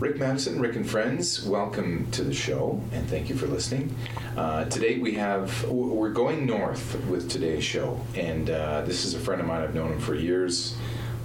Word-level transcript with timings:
Rick 0.00 0.16
Maddison, 0.16 0.58
Rick 0.58 0.76
and 0.76 0.88
Friends, 0.88 1.44
welcome 1.44 2.10
to 2.12 2.24
the 2.24 2.32
show 2.32 2.82
and 2.90 3.06
thank 3.10 3.28
you 3.28 3.36
for 3.36 3.46
listening. 3.46 3.94
Uh, 4.34 4.64
today 4.64 4.98
we 4.98 5.12
have, 5.16 5.68
we're 5.68 6.08
going 6.08 6.46
north 6.46 6.98
with 7.04 7.28
today's 7.28 7.64
show, 7.64 8.00
and 8.14 8.48
uh, 8.48 8.80
this 8.80 9.04
is 9.04 9.12
a 9.12 9.18
friend 9.18 9.42
of 9.42 9.46
mine. 9.46 9.60
I've 9.60 9.74
known 9.74 9.92
him 9.92 10.00
for 10.00 10.14
years. 10.14 10.74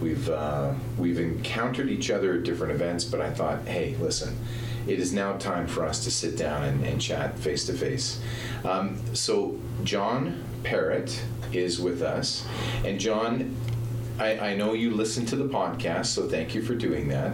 We've, 0.02 0.30
uh, 0.30 0.74
we've 0.98 1.22
encountered 1.22 1.88
each 1.90 2.12
other 2.12 2.34
at 2.34 2.44
different 2.44 2.74
events, 2.74 3.06
but 3.06 3.22
I 3.22 3.32
thought, 3.32 3.66
hey, 3.66 3.96
listen, 4.02 4.38
it 4.88 5.00
is 5.00 5.14
now 5.14 5.38
time 5.38 5.68
for 5.68 5.86
us 5.86 6.04
to 6.04 6.12
sit 6.12 6.38
down 6.38 6.64
and, 6.66 6.86
and 6.86 7.00
chat 7.00 7.40
face 7.40 7.66
to 7.68 7.74
face. 7.74 8.20
So, 9.14 9.58
John 9.86 10.44
Perrott 10.64 11.18
is 11.54 11.80
with 11.80 12.02
us, 12.02 12.46
and 12.84 13.00
John 13.00 13.56
I, 14.18 14.52
I, 14.52 14.56
know 14.56 14.74
you 14.74 14.92
listen 14.92 15.26
to 15.28 15.36
the 15.36 15.46
podcast, 15.46 16.08
so 16.08 16.28
thank 16.28 16.56
you 16.56 16.62
for 16.62 16.74
doing 16.74 17.10
that. 17.10 17.34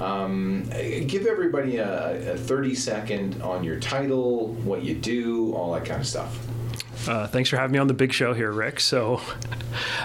Um, 0.00 0.64
give 1.06 1.26
everybody 1.26 1.78
a, 1.78 2.34
a 2.34 2.36
30 2.36 2.74
second 2.74 3.42
on 3.42 3.64
your 3.64 3.80
title, 3.80 4.48
what 4.64 4.82
you 4.82 4.94
do, 4.94 5.54
all 5.54 5.72
that 5.72 5.84
kind 5.84 6.00
of 6.00 6.06
stuff. 6.06 6.38
Uh, 7.08 7.26
thanks 7.26 7.48
for 7.48 7.56
having 7.56 7.72
me 7.72 7.78
on 7.78 7.86
the 7.86 7.94
big 7.94 8.12
show 8.12 8.34
here, 8.34 8.52
Rick. 8.52 8.80
So, 8.80 9.20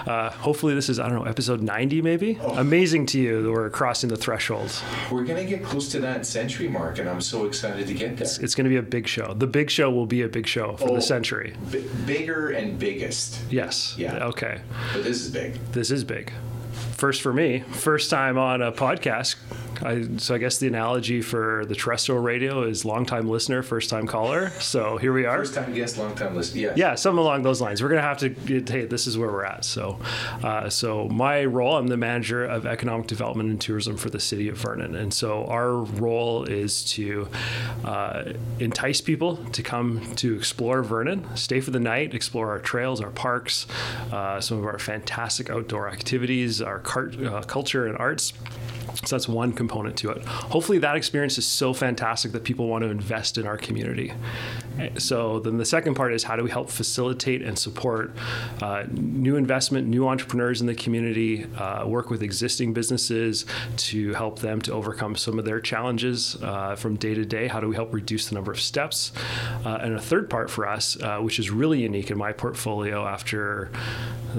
uh, 0.06 0.30
hopefully, 0.30 0.74
this 0.74 0.88
is, 0.88 0.98
I 0.98 1.08
don't 1.08 1.18
know, 1.18 1.30
episode 1.30 1.60
90 1.60 2.02
maybe? 2.02 2.38
Oh. 2.40 2.56
Amazing 2.58 3.06
to 3.06 3.20
you 3.20 3.42
that 3.42 3.50
we're 3.50 3.70
crossing 3.70 4.08
the 4.08 4.16
threshold. 4.16 4.72
We're 5.10 5.24
going 5.24 5.44
to 5.44 5.48
get 5.48 5.64
close 5.64 5.90
to 5.92 6.00
that 6.00 6.26
century 6.26 6.68
mark, 6.68 6.98
and 6.98 7.08
I'm 7.08 7.20
so 7.20 7.44
excited 7.44 7.86
to 7.86 7.94
get 7.94 8.16
there. 8.16 8.26
It's, 8.26 8.38
it's 8.38 8.54
going 8.54 8.64
to 8.64 8.70
be 8.70 8.76
a 8.76 8.82
big 8.82 9.06
show. 9.06 9.34
The 9.34 9.46
big 9.46 9.70
show 9.70 9.90
will 9.90 10.06
be 10.06 10.22
a 10.22 10.28
big 10.28 10.46
show 10.46 10.76
for 10.76 10.90
oh, 10.90 10.94
the 10.94 11.02
century. 11.02 11.54
B- 11.70 11.86
bigger 12.06 12.50
and 12.50 12.78
biggest. 12.78 13.40
Yes. 13.50 13.94
Yeah. 13.98 14.26
Okay. 14.26 14.60
But 14.92 15.04
this 15.04 15.20
is 15.20 15.30
big. 15.30 15.54
This 15.72 15.90
is 15.90 16.04
big 16.04 16.32
first 16.96 17.20
for 17.20 17.32
me, 17.32 17.60
first 17.72 18.10
time 18.10 18.38
on 18.38 18.62
a 18.62 18.72
podcast. 18.72 19.36
I, 19.82 20.06
so 20.16 20.34
I 20.34 20.38
guess 20.38 20.58
the 20.58 20.66
analogy 20.66 21.22
for 21.22 21.64
the 21.66 21.74
terrestrial 21.74 22.20
radio 22.20 22.62
is 22.64 22.84
long 22.84 23.06
time 23.06 23.28
listener, 23.28 23.62
first 23.62 23.90
time 23.90 24.06
caller. 24.06 24.50
So 24.60 24.96
here 24.96 25.12
we 25.12 25.26
are. 25.26 25.38
First 25.38 25.54
time 25.54 25.72
guest, 25.74 25.98
long 25.98 26.14
time 26.14 26.34
listener. 26.34 26.60
Yeah. 26.60 26.72
Yeah, 26.76 26.94
something 26.94 27.18
along 27.18 27.42
those 27.42 27.60
lines. 27.60 27.82
We're 27.82 27.88
gonna 27.88 28.02
have 28.02 28.18
to. 28.18 28.28
Get, 28.28 28.68
hey, 28.68 28.84
this 28.86 29.06
is 29.06 29.16
where 29.18 29.28
we're 29.30 29.44
at. 29.44 29.64
So, 29.64 29.98
uh, 30.42 30.68
so 30.68 31.08
my 31.08 31.44
role, 31.44 31.76
I'm 31.76 31.88
the 31.88 31.96
manager 31.96 32.44
of 32.44 32.66
economic 32.66 33.06
development 33.06 33.50
and 33.50 33.60
tourism 33.60 33.96
for 33.96 34.10
the 34.10 34.20
city 34.20 34.48
of 34.48 34.56
Vernon, 34.56 34.94
and 34.94 35.12
so 35.12 35.46
our 35.46 35.72
role 35.72 36.44
is 36.44 36.84
to 36.92 37.28
uh, 37.84 38.32
entice 38.58 39.00
people 39.00 39.36
to 39.36 39.62
come 39.62 40.14
to 40.16 40.34
explore 40.34 40.82
Vernon, 40.82 41.26
stay 41.36 41.60
for 41.60 41.70
the 41.70 41.80
night, 41.80 42.14
explore 42.14 42.50
our 42.50 42.58
trails, 42.58 43.00
our 43.00 43.10
parks, 43.10 43.66
uh, 44.12 44.40
some 44.40 44.58
of 44.58 44.64
our 44.64 44.78
fantastic 44.78 45.50
outdoor 45.50 45.88
activities, 45.88 46.62
our 46.62 46.78
cart, 46.80 47.20
uh, 47.22 47.42
culture 47.42 47.86
and 47.86 47.96
arts. 47.98 48.32
So 49.04 49.16
that's 49.16 49.28
one 49.28 49.52
component 49.52 49.96
to 49.98 50.10
it. 50.10 50.24
Hopefully, 50.24 50.78
that 50.78 50.96
experience 50.96 51.38
is 51.38 51.46
so 51.46 51.72
fantastic 51.72 52.32
that 52.32 52.44
people 52.44 52.66
want 52.66 52.82
to 52.82 52.90
invest 52.90 53.38
in 53.38 53.46
our 53.46 53.56
community. 53.56 54.12
So 54.98 55.40
then 55.40 55.58
the 55.58 55.64
second 55.64 55.94
part 55.94 56.12
is 56.12 56.24
how 56.24 56.36
do 56.36 56.42
we 56.42 56.50
help 56.50 56.70
facilitate 56.70 57.42
and 57.42 57.58
support 57.58 58.14
uh, 58.62 58.84
new 58.90 59.36
investment, 59.36 59.86
new 59.86 60.08
entrepreneurs 60.08 60.60
in 60.60 60.66
the 60.66 60.74
community, 60.74 61.46
uh, 61.56 61.86
work 61.86 62.10
with 62.10 62.22
existing 62.22 62.72
businesses 62.72 63.46
to 63.76 64.12
help 64.14 64.40
them 64.40 64.60
to 64.62 64.72
overcome 64.72 65.16
some 65.16 65.38
of 65.38 65.44
their 65.44 65.60
challenges 65.60 66.36
uh, 66.42 66.74
from 66.76 66.96
day 66.96 67.14
to 67.14 67.24
day. 67.24 67.48
How 67.48 67.60
do 67.60 67.68
we 67.68 67.74
help 67.74 67.92
reduce 67.92 68.28
the 68.28 68.34
number 68.34 68.52
of 68.52 68.60
steps? 68.60 69.12
Uh, 69.64 69.78
and 69.80 69.94
a 69.94 70.00
third 70.00 70.28
part 70.28 70.50
for 70.50 70.68
us, 70.68 71.00
uh, 71.02 71.18
which 71.18 71.38
is 71.38 71.50
really 71.50 71.82
unique 71.82 72.10
in 72.10 72.18
my 72.18 72.32
portfolio 72.32 73.06
after 73.06 73.70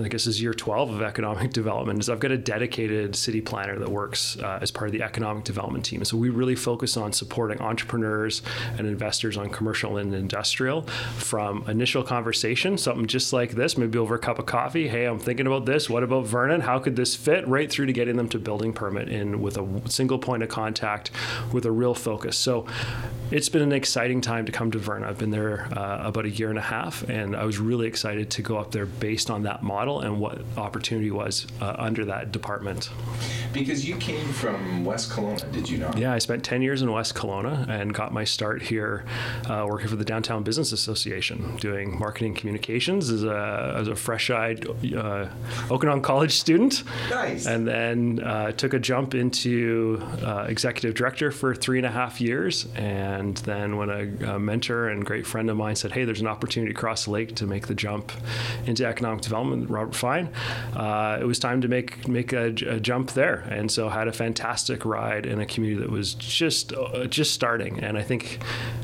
I 0.04 0.08
guess 0.10 0.28
is 0.28 0.42
year 0.42 0.54
12 0.54 0.92
of 0.92 1.02
economic 1.02 1.52
development, 1.54 2.00
is 2.00 2.10
I've 2.10 2.20
got 2.20 2.32
a 2.32 2.38
dedicated 2.38 3.16
city 3.16 3.42
planner 3.42 3.80
that 3.80 3.90
works 3.90 4.38
uh, 4.48 4.60
as 4.62 4.72
part 4.72 4.88
of 4.88 4.94
the 4.94 5.04
economic 5.04 5.44
development 5.44 5.84
team. 5.84 6.04
So 6.06 6.16
we 6.16 6.30
really 6.30 6.56
focus 6.56 6.96
on 6.96 7.12
supporting 7.12 7.60
entrepreneurs 7.60 8.42
and 8.78 8.88
investors 8.88 9.38
on 9.38 9.50
commercial 9.50 9.98
and 9.98 10.14
industrial 10.16 10.84
from 11.18 11.66
initial 11.68 12.04
conversation, 12.04 12.78
something 12.78 13.08
just 13.08 13.34
like 13.34 13.52
this, 13.52 13.78
maybe 13.78 13.98
over 13.98 14.16
a 14.16 14.20
cup 14.20 14.40
of 14.40 14.46
coffee. 14.46 14.88
Hey, 14.88 15.06
I'm 15.06 15.20
thinking 15.20 15.48
about 15.48 15.66
this. 15.66 15.90
What 15.90 16.04
about 16.04 16.26
Vernon? 16.26 16.62
How 16.62 16.80
could 16.80 16.96
this 16.96 17.16
fit? 17.16 17.46
Right 17.48 17.70
through 17.70 17.88
to 17.88 17.94
getting 17.94 18.16
them 18.16 18.30
to 18.30 18.40
building 18.40 18.72
permit 18.72 19.10
in 19.10 19.42
with 19.42 19.58
a 19.58 19.68
single 19.90 20.18
point 20.18 20.44
of 20.44 20.50
contact 20.50 21.12
with 21.52 21.66
a 21.66 21.72
real 21.72 21.94
focus. 21.94 22.38
So 22.38 22.66
it's 23.32 23.50
been 23.50 23.62
an 23.62 23.74
exciting 23.74 24.22
time 24.22 24.46
to 24.46 24.52
come 24.54 24.72
to 24.72 24.80
Vernon. 24.80 25.10
I've 25.10 25.18
been 25.18 25.32
there 25.32 25.68
uh, 25.78 26.08
about 26.08 26.26
a 26.26 26.30
year 26.30 26.50
and 26.50 26.58
a 26.58 26.62
half, 26.62 27.04
and 27.10 27.36
I 27.36 27.44
was 27.44 27.60
really 27.60 27.88
excited 27.88 28.30
to 28.32 28.42
go 28.42 28.58
up 28.58 28.72
there 28.72 28.86
based 28.86 29.30
on 29.30 29.44
that 29.44 29.64
model 29.64 30.00
and 30.00 30.20
what 30.22 30.40
opportunity 30.56 31.12
was 31.12 31.46
uh, 31.60 31.76
under 31.78 32.06
that 32.06 32.32
department. 32.32 32.90
Because 33.52 33.88
you 33.88 33.98
came 33.98 34.28
from 34.38 34.86
West 34.86 35.10
Kelowna, 35.10 35.52
did 35.52 35.68
you 35.68 35.80
not? 35.80 35.98
Yeah, 35.98 36.14
I 36.14 36.20
spent 36.20 36.44
10 36.44 36.62
years 36.62 36.82
in 36.84 36.92
West 36.92 37.16
Kelowna 37.16 37.68
and 37.68 37.94
got 37.94 38.14
my 38.14 38.24
start 38.24 38.62
here 38.62 39.04
uh, 39.50 39.66
working 39.68 39.88
for 39.88 39.96
the 39.96 40.06
Downtown 40.06 40.44
Business 40.44 40.72
Association, 40.72 41.58
doing 41.58 41.98
marketing 41.98 42.36
communications 42.36 43.10
as 43.10 43.24
a, 43.24 43.76
as 43.76 43.88
a 43.88 43.96
fresh 43.96 44.30
eyed 44.30 44.68
uh, 44.96 45.28
Okanagan 45.72 46.04
College 46.04 46.34
student. 46.34 46.84
Nice. 47.10 47.48
And 47.48 47.68
then 47.68 48.20
uh, 48.24 48.52
took 48.52 48.74
a 48.74 48.80
jump 48.80 49.16
into 49.16 50.02
uh, 50.24 50.46
executive 50.48 50.94
director 50.94 51.32
for 51.32 51.56
three 51.56 51.80
and 51.80 51.88
a 51.88 51.92
half 51.92 52.22
years. 52.22 52.68
And 52.76 53.38
then 53.38 53.78
when 53.78 53.90
a, 53.90 54.36
a 54.36 54.40
mentor 54.40 54.90
and 54.90 55.04
great 55.04 55.26
friend 55.26 55.50
of 55.50 55.58
mine 55.58 55.76
said, 55.76 55.92
hey, 55.94 56.06
there's 56.06 56.22
an 56.22 56.28
opportunity 56.28 56.72
across 56.72 57.06
the 57.06 57.12
lake 57.12 57.36
to 57.36 57.48
make 57.48 57.68
the 57.68 57.76
jump 57.76 58.12
into 58.68 58.86
economic 58.86 59.22
development, 59.22 59.70
Robert 59.70 59.96
Fine, 59.96 60.30
uh, 60.76 61.18
it 61.20 61.26
was 61.26 61.40
time 61.40 61.62
to 61.62 61.68
make, 61.68 62.08
make 62.08 62.34
a, 62.34 62.48
a 62.68 62.80
jump 62.80 63.12
there. 63.12 63.40
And 63.50 63.72
so 63.72 63.90
had 63.90 64.08
a 64.08 64.14
fantastic 64.18 64.84
ride 64.86 65.26
in 65.26 65.40
a 65.40 65.46
community 65.46 65.82
that 65.82 65.92
was 65.92 66.14
just 66.16 66.74
uh, 66.74 67.06
just 67.06 67.34
starting. 67.34 67.80
And 67.80 67.98
I 67.98 68.02
think 68.02 68.40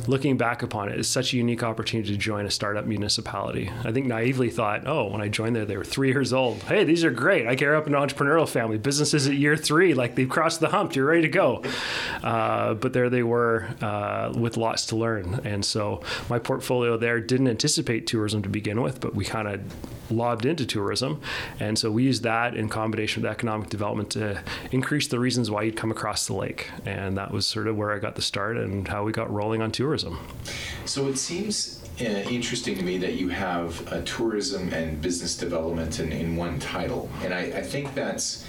looking 0.07 0.37
back 0.37 0.63
upon 0.63 0.89
it, 0.89 0.99
it's 0.99 1.09
such 1.09 1.33
a 1.33 1.37
unique 1.37 1.63
opportunity 1.63 2.11
to 2.11 2.17
join 2.17 2.45
a 2.45 2.51
startup 2.51 2.85
municipality. 2.85 3.71
I 3.83 3.91
think 3.91 4.05
naively 4.05 4.49
thought, 4.49 4.87
oh, 4.87 5.09
when 5.11 5.21
I 5.21 5.27
joined 5.27 5.55
there, 5.55 5.65
they 5.65 5.77
were 5.77 5.83
three 5.83 6.09
years 6.09 6.33
old. 6.33 6.61
Hey, 6.63 6.83
these 6.83 7.03
are 7.03 7.11
great. 7.11 7.47
I 7.47 7.55
care 7.55 7.75
up 7.75 7.87
in 7.87 7.95
an 7.95 8.01
entrepreneurial 8.01 8.47
family. 8.47 8.77
Businesses 8.77 9.27
at 9.27 9.35
year 9.35 9.57
three, 9.57 9.93
like 9.93 10.15
they've 10.15 10.29
crossed 10.29 10.59
the 10.59 10.69
hump. 10.69 10.95
You're 10.95 11.05
ready 11.05 11.23
to 11.23 11.29
go. 11.29 11.63
Uh, 12.23 12.75
but 12.75 12.93
there 12.93 13.09
they 13.09 13.23
were 13.23 13.67
uh, 13.81 14.31
with 14.35 14.57
lots 14.57 14.85
to 14.87 14.95
learn. 14.95 15.41
And 15.43 15.65
so 15.65 16.01
my 16.29 16.39
portfolio 16.39 16.97
there 16.97 17.19
didn't 17.19 17.47
anticipate 17.47 18.07
tourism 18.07 18.41
to 18.43 18.49
begin 18.49 18.81
with, 18.81 19.01
but 19.01 19.15
we 19.15 19.25
kind 19.25 19.47
of 19.47 19.61
lobbed 20.11 20.45
into 20.45 20.65
tourism. 20.65 21.21
And 21.59 21.77
so 21.77 21.91
we 21.91 22.03
used 22.03 22.23
that 22.23 22.55
in 22.55 22.69
combination 22.69 23.23
with 23.23 23.31
economic 23.31 23.69
development 23.69 24.11
to 24.11 24.41
increase 24.71 25.07
the 25.07 25.19
reasons 25.23 25.49
why 25.49 25.63
you'd 25.63 25.75
come 25.75 25.89
across 25.89 26.27
the 26.27 26.33
lake. 26.33 26.69
And 26.85 27.17
that 27.17 27.31
was 27.31 27.47
sort 27.47 27.67
of 27.67 27.75
where 27.77 27.91
I 27.91 27.99
got 27.99 28.15
the 28.15 28.21
start 28.21 28.57
and 28.57 28.87
how 28.87 29.03
we 29.03 29.11
got 29.11 29.31
rolling 29.31 29.61
on 29.61 29.71
tourism. 29.71 30.19
So 30.85 31.07
it 31.07 31.17
seems 31.17 31.81
uh, 31.99 32.03
interesting 32.03 32.75
to 32.77 32.83
me 32.83 32.97
that 32.99 33.13
you 33.13 33.29
have 33.29 33.91
a 33.91 34.03
tourism 34.03 34.73
and 34.73 35.01
business 35.01 35.35
development 35.37 35.99
in, 35.99 36.11
in 36.11 36.35
one 36.35 36.59
title. 36.59 37.09
And 37.23 37.33
I, 37.33 37.39
I 37.41 37.61
think 37.61 37.95
that's 37.95 38.45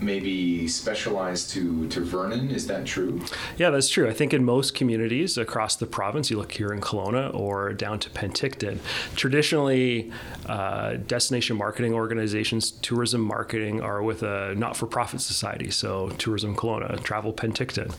maybe 0.00 0.68
specialized 0.68 1.50
to, 1.50 1.88
to 1.88 2.00
Vernon. 2.00 2.50
Is 2.50 2.66
that 2.66 2.86
true? 2.86 3.20
Yeah, 3.56 3.70
that's 3.70 3.88
true. 3.88 4.08
I 4.08 4.12
think 4.12 4.32
in 4.34 4.44
most 4.44 4.74
communities 4.74 5.38
across 5.38 5.76
the 5.76 5.86
province, 5.86 6.30
you 6.30 6.36
look 6.36 6.52
here 6.52 6.72
in 6.72 6.80
Kelowna 6.80 7.34
or 7.34 7.72
down 7.72 7.98
to 8.00 8.10
Penticton, 8.10 8.78
traditionally 9.14 10.12
uh, 10.46 10.94
destination 10.94 11.56
marketing 11.56 11.94
organizations, 11.94 12.70
tourism 12.70 13.20
marketing 13.20 13.80
are 13.80 14.02
with 14.02 14.22
a 14.22 14.54
not 14.54 14.76
for 14.76 14.86
profit 14.86 15.20
society. 15.20 15.70
So 15.70 16.10
Tourism 16.10 16.54
Kelowna, 16.54 17.02
Travel 17.02 17.32
Penticton. 17.32 17.94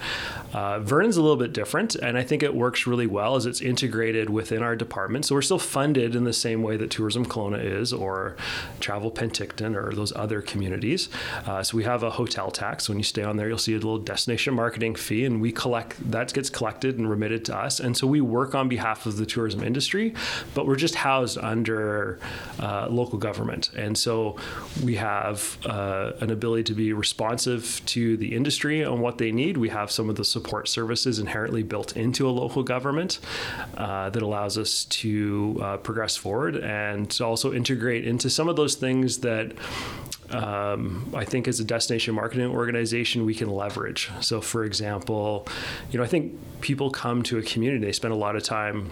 Uh, 0.53 0.79
Vernon's 0.79 1.17
a 1.17 1.21
little 1.21 1.37
bit 1.37 1.53
different, 1.53 1.95
and 1.95 2.17
I 2.17 2.23
think 2.23 2.43
it 2.43 2.55
works 2.55 2.87
really 2.87 3.07
well 3.07 3.35
as 3.35 3.45
it's 3.45 3.61
integrated 3.61 4.29
within 4.29 4.63
our 4.63 4.75
department. 4.75 5.25
So 5.25 5.35
we're 5.35 5.41
still 5.41 5.59
funded 5.59 6.15
in 6.15 6.23
the 6.23 6.33
same 6.33 6.63
way 6.63 6.77
that 6.77 6.89
Tourism 6.89 7.25
Kelowna 7.25 7.63
is 7.63 7.91
or 7.91 8.37
Travel 8.79 9.11
Penticton 9.11 9.75
or 9.75 9.93
those 9.93 10.15
other 10.15 10.41
communities. 10.41 11.09
Uh, 11.45 11.63
so 11.63 11.75
we 11.77 11.83
have 11.87 12.03
a 12.03 12.09
hotel 12.09 12.51
tax. 12.51 12.89
When 12.89 12.97
you 12.97 13.03
stay 13.03 13.23
on 13.23 13.37
there, 13.37 13.47
you'll 13.47 13.57
see 13.57 13.73
a 13.73 13.77
little 13.77 13.97
destination 13.97 14.53
marketing 14.53 14.95
fee, 14.95 15.25
and 15.25 15.41
we 15.41 15.51
collect 15.51 16.11
that 16.11 16.33
gets 16.33 16.49
collected 16.49 16.97
and 16.97 17.09
remitted 17.09 17.45
to 17.45 17.55
us. 17.55 17.79
And 17.79 17.95
so 17.95 18.05
we 18.05 18.21
work 18.21 18.53
on 18.53 18.67
behalf 18.67 19.05
of 19.05 19.17
the 19.17 19.25
tourism 19.25 19.63
industry, 19.63 20.13
but 20.53 20.67
we're 20.67 20.75
just 20.75 20.95
housed 20.95 21.37
under 21.37 22.19
uh, 22.59 22.87
local 22.89 23.17
government. 23.17 23.71
And 23.75 23.97
so 23.97 24.35
we 24.83 24.95
have 24.95 25.57
uh, 25.65 26.11
an 26.19 26.29
ability 26.29 26.63
to 26.63 26.73
be 26.73 26.93
responsive 26.93 27.81
to 27.87 28.17
the 28.17 28.35
industry 28.35 28.83
on 28.83 28.99
what 28.99 29.17
they 29.17 29.31
need. 29.31 29.57
We 29.57 29.69
have 29.69 29.89
some 29.91 30.09
of 30.09 30.15
the 30.15 30.25
support 30.25 30.67
services 30.67 31.19
inherently 31.19 31.63
built 31.63 31.95
into 31.95 32.27
a 32.27 32.31
local 32.31 32.63
government 32.63 33.19
uh, 33.77 34.09
that 34.09 34.21
allows 34.21 34.57
us 34.57 34.85
to 34.85 35.59
uh, 35.61 35.77
progress 35.77 36.15
forward 36.17 36.57
and 36.57 37.09
to 37.11 37.25
also 37.25 37.53
integrate 37.53 38.05
into 38.05 38.29
some 38.29 38.49
of 38.49 38.55
those 38.55 38.75
things 38.75 39.19
that 39.19 39.53
um, 40.29 41.09
I 41.15 41.25
think 41.25 41.47
as 41.47 41.59
a 41.59 41.63
destination 41.63 42.15
marketing 42.15 42.47
organization, 42.47 43.25
we 43.25 43.33
can 43.33 43.49
leverage. 43.49 44.09
So, 44.21 44.41
for 44.41 44.63
example, 44.63 45.47
you 45.91 45.97
know, 45.97 46.03
I 46.03 46.07
think 46.07 46.37
people 46.61 46.89
come 46.89 47.23
to 47.23 47.37
a 47.37 47.41
community, 47.41 47.85
they 47.85 47.93
spend 47.93 48.13
a 48.13 48.17
lot 48.17 48.35
of 48.35 48.43
time 48.43 48.89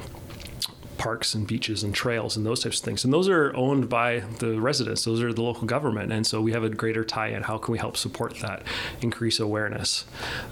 parks 1.06 1.36
and 1.36 1.46
beaches 1.46 1.84
and 1.84 1.94
trails 1.94 2.36
and 2.36 2.44
those 2.48 2.64
types 2.64 2.80
of 2.80 2.84
things. 2.84 3.04
And 3.04 3.14
those 3.14 3.30
are 3.30 3.56
owned 3.56 3.88
by 3.90 4.22
the 4.40 4.60
residents. 4.60 5.04
Those 5.04 5.22
are 5.22 5.32
the 5.32 5.44
local 5.44 5.68
government. 5.68 6.12
And 6.12 6.26
so 6.26 6.42
we 6.42 6.52
have 6.54 6.64
a 6.64 6.70
greater 6.70 7.04
tie-in. 7.04 7.44
How 7.44 7.60
can 7.60 7.74
we 7.74 7.78
help 7.78 7.96
support 7.96 8.40
that? 8.40 8.64
Increase 9.02 9.40
awareness, 9.40 10.06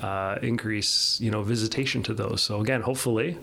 uh, 0.04 0.38
increase 0.44 1.20
you 1.20 1.32
know 1.32 1.42
visitation 1.42 2.04
to 2.04 2.14
those. 2.14 2.44
So 2.44 2.62
again, 2.62 2.82
hopefully, 2.82 3.40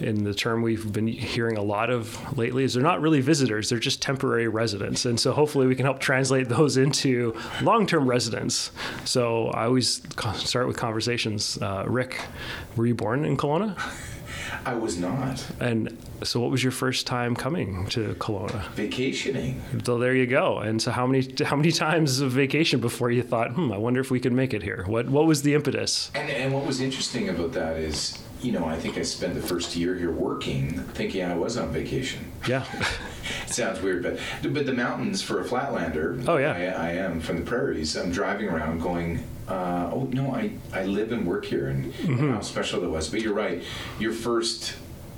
in 0.00 0.24
the 0.24 0.34
term 0.34 0.62
we've 0.62 0.92
been 0.92 1.06
hearing 1.06 1.56
a 1.56 1.62
lot 1.62 1.90
of 1.90 2.36
lately 2.36 2.64
is 2.64 2.74
they're 2.74 2.82
not 2.82 3.00
really 3.00 3.20
visitors; 3.20 3.68
they're 3.68 3.78
just 3.78 4.02
temporary 4.02 4.48
residents. 4.48 5.04
And 5.04 5.20
so 5.20 5.30
hopefully 5.30 5.68
we 5.68 5.76
can 5.76 5.84
help 5.84 6.00
translate 6.00 6.48
those 6.56 6.76
into 6.76 7.36
long-term 7.62 8.04
residents. 8.08 8.72
So 9.04 9.50
I 9.50 9.66
always 9.66 10.02
start 10.34 10.66
with 10.66 10.76
conversations. 10.76 11.56
Uh, 11.62 11.84
Rick, 11.86 12.20
were 12.74 12.86
you 12.86 12.96
born 12.96 13.24
in 13.24 13.36
Kelowna? 13.36 13.78
I 14.64 14.74
was 14.74 14.98
not. 14.98 15.46
And 15.60 15.96
so, 16.22 16.40
what 16.40 16.50
was 16.50 16.62
your 16.62 16.72
first 16.72 17.06
time 17.06 17.34
coming 17.36 17.86
to 17.88 18.14
Kelowna? 18.14 18.68
Vacationing. 18.70 19.60
So 19.84 19.98
there 19.98 20.14
you 20.14 20.26
go. 20.26 20.58
And 20.58 20.80
so, 20.80 20.90
how 20.90 21.06
many 21.06 21.28
how 21.44 21.56
many 21.56 21.72
times 21.72 22.20
of 22.20 22.32
vacation 22.32 22.80
before 22.80 23.10
you 23.10 23.22
thought, 23.22 23.52
hmm, 23.52 23.72
I 23.72 23.78
wonder 23.78 24.00
if 24.00 24.10
we 24.10 24.20
could 24.20 24.32
make 24.32 24.54
it 24.54 24.62
here? 24.62 24.84
What 24.86 25.08
what 25.08 25.26
was 25.26 25.42
the 25.42 25.54
impetus? 25.54 26.10
And 26.14 26.30
and 26.30 26.52
what 26.52 26.66
was 26.66 26.80
interesting 26.80 27.28
about 27.28 27.52
that 27.52 27.76
is, 27.76 28.18
you 28.42 28.52
know, 28.52 28.64
I 28.64 28.76
think 28.76 28.98
I 28.98 29.02
spent 29.02 29.34
the 29.34 29.42
first 29.42 29.76
year 29.76 29.94
here 29.94 30.10
working, 30.10 30.80
thinking 30.94 31.24
I 31.24 31.36
was 31.36 31.56
on 31.56 31.70
vacation. 31.70 32.30
Yeah. 32.46 32.64
it 33.46 33.52
sounds 33.52 33.80
weird, 33.80 34.02
but 34.02 34.18
but 34.52 34.66
the 34.66 34.72
mountains 34.74 35.22
for 35.22 35.40
a 35.40 35.44
flatlander. 35.44 36.26
Oh 36.28 36.36
yeah. 36.36 36.52
I, 36.76 36.88
I 36.88 36.90
am 36.92 37.20
from 37.20 37.36
the 37.36 37.44
prairies. 37.44 37.96
I'm 37.96 38.10
driving 38.10 38.48
around 38.48 38.80
going. 38.80 39.24
Uh, 39.48 39.90
oh 39.92 40.08
no, 40.12 40.32
I, 40.32 40.52
I 40.72 40.84
live 40.84 41.10
and 41.12 41.26
work 41.26 41.44
here, 41.46 41.68
and, 41.68 41.92
Mm-hmm. 41.94 42.18
and 42.24 42.34
how 42.34 42.40
special 42.40 42.84
it 42.84 42.88
was. 42.90 43.08
But 43.08 43.22
you're 43.22 43.34
right. 43.34 43.62
Your 43.98 44.12
first, 44.12 44.74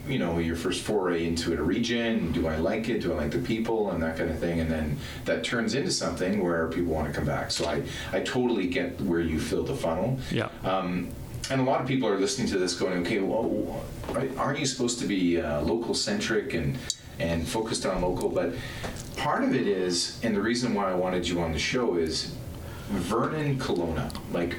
you 0.09 0.19
know, 0.19 0.39
your 0.39 0.57
first 0.57 0.83
foray 0.83 1.27
into 1.27 1.53
a 1.53 1.63
region. 1.63 2.33
Do 2.33 2.47
I 2.47 2.57
like 2.57 2.89
it? 2.89 3.01
Do 3.03 3.13
I 3.13 3.17
like 3.17 3.33
the 3.33 3.39
people 3.39 3.91
and 3.91 4.03
that 4.03 4.17
kind 4.17 4.31
of 4.31 4.39
thing? 4.39 4.61
And 4.61 4.71
then 4.71 4.97
that 5.25 5.43
turns 5.45 5.75
into 5.75 5.91
something 5.91 6.43
where 6.43 6.69
people 6.69 6.93
want 6.95 7.09
to 7.09 7.13
come 7.13 7.27
back. 7.27 7.51
So 7.51 7.67
I 7.67 7.83
I 8.13 8.21
totally 8.21 8.67
get 8.69 9.01
where 9.01 9.21
you 9.21 9.41
fill 9.41 9.65
the 9.65 9.75
funnel. 9.75 10.19
Yeah. 10.31 10.49
Um, 10.65 11.11
and 11.51 11.61
a 11.61 11.65
lot 11.65 11.81
of 11.81 11.89
people 11.89 12.09
are 12.09 12.19
listening 12.19 12.47
to 12.49 12.59
this 12.59 12.75
going, 12.75 12.99
okay, 13.05 13.19
well, 13.19 13.83
aren't 14.39 14.61
you 14.61 14.67
supposed 14.67 15.01
to 15.01 15.07
be 15.07 15.41
uh, 15.41 15.61
local 15.63 15.95
centric 15.95 16.55
and 16.55 16.79
and 17.19 17.47
focused 17.47 17.85
on 17.85 18.01
local? 18.03 18.29
But 18.29 18.55
part 19.17 19.43
of 19.43 19.55
it 19.55 19.67
is, 19.67 20.21
and 20.23 20.35
the 20.37 20.41
reason 20.41 20.73
why 20.75 20.91
I 20.91 20.95
wanted 20.95 21.27
you 21.29 21.41
on 21.41 21.53
the 21.53 21.59
show 21.59 21.97
is 21.97 22.33
Vernon 22.91 23.59
Kelowna. 23.59 24.15
Like, 24.33 24.57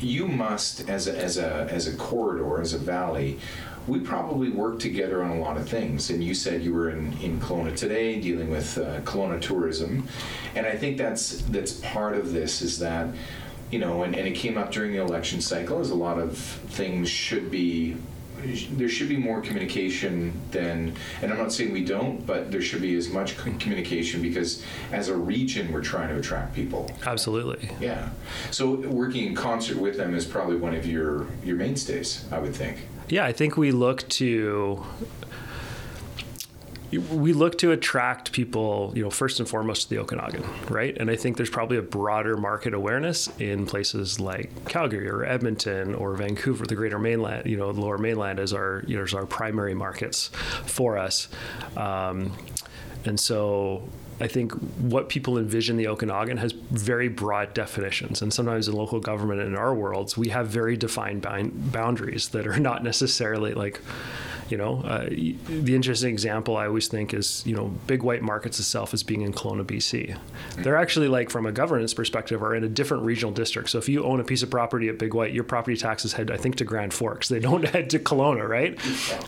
you 0.00 0.26
must, 0.26 0.88
as 0.88 1.06
a, 1.06 1.16
as 1.16 1.36
a 1.38 1.68
as 1.70 1.86
a 1.86 1.96
corridor, 1.96 2.60
as 2.60 2.72
a 2.72 2.78
valley. 2.78 3.38
We 3.86 3.98
probably 3.98 4.50
work 4.50 4.78
together 4.78 5.22
on 5.22 5.32
a 5.32 5.40
lot 5.40 5.56
of 5.56 5.68
things, 5.68 6.10
and 6.10 6.22
you 6.22 6.34
said 6.34 6.62
you 6.62 6.72
were 6.72 6.90
in, 6.90 7.12
in 7.22 7.40
Kelowna 7.40 7.74
today, 7.74 8.20
dealing 8.20 8.50
with 8.50 8.76
uh, 8.78 9.00
Kelowna 9.00 9.40
tourism, 9.40 10.06
and 10.54 10.66
I 10.66 10.76
think 10.76 10.98
that's 10.98 11.40
that's 11.42 11.72
part 11.72 12.14
of 12.14 12.32
this 12.32 12.62
is 12.62 12.78
that 12.78 13.08
you 13.70 13.78
know, 13.78 14.02
and, 14.02 14.14
and 14.16 14.26
it 14.26 14.34
came 14.34 14.58
up 14.58 14.72
during 14.72 14.92
the 14.92 14.98
election 14.98 15.40
cycle, 15.40 15.78
as 15.80 15.90
a 15.90 15.94
lot 15.94 16.18
of 16.18 16.36
things 16.38 17.08
should 17.08 17.50
be. 17.50 17.96
There 18.42 18.88
should 18.88 19.08
be 19.08 19.16
more 19.16 19.40
communication 19.40 20.32
than, 20.50 20.94
and 21.22 21.32
I'm 21.32 21.38
not 21.38 21.52
saying 21.52 21.72
we 21.72 21.84
don't, 21.84 22.24
but 22.26 22.50
there 22.50 22.62
should 22.62 22.82
be 22.82 22.94
as 22.96 23.08
much 23.08 23.36
communication 23.36 24.22
because 24.22 24.62
as 24.92 25.08
a 25.08 25.16
region, 25.16 25.72
we're 25.72 25.82
trying 25.82 26.08
to 26.08 26.18
attract 26.18 26.54
people. 26.54 26.90
Absolutely. 27.04 27.70
Yeah. 27.80 28.10
So 28.50 28.74
working 28.74 29.26
in 29.26 29.34
concert 29.34 29.76
with 29.78 29.96
them 29.96 30.14
is 30.14 30.24
probably 30.24 30.56
one 30.56 30.74
of 30.74 30.86
your 30.86 31.26
your 31.44 31.56
mainstays, 31.56 32.24
I 32.32 32.38
would 32.38 32.54
think. 32.54 32.78
Yeah, 33.08 33.24
I 33.24 33.32
think 33.32 33.56
we 33.56 33.72
look 33.72 34.08
to 34.10 34.84
we 36.98 37.32
look 37.32 37.58
to 37.58 37.70
attract 37.70 38.32
people, 38.32 38.92
you 38.96 39.02
know, 39.02 39.10
first 39.10 39.38
and 39.38 39.48
foremost 39.48 39.82
to 39.82 39.90
the 39.90 39.98
Okanagan, 39.98 40.44
right? 40.68 40.96
And 40.98 41.10
I 41.10 41.16
think 41.16 41.36
there's 41.36 41.50
probably 41.50 41.76
a 41.76 41.82
broader 41.82 42.36
market 42.36 42.74
awareness 42.74 43.28
in 43.38 43.66
places 43.66 44.18
like 44.18 44.68
Calgary 44.68 45.08
or 45.08 45.24
Edmonton 45.24 45.94
or 45.94 46.14
Vancouver, 46.16 46.66
the 46.66 46.74
Greater 46.74 46.98
Mainland, 46.98 47.48
you 47.48 47.56
know, 47.56 47.72
the 47.72 47.80
Lower 47.80 47.98
Mainland 47.98 48.40
is 48.40 48.52
our, 48.52 48.82
you 48.86 48.96
know, 48.96 49.04
as 49.04 49.14
our 49.14 49.26
primary 49.26 49.74
markets 49.74 50.28
for 50.66 50.98
us. 50.98 51.28
Um, 51.76 52.32
and 53.04 53.18
so 53.18 53.88
I 54.20 54.28
think 54.28 54.52
what 54.52 55.08
people 55.08 55.38
envision 55.38 55.76
the 55.76 55.88
Okanagan 55.88 56.36
has 56.38 56.52
very 56.52 57.08
broad 57.08 57.54
definitions. 57.54 58.22
And 58.22 58.32
sometimes 58.32 58.68
in 58.68 58.74
local 58.74 59.00
government 59.00 59.40
in 59.40 59.56
our 59.56 59.74
worlds, 59.74 60.16
we 60.16 60.28
have 60.28 60.48
very 60.48 60.76
defined 60.76 61.22
boundaries 61.72 62.28
that 62.30 62.46
are 62.46 62.58
not 62.70 62.84
necessarily 62.84 63.54
like, 63.54 63.80
you 64.50 64.56
know, 64.56 64.82
uh, 64.82 65.08
the 65.08 65.74
interesting 65.74 66.10
example 66.10 66.56
I 66.56 66.66
always 66.66 66.88
think 66.88 67.14
is, 67.14 67.44
you 67.46 67.54
know, 67.54 67.68
Big 67.86 68.02
White 68.02 68.22
Markets 68.22 68.58
itself 68.58 68.92
as 68.92 69.02
being 69.02 69.22
in 69.22 69.32
Kelowna, 69.32 69.64
BC. 69.64 70.18
They're 70.56 70.76
actually 70.76 71.08
like, 71.08 71.30
from 71.30 71.46
a 71.46 71.52
governance 71.52 71.94
perspective, 71.94 72.42
are 72.42 72.54
in 72.54 72.64
a 72.64 72.68
different 72.68 73.04
regional 73.04 73.32
district. 73.32 73.70
So 73.70 73.78
if 73.78 73.88
you 73.88 74.04
own 74.04 74.20
a 74.20 74.24
piece 74.24 74.42
of 74.42 74.50
property 74.50 74.88
at 74.88 74.98
Big 74.98 75.14
White, 75.14 75.32
your 75.32 75.44
property 75.44 75.76
taxes 75.76 76.12
head, 76.12 76.30
I 76.30 76.36
think, 76.36 76.56
to 76.56 76.64
Grand 76.64 76.92
Forks. 76.92 77.28
They 77.28 77.38
don't 77.38 77.64
head 77.68 77.90
to 77.90 77.98
Kelowna, 77.98 78.48
right? 78.48 78.78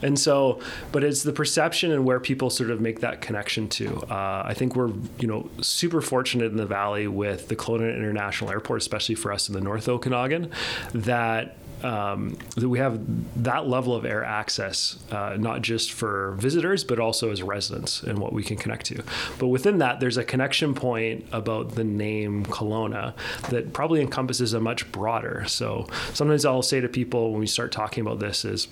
And 0.03 0.19
so, 0.19 0.61
but 0.91 1.05
it's 1.05 1.23
the 1.23 1.33
perception 1.33 1.93
and 1.93 2.05
where 2.05 2.19
people 2.19 2.51
sort 2.51 2.71
of 2.71 2.81
make 2.81 3.01
that 3.01 3.21
connection 3.21 3.69
to. 3.71 3.99
Uh, 4.11 4.43
I 4.45 4.55
think 4.55 4.75
we're, 4.75 4.82
you 5.19 5.29
know, 5.29 5.51
super 5.61 6.01
fortunate 6.01 6.51
in 6.51 6.57
the 6.57 6.67
valley 6.67 7.07
with 7.07 7.49
the 7.49 7.57
Kelowna 7.57 7.95
International 7.97 8.51
Airport, 8.51 8.81
especially 8.81 9.15
for 9.15 9.33
us 9.33 9.49
in 9.49 9.55
the 9.55 9.61
North 9.61 9.89
Okanagan, 9.89 10.51
that 10.95 11.57
um, 11.83 12.37
that 12.57 12.69
we 12.69 12.79
have 12.79 13.01
that 13.43 13.69
level 13.69 13.95
of 13.95 14.05
air 14.05 14.25
access, 14.25 14.99
uh, 15.11 15.37
not 15.39 15.63
just 15.63 15.93
for 15.93 16.37
visitors, 16.39 16.85
but 16.85 16.99
also 16.99 17.31
as 17.31 17.43
residents 17.43 18.03
and 18.03 18.19
what 18.19 18.33
we 18.33 18.43
can 18.43 18.57
connect 18.57 18.87
to. 18.87 19.03
But 19.39 19.49
within 19.49 19.79
that, 19.79 20.01
there's 20.01 20.17
a 20.17 20.25
connection 20.25 20.75
point 20.75 21.27
about 21.33 21.75
the 21.75 21.85
name 21.85 22.47
Kelowna 22.47 23.15
that 23.51 23.73
probably 23.73 24.01
encompasses 24.01 24.53
a 24.53 24.61
much 24.61 24.91
broader. 24.93 25.45
So 25.49 25.89
sometimes 26.13 26.45
I'll 26.45 26.63
say 26.63 26.81
to 26.81 26.89
people 26.89 27.33
when 27.33 27.41
we 27.41 27.47
start 27.47 27.73
talking 27.73 28.03
about 28.03 28.21
this 28.21 28.45
is, 28.45 28.69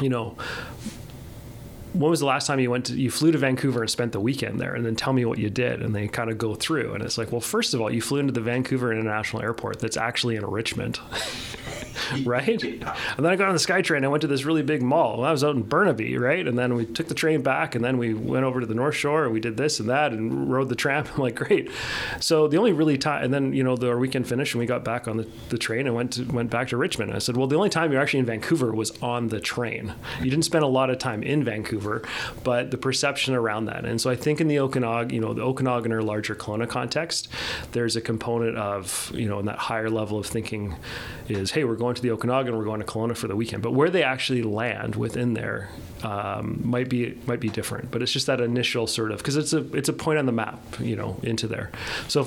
you 0.00 0.08
know, 0.08 0.36
when 1.92 2.10
was 2.10 2.20
the 2.20 2.26
last 2.26 2.46
time 2.46 2.60
you 2.60 2.70
went 2.70 2.86
to 2.86 2.94
you 2.94 3.10
flew 3.10 3.32
to 3.32 3.38
Vancouver 3.38 3.80
and 3.80 3.90
spent 3.90 4.12
the 4.12 4.20
weekend 4.20 4.60
there? 4.60 4.74
And 4.74 4.84
then 4.84 4.96
tell 4.96 5.12
me 5.12 5.24
what 5.24 5.38
you 5.38 5.50
did. 5.50 5.82
And 5.82 5.94
they 5.94 6.08
kind 6.08 6.30
of 6.30 6.38
go 6.38 6.54
through. 6.54 6.94
And 6.94 7.02
it's 7.02 7.18
like 7.18 7.32
well 7.32 7.40
first 7.40 7.74
of 7.74 7.80
all 7.80 7.92
you 7.92 8.00
flew 8.00 8.18
into 8.18 8.32
the 8.32 8.40
Vancouver 8.40 8.92
International 8.92 9.42
Airport 9.42 9.80
that's 9.80 9.96
actually 9.96 10.36
in 10.36 10.46
Richmond 10.46 11.00
right? 12.24 12.62
And 12.62 12.84
then 13.18 13.26
I 13.26 13.36
got 13.36 13.48
on 13.48 13.54
the 13.54 13.60
SkyTrain 13.60 13.96
and 13.96 14.04
I 14.04 14.08
went 14.08 14.22
to 14.22 14.26
this 14.26 14.44
really 14.44 14.62
big 14.62 14.82
mall. 14.82 15.18
Well, 15.18 15.28
I 15.28 15.32
was 15.32 15.44
out 15.44 15.56
in 15.56 15.62
Burnaby 15.62 16.18
right? 16.18 16.46
And 16.46 16.58
then 16.58 16.74
we 16.74 16.86
took 16.86 17.08
the 17.08 17.14
train 17.14 17.42
back 17.42 17.74
and 17.74 17.84
then 17.84 17.98
we 17.98 18.14
went 18.14 18.44
over 18.44 18.60
to 18.60 18.66
the 18.66 18.74
North 18.74 18.94
Shore 18.94 19.24
and 19.24 19.32
we 19.32 19.40
did 19.40 19.56
this 19.56 19.80
and 19.80 19.88
that 19.88 20.12
and 20.12 20.50
rode 20.50 20.68
the 20.68 20.74
tram. 20.74 21.06
I'm 21.14 21.20
like 21.20 21.34
great. 21.34 21.70
So 22.20 22.48
the 22.48 22.56
only 22.56 22.72
really 22.72 22.98
time 22.98 23.24
and 23.24 23.32
then 23.32 23.52
you 23.52 23.62
know 23.62 23.76
the 23.76 23.96
weekend 23.96 24.28
finished 24.28 24.54
and 24.54 24.60
we 24.60 24.66
got 24.66 24.84
back 24.84 25.08
on 25.08 25.16
the, 25.16 25.28
the 25.48 25.58
train 25.58 25.86
and 25.86 25.94
went 25.94 26.14
to, 26.14 26.24
went 26.24 26.50
back 26.50 26.68
to 26.68 26.76
Richmond. 26.76 27.10
And 27.10 27.16
I 27.16 27.20
said 27.20 27.36
well 27.36 27.46
the 27.46 27.56
only 27.56 27.70
time 27.70 27.92
you're 27.92 28.00
actually 28.00 28.20
in 28.20 28.26
Vancouver 28.26 28.72
was 28.72 28.90
on 29.02 29.28
the 29.28 29.40
train. 29.40 29.94
You 30.20 30.30
didn't 30.30 30.44
spend 30.44 30.64
a 30.64 30.68
lot 30.68 30.90
of 30.90 30.98
time 30.98 31.22
in 31.22 31.44
Vancouver 31.44 32.02
but 32.44 32.70
the 32.70 32.78
perception 32.78 33.34
around 33.34 33.66
that. 33.66 33.84
And 33.84 34.00
so 34.00 34.10
I 34.10 34.16
think 34.16 34.40
in 34.40 34.48
the 34.48 34.58
Okanagan, 34.58 35.14
you 35.14 35.20
know, 35.20 35.34
the 35.34 35.42
Okanagan 35.42 35.92
or 35.92 36.02
larger 36.02 36.34
Kelowna 36.34 36.68
context, 36.68 37.28
there's 37.72 37.96
a 37.96 38.00
component 38.00 38.56
of, 38.56 39.10
you 39.14 39.28
know, 39.28 39.38
in 39.38 39.46
that 39.46 39.58
higher 39.58 39.90
level 39.90 40.18
of 40.18 40.26
thinking 40.26 40.76
is, 41.28 41.50
hey, 41.50 41.64
we're 41.64 41.76
going 41.76 41.89
to 41.94 42.02
the 42.02 42.10
Okanagan, 42.10 42.56
we're 42.56 42.64
going 42.64 42.80
to 42.80 42.86
Kelowna 42.86 43.16
for 43.16 43.28
the 43.28 43.36
weekend. 43.36 43.62
But 43.62 43.72
where 43.72 43.90
they 43.90 44.02
actually 44.02 44.42
land 44.42 44.96
within 44.96 45.34
there 45.34 45.70
um, 46.02 46.60
might 46.64 46.88
be 46.88 47.18
might 47.26 47.40
be 47.40 47.48
different. 47.48 47.90
But 47.90 48.02
it's 48.02 48.12
just 48.12 48.26
that 48.26 48.40
initial 48.40 48.86
sort 48.86 49.12
of 49.12 49.18
because 49.18 49.36
it's 49.36 49.52
a 49.52 49.58
it's 49.76 49.88
a 49.88 49.92
point 49.92 50.18
on 50.18 50.26
the 50.26 50.32
map, 50.32 50.60
you 50.80 50.96
know, 50.96 51.18
into 51.22 51.46
there. 51.46 51.70
So 52.08 52.26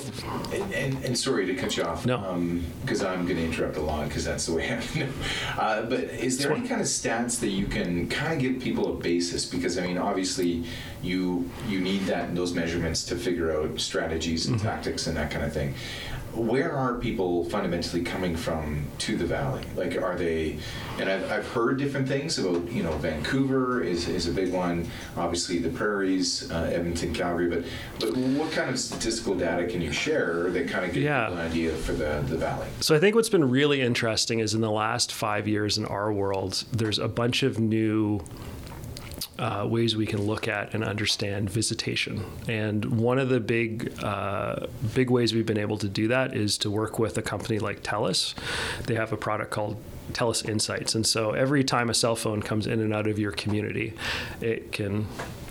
And, 0.52 0.72
and, 0.74 1.04
and 1.04 1.18
sorry 1.18 1.46
to 1.46 1.54
cut 1.54 1.76
you 1.76 1.84
off. 1.84 2.06
No. 2.06 2.60
Because 2.82 3.02
I'm 3.02 3.24
going 3.24 3.36
to 3.36 3.44
interrupt 3.44 3.76
a 3.76 3.80
lot 3.80 4.08
because 4.08 4.24
that's 4.24 4.46
the 4.46 4.54
way 4.54 4.70
I 4.94 4.98
know. 4.98 5.08
Uh, 5.58 5.82
but 5.82 6.00
is 6.00 6.38
there 6.38 6.52
any 6.52 6.66
kind 6.66 6.80
of 6.80 6.86
stats 6.86 7.40
that 7.40 7.48
you 7.48 7.66
can 7.66 8.08
kind 8.08 8.34
of 8.34 8.38
give 8.38 8.62
people 8.62 8.90
a 8.90 9.00
basis? 9.00 9.44
Because 9.44 9.78
I 9.78 9.86
mean, 9.86 9.98
obviously, 9.98 10.64
you 11.02 11.50
you 11.68 11.80
need 11.80 12.02
that 12.02 12.34
those 12.34 12.54
measurements 12.54 13.04
to 13.04 13.16
figure 13.16 13.56
out 13.56 13.80
strategies 13.80 14.46
and 14.46 14.60
tactics 14.60 15.06
and 15.06 15.16
that 15.16 15.30
kind 15.30 15.44
of 15.44 15.52
thing. 15.52 15.74
Where 16.34 16.72
are 16.72 16.94
people 16.94 17.44
fundamentally 17.48 18.02
coming 18.02 18.36
from 18.36 18.84
to 18.98 19.16
the 19.16 19.24
valley? 19.24 19.62
Like, 19.76 20.00
are 20.00 20.16
they? 20.16 20.58
And 20.98 21.08
I've, 21.08 21.30
I've 21.30 21.48
heard 21.48 21.78
different 21.78 22.08
things 22.08 22.38
about. 22.38 22.70
You 22.72 22.82
know, 22.82 22.92
Vancouver 22.98 23.82
is, 23.82 24.08
is 24.08 24.26
a 24.26 24.32
big 24.32 24.52
one. 24.52 24.88
Obviously, 25.16 25.58
the 25.58 25.68
prairies, 25.70 26.50
uh, 26.50 26.70
Edmonton, 26.72 27.14
Calgary. 27.14 27.48
But 27.48 27.64
but 28.00 28.16
what 28.16 28.50
kind 28.52 28.68
of 28.70 28.78
statistical 28.78 29.34
data 29.34 29.66
can 29.66 29.80
you 29.80 29.92
share 29.92 30.50
that 30.50 30.68
kind 30.68 30.84
of 30.84 30.92
give 30.92 31.02
Yeah. 31.04 31.26
people 31.26 31.38
an 31.40 31.50
idea 31.50 31.70
for 31.72 31.92
the 31.92 32.22
the 32.26 32.36
valley? 32.36 32.66
So 32.80 32.94
I 32.96 32.98
think 32.98 33.14
what's 33.14 33.28
been 33.28 33.48
really 33.48 33.80
interesting 33.80 34.40
is 34.40 34.54
in 34.54 34.60
the 34.60 34.70
last 34.70 35.12
five 35.12 35.46
years 35.46 35.78
in 35.78 35.84
our 35.86 36.12
world, 36.12 36.64
there's 36.72 36.98
a 36.98 37.08
bunch 37.08 37.42
of 37.42 37.58
new 37.60 38.20
uh, 39.38 39.66
ways 39.68 39.96
we 39.96 40.06
can 40.06 40.22
look 40.22 40.46
at 40.48 40.74
and 40.74 40.84
understand 40.84 41.50
visitation. 41.50 42.24
And 42.48 42.84
one 43.00 43.18
of 43.18 43.28
the 43.28 43.40
big 43.40 43.92
uh, 44.02 44.66
big 44.94 45.10
ways 45.10 45.34
we've 45.34 45.46
been 45.46 45.58
able 45.58 45.78
to 45.78 45.88
do 45.88 46.08
that 46.08 46.36
is 46.36 46.58
to 46.58 46.70
work 46.70 46.98
with 46.98 47.18
a 47.18 47.22
company 47.22 47.58
like 47.58 47.82
TELUS. 47.82 48.34
They 48.86 48.94
have 48.94 49.12
a 49.12 49.16
product 49.16 49.50
called 49.50 49.76
TELUS 50.12 50.48
Insights. 50.48 50.94
And 50.94 51.06
so 51.06 51.32
every 51.32 51.64
time 51.64 51.90
a 51.90 51.94
cell 51.94 52.16
phone 52.16 52.42
comes 52.42 52.66
in 52.66 52.80
and 52.80 52.94
out 52.94 53.06
of 53.06 53.18
your 53.18 53.32
community, 53.32 53.94
it 54.40 54.72
can 54.72 55.06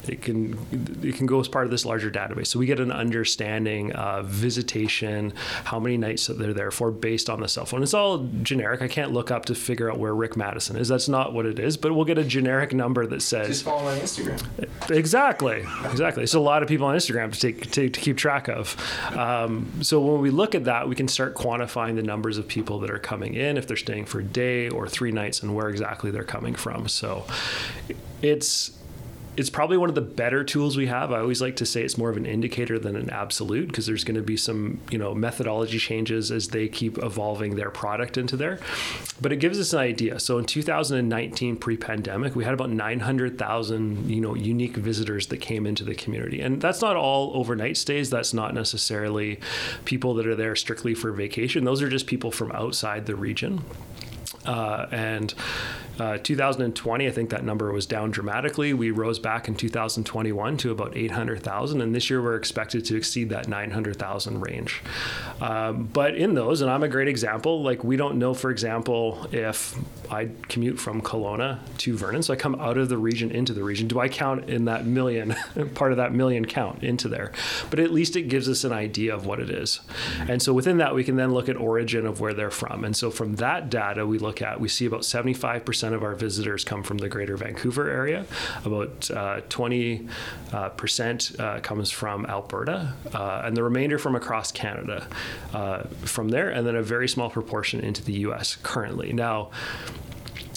it 0.08 0.22
can 0.22 0.58
it 1.02 1.16
can 1.16 1.26
go 1.26 1.40
as 1.40 1.48
part 1.48 1.66
of 1.66 1.72
this 1.72 1.86
larger 1.86 2.12
database. 2.12 2.48
So 2.48 2.60
we 2.60 2.66
get 2.66 2.80
an 2.80 2.92
understanding 2.92 3.92
of 3.94 4.28
visitation, 4.28 5.34
how 5.66 5.80
many 5.80 5.98
nights 5.98 6.28
that 6.28 6.38
they're 6.40 6.54
there 6.54 6.72
for 6.72 6.92
based 6.92 7.30
on 7.30 7.40
the 7.40 7.48
cell 7.48 7.66
phone. 7.66 7.84
It's 7.84 7.94
all 7.94 8.28
generic. 8.42 8.82
I 8.82 8.88
can't 8.88 9.12
look 9.12 9.32
up 9.32 9.46
to 9.46 9.56
figure 9.56 9.92
out 9.92 10.00
where 10.00 10.14
Rick 10.14 10.36
Maddison 10.36 10.76
is. 10.76 10.88
That's 10.88 11.08
not 11.08 11.34
what 11.34 11.46
it 11.46 11.60
is. 11.60 11.78
But 11.78 11.96
we'll 11.96 12.06
get 12.06 12.18
a 12.18 12.24
generic 12.24 12.74
number 12.74 13.06
that 13.08 13.22
says 13.22 13.48
Just 13.48 13.64
follow 13.64 13.88
on 13.88 13.98
Instagram. 13.98 14.42
Exactly, 14.90 15.66
exactly. 15.86 16.24
It's 16.24 16.34
a 16.34 16.40
lot 16.40 16.64
of 16.64 16.70
people 16.70 16.88
on 16.88 16.96
Instagram 16.96 17.32
to 17.32 17.40
take 17.40 17.72
to, 17.72 17.90
to 17.90 18.00
keep 18.00 18.18
track 18.18 18.48
of. 18.50 18.76
Um, 19.18 19.72
so 19.82 20.00
when 20.02 20.22
we 20.22 20.30
look 20.30 20.56
at 20.56 20.66
that, 20.66 20.88
we 20.88 20.96
can 20.96 21.08
start 21.08 21.36
quantifying 21.36 21.96
the 21.96 22.04
numbers 22.04 22.38
of 22.38 22.48
people 22.48 22.80
that 22.80 22.92
are 22.92 23.00
coming 23.00 23.34
in, 23.36 23.58
if 23.58 23.68
they're 23.68 23.78
staying 23.78 24.06
for 24.06 24.20
a 24.20 24.24
day 24.24 24.70
or 24.70 24.88
three 24.88 25.12
nights, 25.12 25.42
and 25.42 25.56
where 25.56 25.70
exactly 25.70 26.12
they're 26.12 26.24
coming 26.24 26.56
from. 26.56 26.88
So 26.88 27.26
it's 28.22 28.72
it's 29.36 29.50
probably 29.50 29.78
one 29.78 29.90
of 29.90 29.96
the 29.96 30.02
better 30.02 30.44
tools 30.44 30.78
we 30.78 30.88
have. 30.88 31.12
I 31.12 31.20
always 31.20 31.42
like 31.42 31.56
to 31.58 31.66
say 31.66 31.82
it's 31.82 31.98
more 31.98 32.10
of 32.10 32.18
an 32.18 32.26
indicator 32.26 32.78
than 32.78 32.96
an 32.96 33.10
absolute 33.10 33.68
because 33.68 33.86
there's 33.86 34.04
going 34.04 34.16
to 34.16 34.22
be 34.22 34.38
some, 34.38 34.80
you 34.92 34.98
know, 34.98 35.16
methodology 35.16 35.80
changes 35.80 36.32
as 36.32 36.50
they 36.50 36.68
keep 36.68 36.98
evolving 36.98 37.56
their 37.56 37.70
product 37.70 38.18
into 38.18 38.38
there. 38.38 38.60
But 39.22 39.32
it 39.32 39.38
gives 39.38 39.60
us 39.60 39.74
an 39.74 39.80
idea. 39.80 40.20
So 40.20 40.38
in 40.38 40.46
2019 40.46 41.58
pre-pandemic, 41.58 42.36
we 42.36 42.44
had 42.44 42.54
about 42.54 42.70
900,000, 42.70 44.10
you 44.10 44.22
know, 44.22 44.36
unique 44.36 44.76
visitors 44.76 45.28
that 45.28 45.38
came 45.38 45.66
into 45.66 45.84
the 45.84 45.96
community. 45.96 46.42
And 46.42 46.62
that's 46.62 46.82
not 46.82 46.96
all 46.96 47.32
overnight 47.36 47.78
stays, 47.78 48.10
that's 48.10 48.34
not 48.34 48.54
necessarily 48.54 49.40
people 49.86 50.14
that 50.16 50.28
are 50.28 50.36
there 50.36 50.56
strictly 50.56 50.94
for 50.94 51.12
vacation. 51.12 51.64
Those 51.64 51.82
are 51.82 51.90
just 51.90 52.08
people 52.08 52.32
from 52.32 52.52
outside 52.52 53.06
the 53.06 53.16
region. 53.16 53.64
Uh, 54.46 54.88
and 54.92 55.34
uh, 56.00 56.18
2020, 56.18 57.08
I 57.08 57.12
think 57.12 57.30
that 57.30 57.44
number 57.44 57.72
was 57.72 57.86
down 57.86 58.10
dramatically. 58.10 58.74
We 58.74 58.90
rose 58.90 59.20
back 59.20 59.48
in 59.48 59.56
2021 59.56 60.58
to 60.58 60.72
about 60.72 60.98
800,000, 60.98 61.82
and 61.82 61.94
this 61.94 62.10
year 62.10 62.22
we're 62.22 62.36
expected 62.36 62.84
to 62.86 62.96
exceed 62.96 63.30
that 63.30 63.48
900,000 63.48 64.42
range. 64.42 64.82
Um, 65.40 65.86
but 65.94 66.16
in 66.16 66.34
those, 66.34 66.62
and 66.62 66.72
I'm 66.72 66.82
a 66.82 66.88
great 66.88 67.08
example, 67.08 67.62
like 67.62 67.84
we 67.84 67.96
don't 67.96 68.18
know, 68.18 68.34
for 68.34 68.50
example, 68.50 69.28
if 69.32 69.78
I 70.12 70.30
commute 70.48 70.80
from 70.80 71.02
Kelowna 71.02 71.60
to 71.80 71.96
Vernon, 71.96 72.24
so 72.24 72.34
I 72.34 72.38
come 72.38 72.56
out 72.56 72.78
of 72.78 72.90
the 72.90 72.98
region 72.98 73.30
into 73.30 73.54
the 73.54 73.64
region, 73.64 73.88
do 73.88 74.00
I 74.00 74.10
count 74.10 74.50
in 74.50 74.66
that 74.66 74.88
million, 74.88 75.36
part 75.76 75.92
of 75.92 75.98
that 75.98 76.12
million 76.12 76.46
count 76.46 76.84
into 76.84 77.08
there? 77.08 77.32
But 77.70 77.80
at 77.80 77.92
least 77.92 78.16
it 78.16 78.24
gives 78.24 78.50
us 78.50 78.64
an 78.64 78.74
idea 78.74 79.14
of 79.14 79.28
what 79.28 79.40
it 79.40 79.52
is. 79.52 79.80
And 80.28 80.42
so 80.42 80.54
within 80.54 80.78
that, 80.78 80.96
we 80.96 81.04
can 81.04 81.18
then 81.18 81.34
look 81.34 81.50
at 81.50 81.56
origin 81.56 82.08
of 82.08 82.20
where 82.20 82.34
they're 82.34 82.50
from. 82.50 82.84
And 82.84 82.96
so 82.96 83.12
from 83.12 83.36
that 83.36 83.70
data, 83.70 84.08
we 84.08 84.18
look 84.18 84.33
at, 84.42 84.60
we 84.60 84.68
see 84.68 84.86
about 84.86 85.02
75% 85.02 85.94
of 85.94 86.04
our 86.04 86.16
visitors 86.16 86.64
come 86.64 86.84
from 86.84 86.98
the 86.98 87.10
greater 87.10 87.38
Vancouver 87.38 87.90
area. 87.90 88.26
About 88.66 89.10
uh, 89.12 89.42
20 89.50 90.08
uh, 90.52 90.70
percent, 90.70 91.32
uh, 91.40 91.60
comes 91.60 91.92
from 91.92 92.26
Alberta, 92.26 92.94
uh, 93.14 93.42
and 93.44 93.56
the 93.56 93.64
remainder 93.64 93.98
from 93.98 94.16
across 94.16 94.52
Canada 94.52 95.08
uh, 95.54 95.84
from 96.06 96.30
there, 96.30 96.50
and 96.50 96.66
then 96.66 96.76
a 96.76 96.84
very 96.84 97.08
small 97.08 97.30
proportion 97.30 97.80
into 97.80 98.04
the 98.04 98.14
US 98.14 98.58
currently. 98.64 99.14
Now, 99.14 99.52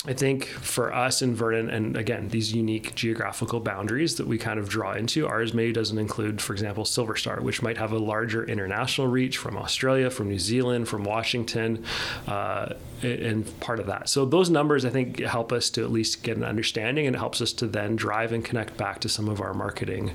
I 0.07 0.13
think 0.13 0.47
for 0.47 0.93
us 0.95 1.21
in 1.21 1.35
Vernon, 1.35 1.69
and 1.69 1.97
again, 1.97 2.29
these 2.29 2.53
unique 2.53 2.95
geographical 2.95 3.59
boundaries 3.59 4.17
that 4.17 4.27
we 4.27 4.39
kind 4.39 4.61
of 4.61 4.69
draw 4.69 4.93
into, 4.93 5.27
ours 5.27 5.53
maybe 5.53 5.73
doesn't 5.73 5.99
include, 5.99 6.41
for 6.41 6.53
example, 6.53 6.85
Silver 6.85 7.17
Star, 7.17 7.41
which 7.41 7.61
might 7.61 7.77
have 7.77 7.91
a 7.91 7.99
larger 7.99 8.45
international 8.45 9.09
reach 9.09 9.37
from 9.37 9.57
Australia, 9.57 10.09
from 10.09 10.29
New 10.29 10.39
Zealand, 10.39 10.89
from 10.89 11.03
Washington, 11.03 11.85
uh, 12.29 12.75
and 13.03 13.61
part 13.61 13.81
of 13.81 13.87
that. 13.87 14.09
So 14.09 14.25
those 14.25 14.49
numbers, 14.49 14.85
I 14.85 14.91
think, 14.91 15.21
help 15.21 15.53
us 15.53 15.71
to 15.71 15.83
at 15.83 15.91
least 15.91 16.23
get 16.23 16.37
an 16.37 16.45
understanding, 16.45 17.07
and 17.07 17.17
it 17.17 17.19
helps 17.19 17.41
us 17.41 17.53
to 17.55 17.67
then 17.67 17.97
drive 17.97 18.33
and 18.33 18.45
connect 18.45 18.77
back 18.77 19.01
to 19.01 19.09
some 19.09 19.29
of 19.29 19.41
our 19.41 19.55
marketing 19.55 20.13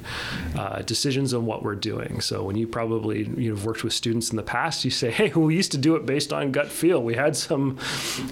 uh, 0.58 0.82
decisions 0.84 1.34
on 1.34 1.46
what 1.46 1.64
we're 1.64 1.76
doing. 1.76 2.22
So 2.22 2.44
when 2.44 2.56
you 2.56 2.66
probably 2.66 3.30
you've 3.38 3.66
worked 3.66 3.84
with 3.84 3.94
students 3.94 4.30
in 4.30 4.38
the 4.38 4.44
past, 4.44 4.86
you 4.86 4.92
say, 4.92 5.12
"Hey, 5.12 5.30
we 5.30 5.56
used 5.56 5.72
to 5.74 5.78
do 5.78 5.96
it 5.96 6.06
based 6.06 6.32
on 6.32 6.52
gut 6.52 6.70
feel. 6.70 7.04
We 7.04 7.16
had 7.16 7.36
some, 7.36 7.78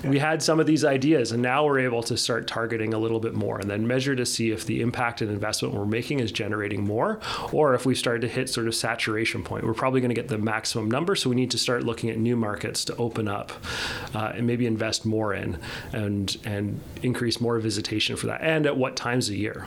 we 0.04 0.20
had 0.20 0.42
some 0.42 0.60
of 0.60 0.66
these 0.66 0.86
ideas, 0.86 1.32
and 1.32 1.42
now 1.42 1.49
we're 1.58 1.79
able 1.79 2.03
to 2.03 2.18
start 2.18 2.48
targeting 2.48 2.94
a 2.94 3.00
little 3.00 3.20
bit 3.20 3.34
more, 3.34 3.60
and 3.60 3.70
then 3.70 3.88
measure 3.88 4.15
to 4.15 4.25
see 4.25 4.51
if 4.51 4.65
the 4.65 4.82
impact 4.82 5.22
and 5.22 5.32
investment 5.32 5.74
we're 5.74 5.86
making 5.86 6.20
is 6.20 6.32
generating 6.32 6.84
more, 6.84 7.20
or 7.51 7.74
if 7.74 7.86
we 7.86 7.96
started 7.96 8.22
to 8.22 8.27
hit 8.27 8.50
sort 8.50 8.68
of 8.68 8.75
saturation 8.75 9.44
point. 9.44 9.65
We're 9.65 9.74
probably 9.74 10.01
going 10.01 10.10
to 10.10 10.15
get 10.15 10.27
the 10.27 10.38
maximum 10.38 10.89
number, 10.89 11.15
so 11.15 11.29
we 11.29 11.36
need 11.36 11.51
to 11.51 11.58
start 11.58 11.84
looking 11.84 12.10
at 12.10 12.18
new 12.18 12.36
markets 12.36 12.86
to 12.86 12.96
open 12.98 13.27
up." 13.27 13.51
Uh, 14.13 14.34
and 14.36 14.48
maybe 14.48 14.65
invest 14.65 15.06
more 15.06 15.34
in 15.34 15.58
and 15.94 16.38
and 16.46 16.79
increase 17.03 17.39
more 17.39 17.60
visitation 17.60 18.15
for 18.15 18.27
that 18.27 18.41
and 18.41 18.65
at 18.65 18.77
what 18.77 18.96
times 18.96 19.29
a 19.29 19.36
year 19.36 19.65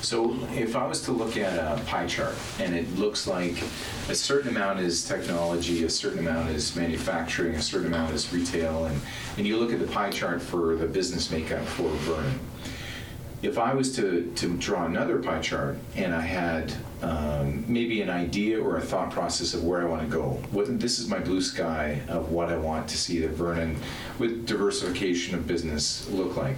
so 0.00 0.36
if 0.54 0.76
I 0.76 0.86
was 0.86 1.02
to 1.02 1.12
look 1.12 1.36
at 1.36 1.58
a 1.58 1.82
pie 1.84 2.06
chart 2.06 2.34
and 2.58 2.74
it 2.74 2.90
looks 2.96 3.26
like 3.26 3.62
a 4.08 4.14
certain 4.14 4.50
amount 4.50 4.80
is 4.80 5.04
technology, 5.04 5.84
a 5.84 5.90
certain 5.90 6.20
amount 6.20 6.50
is 6.50 6.74
manufacturing, 6.76 7.54
a 7.54 7.62
certain 7.62 7.88
amount 7.88 8.12
is 8.12 8.32
retail, 8.32 8.86
and, 8.86 9.00
and 9.36 9.46
you 9.46 9.56
look 9.56 9.72
at 9.72 9.80
the 9.80 9.86
pie 9.86 10.10
chart 10.10 10.42
for 10.42 10.76
the 10.76 10.86
business 10.86 11.30
makeup 11.30 11.64
for 11.64 11.88
Vernon, 11.88 12.38
if 13.42 13.58
I 13.58 13.74
was 13.74 13.94
to, 13.96 14.32
to 14.36 14.56
draw 14.56 14.86
another 14.86 15.18
pie 15.18 15.40
chart 15.40 15.76
and 15.96 16.14
I 16.14 16.20
had 16.20 16.72
um, 17.02 17.64
maybe 17.66 18.00
an 18.00 18.08
idea 18.08 18.62
or 18.62 18.76
a 18.76 18.80
thought 18.80 19.10
process 19.10 19.52
of 19.52 19.64
where 19.64 19.82
I 19.82 19.84
want 19.84 20.02
to 20.02 20.08
go, 20.08 20.40
what, 20.52 20.78
this 20.78 21.00
is 21.00 21.08
my 21.08 21.18
blue 21.18 21.40
sky 21.40 22.00
of 22.08 22.30
what 22.30 22.50
I 22.50 22.56
want 22.56 22.88
to 22.90 22.96
see 22.96 23.18
the 23.18 23.28
Vernon 23.28 23.76
with 24.20 24.46
diversification 24.46 25.34
of 25.34 25.48
business 25.48 26.08
look 26.10 26.36
like. 26.36 26.54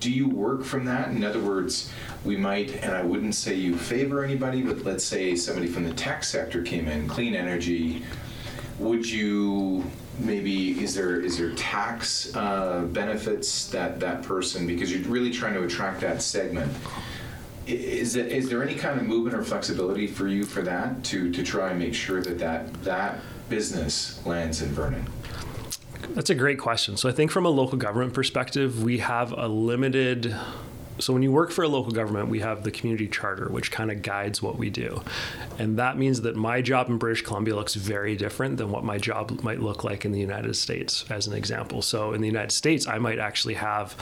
Do 0.00 0.10
you 0.10 0.28
work 0.28 0.64
from 0.64 0.84
that? 0.86 1.10
In 1.10 1.22
other 1.22 1.38
words, 1.38 1.92
we 2.24 2.36
might, 2.36 2.82
and 2.82 2.92
I 2.92 3.02
wouldn't 3.02 3.34
say 3.34 3.54
you 3.54 3.76
favor 3.76 4.24
anybody, 4.24 4.62
but 4.62 4.84
let's 4.84 5.04
say 5.04 5.34
somebody 5.34 5.66
from 5.66 5.84
the 5.84 5.94
tech 5.94 6.22
sector 6.22 6.62
came 6.62 6.86
in, 6.86 7.08
clean 7.08 7.34
energy, 7.34 8.04
would 8.78 9.08
you 9.08 9.84
maybe 10.18 10.82
is 10.82 10.94
there 10.94 11.20
is 11.20 11.38
there 11.38 11.52
tax 11.54 12.34
uh, 12.36 12.82
benefits 12.92 13.68
that 13.68 13.98
that 14.00 14.22
person 14.22 14.66
because 14.66 14.92
you're 14.92 15.08
really 15.08 15.30
trying 15.30 15.54
to 15.54 15.64
attract 15.64 16.00
that 16.00 16.22
segment. 16.22 16.72
Is 17.66 18.16
it 18.16 18.26
is 18.26 18.48
there 18.48 18.62
any 18.62 18.74
kind 18.74 19.00
of 19.00 19.06
movement 19.06 19.36
or 19.36 19.42
flexibility 19.42 20.06
for 20.06 20.28
you 20.28 20.44
for 20.44 20.62
that 20.62 21.02
to 21.04 21.30
to 21.32 21.42
try 21.42 21.70
and 21.70 21.78
make 21.78 21.94
sure 21.94 22.20
that 22.22 22.38
that 22.38 22.72
that 22.84 23.20
business 23.48 24.24
lands 24.26 24.62
in 24.62 24.68
Vernon? 24.70 25.06
That's 26.10 26.30
a 26.30 26.34
great 26.34 26.58
question. 26.58 26.96
So 26.96 27.08
i 27.08 27.12
think 27.12 27.30
from 27.30 27.46
a 27.46 27.50
local 27.50 27.78
government 27.78 28.14
perspective 28.14 28.82
we 28.82 28.98
have 28.98 29.32
a 29.32 29.48
limited 29.48 30.34
so 30.98 31.12
when 31.12 31.22
you 31.22 31.32
work 31.32 31.50
for 31.50 31.62
a 31.62 31.68
local 31.68 31.92
government, 31.92 32.28
we 32.28 32.40
have 32.40 32.64
the 32.64 32.70
community 32.70 33.08
charter, 33.08 33.48
which 33.48 33.70
kind 33.70 33.90
of 33.90 34.02
guides 34.02 34.42
what 34.42 34.58
we 34.58 34.70
do. 34.70 35.02
And 35.58 35.78
that 35.78 35.96
means 35.96 36.20
that 36.22 36.36
my 36.36 36.60
job 36.60 36.88
in 36.88 36.98
British 36.98 37.22
Columbia 37.22 37.54
looks 37.54 37.74
very 37.74 38.16
different 38.16 38.56
than 38.56 38.70
what 38.70 38.84
my 38.84 38.98
job 38.98 39.42
might 39.42 39.60
look 39.60 39.84
like 39.84 40.04
in 40.04 40.12
the 40.12 40.20
United 40.20 40.54
States, 40.54 41.04
as 41.10 41.26
an 41.26 41.34
example. 41.34 41.82
So 41.82 42.12
in 42.12 42.20
the 42.20 42.26
United 42.26 42.52
States, 42.52 42.86
I 42.86 42.98
might 42.98 43.18
actually 43.18 43.54
have 43.54 43.96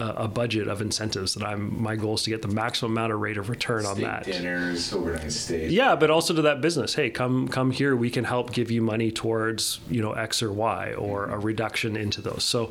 a, 0.00 0.28
budget 0.28 0.68
of 0.68 0.80
incentives 0.80 1.34
that 1.34 1.44
I'm 1.44 1.82
my 1.82 1.96
goal 1.96 2.14
is 2.14 2.22
to 2.24 2.30
get 2.30 2.42
the 2.42 2.48
maximum 2.48 2.92
amount 2.92 3.12
of 3.12 3.20
rate 3.20 3.36
of 3.36 3.48
return 3.48 3.82
Steak 3.82 3.94
on 3.94 4.00
that. 4.02 4.24
Dinners, 4.24 4.92
overnight 4.92 5.32
stays. 5.32 5.72
Yeah, 5.72 5.96
but 5.96 6.10
also 6.10 6.34
to 6.34 6.42
that 6.42 6.60
business. 6.60 6.94
Hey, 6.94 7.10
come 7.10 7.48
come 7.48 7.70
here. 7.70 7.96
We 7.96 8.10
can 8.10 8.24
help 8.24 8.52
give 8.52 8.70
you 8.70 8.82
money 8.82 9.10
towards 9.10 9.80
you 9.90 10.02
know 10.02 10.12
X 10.12 10.42
or 10.42 10.52
Y 10.52 10.94
or 10.94 11.26
a 11.26 11.38
reduction 11.38 11.96
into 11.96 12.20
those. 12.20 12.44
So 12.44 12.66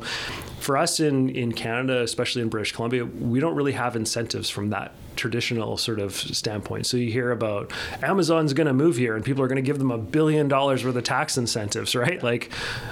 for 0.60 0.76
us 0.76 1.00
in 1.00 1.30
in 1.30 1.52
Canada, 1.52 2.02
especially 2.02 2.42
in 2.42 2.48
British 2.48 2.72
Columbia, 2.72 3.04
we 3.04 3.40
don't 3.40 3.54
really 3.54 3.72
have 3.72 3.96
incentives 3.96 4.50
from 4.50 4.70
that 4.70 4.92
traditional 5.16 5.76
sort 5.76 5.98
of 5.98 6.14
standpoint. 6.14 6.86
So 6.86 6.96
you 6.96 7.10
hear 7.10 7.30
about 7.30 7.72
Amazon's 8.02 8.52
going 8.52 8.66
to 8.66 8.72
move 8.72 8.96
here 8.96 9.16
and 9.16 9.24
people 9.24 9.42
are 9.42 9.48
going 9.48 9.56
to 9.56 9.62
give 9.62 9.78
them 9.78 9.90
a 9.90 9.98
billion 9.98 10.48
dollars 10.48 10.84
worth 10.84 10.96
of 10.96 11.04
tax 11.04 11.36
incentives, 11.36 11.94
right? 11.94 12.22
Like 12.22 12.50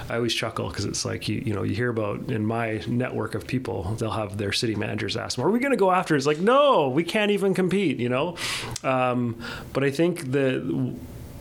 I 0.09 0.15
always 0.15 0.33
chuckle 0.33 0.69
because 0.69 0.85
it's 0.85 1.05
like 1.05 1.27
you 1.27 1.41
you 1.45 1.53
know 1.53 1.63
you 1.63 1.75
hear 1.75 1.89
about 1.89 2.29
in 2.29 2.45
my 2.45 2.81
network 2.87 3.35
of 3.35 3.47
people 3.47 3.95
they'll 3.99 4.11
have 4.11 4.37
their 4.37 4.51
city 4.51 4.75
managers 4.75 5.15
ask 5.17 5.37
them, 5.37 5.45
"Are 5.45 5.51
we 5.51 5.59
going 5.59 5.71
to 5.71 5.77
go 5.77 5.91
after?" 5.91 6.15
It's 6.15 6.25
like 6.25 6.39
no, 6.39 6.89
we 6.89 7.03
can't 7.03 7.31
even 7.31 7.53
compete, 7.53 7.99
you 7.99 8.09
know. 8.09 8.35
Um, 8.83 9.41
but 9.73 9.83
I 9.83 9.91
think 9.91 10.31
the 10.31 10.95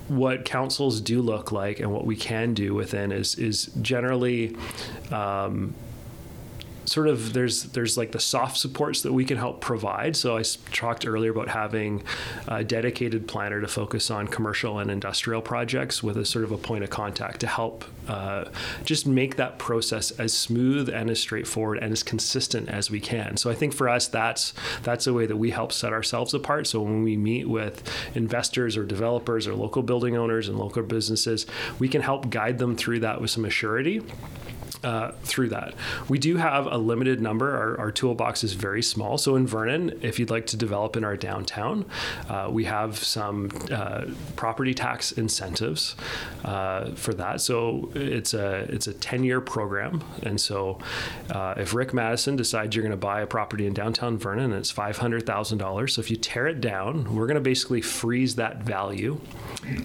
what 0.09 0.45
councils 0.45 1.01
do 1.01 1.23
look 1.23 1.51
like 1.51 1.81
and 1.81 1.91
what 1.91 2.05
we 2.05 2.17
can 2.17 2.55
do 2.55 2.75
within 2.75 3.11
is 3.13 3.37
is 3.37 3.67
generally 3.81 4.57
um, 5.11 5.75
sort 6.87 7.09
of 7.09 7.33
there's 7.33 7.65
there's 7.65 7.97
like 7.97 8.13
the 8.13 8.21
soft 8.21 8.57
supports 8.57 9.03
that 9.03 9.13
we 9.13 9.25
can 9.25 9.37
help 9.37 9.61
provide. 9.61 10.17
So 10.17 10.37
I 10.37 10.43
talked 10.73 11.07
earlier 11.07 11.31
about 11.31 11.49
having 11.49 12.03
a 12.49 12.63
dedicated 12.65 13.27
planner 13.27 13.61
to 13.61 13.69
focus 13.69 14.11
on 14.11 14.29
commercial 14.29 14.79
and 14.79 14.91
industrial 14.91 15.43
projects 15.43 16.03
with 16.03 16.17
a 16.17 16.25
sort 16.25 16.45
of 16.45 16.53
a 16.53 16.59
point 16.59 16.85
of 16.85 16.91
contact 16.91 17.41
to 17.41 17.47
help 17.47 17.85
uh, 18.09 18.45
just 18.85 19.07
make 19.07 19.37
that 19.37 19.59
process 19.59 20.11
as 20.13 20.33
smooth 20.33 20.89
and 20.89 21.11
as 21.11 21.21
straightforward 21.21 21.79
and 21.79 21.93
as 21.93 22.03
consistent 22.03 22.69
as 22.69 22.91
we 22.91 23.01
can. 23.01 23.37
So 23.37 23.51
I 23.51 23.55
think 23.55 23.73
for 23.73 23.89
us 23.89 24.07
that's 24.09 24.53
that's 24.83 25.07
a 25.07 25.13
way 25.13 25.27
that 25.27 25.37
we 25.37 25.51
help 25.51 25.73
set 25.73 25.93
ourselves 25.93 26.35
apart. 26.35 26.67
So 26.67 26.81
when 26.83 27.03
we 27.03 27.17
meet 27.17 27.49
with 27.49 27.83
investors 28.15 28.77
or 28.77 28.85
developers 28.85 29.47
or 29.47 29.55
local 29.55 29.83
building 29.83 30.17
owners 30.17 30.49
and 30.49 30.59
local 30.59 30.83
businesses, 30.83 31.47
we 31.79 31.89
can 31.89 32.03
help 32.03 32.31
guide 32.31 32.59
them 32.59 32.77
through 32.77 33.01
that 33.01 33.21
with 33.21 33.31
some 33.31 33.45
assurity 33.45 34.05
uh, 34.83 35.13
through 35.23 35.51
that. 35.51 35.75
We 36.09 36.19
do 36.19 36.37
have 36.37 36.67
a 36.67 36.77
limited 36.77 37.21
number. 37.21 37.55
Our, 37.57 37.79
our, 37.79 37.93
toolbox 37.93 38.43
is 38.43 38.55
very 38.55 38.83
small. 38.83 39.19
So 39.19 39.37
in 39.37 39.47
Vernon, 39.47 39.99
if 40.03 40.19
you'd 40.19 40.31
like 40.31 40.47
to 40.47 40.57
develop 40.57 40.97
in 40.97 41.05
our 41.05 41.17
downtown, 41.17 41.85
uh, 42.29 42.49
we 42.51 42.65
have 42.65 42.99
some 42.99 43.51
uh, 43.71 44.07
property 44.37 44.75
tax 44.75 45.13
incentives 45.13 45.95
uh, 46.45 46.91
for 46.93 47.15
that. 47.15 47.41
So 47.41 47.91
it's 47.95 48.35
a 48.35 48.67
it's 48.73 48.87
a 48.87 48.95
10 48.95 49.25
year 49.25 49.41
program, 49.41 50.03
and 50.23 50.41
so 50.41 50.79
uh, 51.31 51.55
if 51.57 51.75
Rick 51.75 51.95
Maddison 51.95 52.37
decides 52.37 52.75
you're 52.75 52.83
going 52.83 52.91
to 52.91 52.97
buy 52.97 53.21
a 53.21 53.27
property 53.27 53.67
in 53.67 53.75
downtown 53.75 54.19
Vernon, 54.19 54.47
and 54.47 54.55
it's 54.55 54.71
five 54.71 54.99
hundred 54.99 55.27
thousand 55.27 55.59
dollars. 55.59 55.95
So 55.95 56.01
if 56.01 56.11
you 56.11 56.17
tear 56.17 56.47
it 56.47 56.61
down, 56.61 57.15
we're 57.15 57.27
going 57.27 57.37
to 57.37 57.41
basically 57.41 57.81
freeze 57.81 58.37
that 58.37 58.63
value 58.63 59.21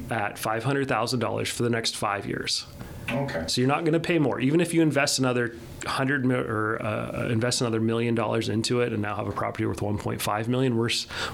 at 0.09 0.37
five 0.37 0.63
hundred 0.63 0.87
thousand 0.87 1.19
dollars 1.19 1.49
for 1.49 1.63
the 1.63 1.69
next 1.69 1.95
five 1.95 2.25
years. 2.25 2.65
Okay. 3.11 3.43
So 3.47 3.61
you're 3.61 3.67
not 3.67 3.81
going 3.81 3.93
to 3.93 3.99
pay 3.99 4.19
more, 4.19 4.39
even 4.39 4.61
if 4.61 4.73
you 4.73 4.81
invest 4.81 5.19
another 5.19 5.55
hundred 5.85 6.25
or 6.31 6.81
uh, 6.81 7.27
invest 7.29 7.61
another 7.61 7.79
million 7.79 8.15
dollars 8.15 8.49
into 8.49 8.81
it, 8.81 8.93
and 8.93 9.01
now 9.01 9.15
have 9.15 9.27
a 9.27 9.31
property 9.31 9.65
worth 9.65 9.79
1.5 9.79 10.47
million. 10.47 10.77
We're 10.77 10.89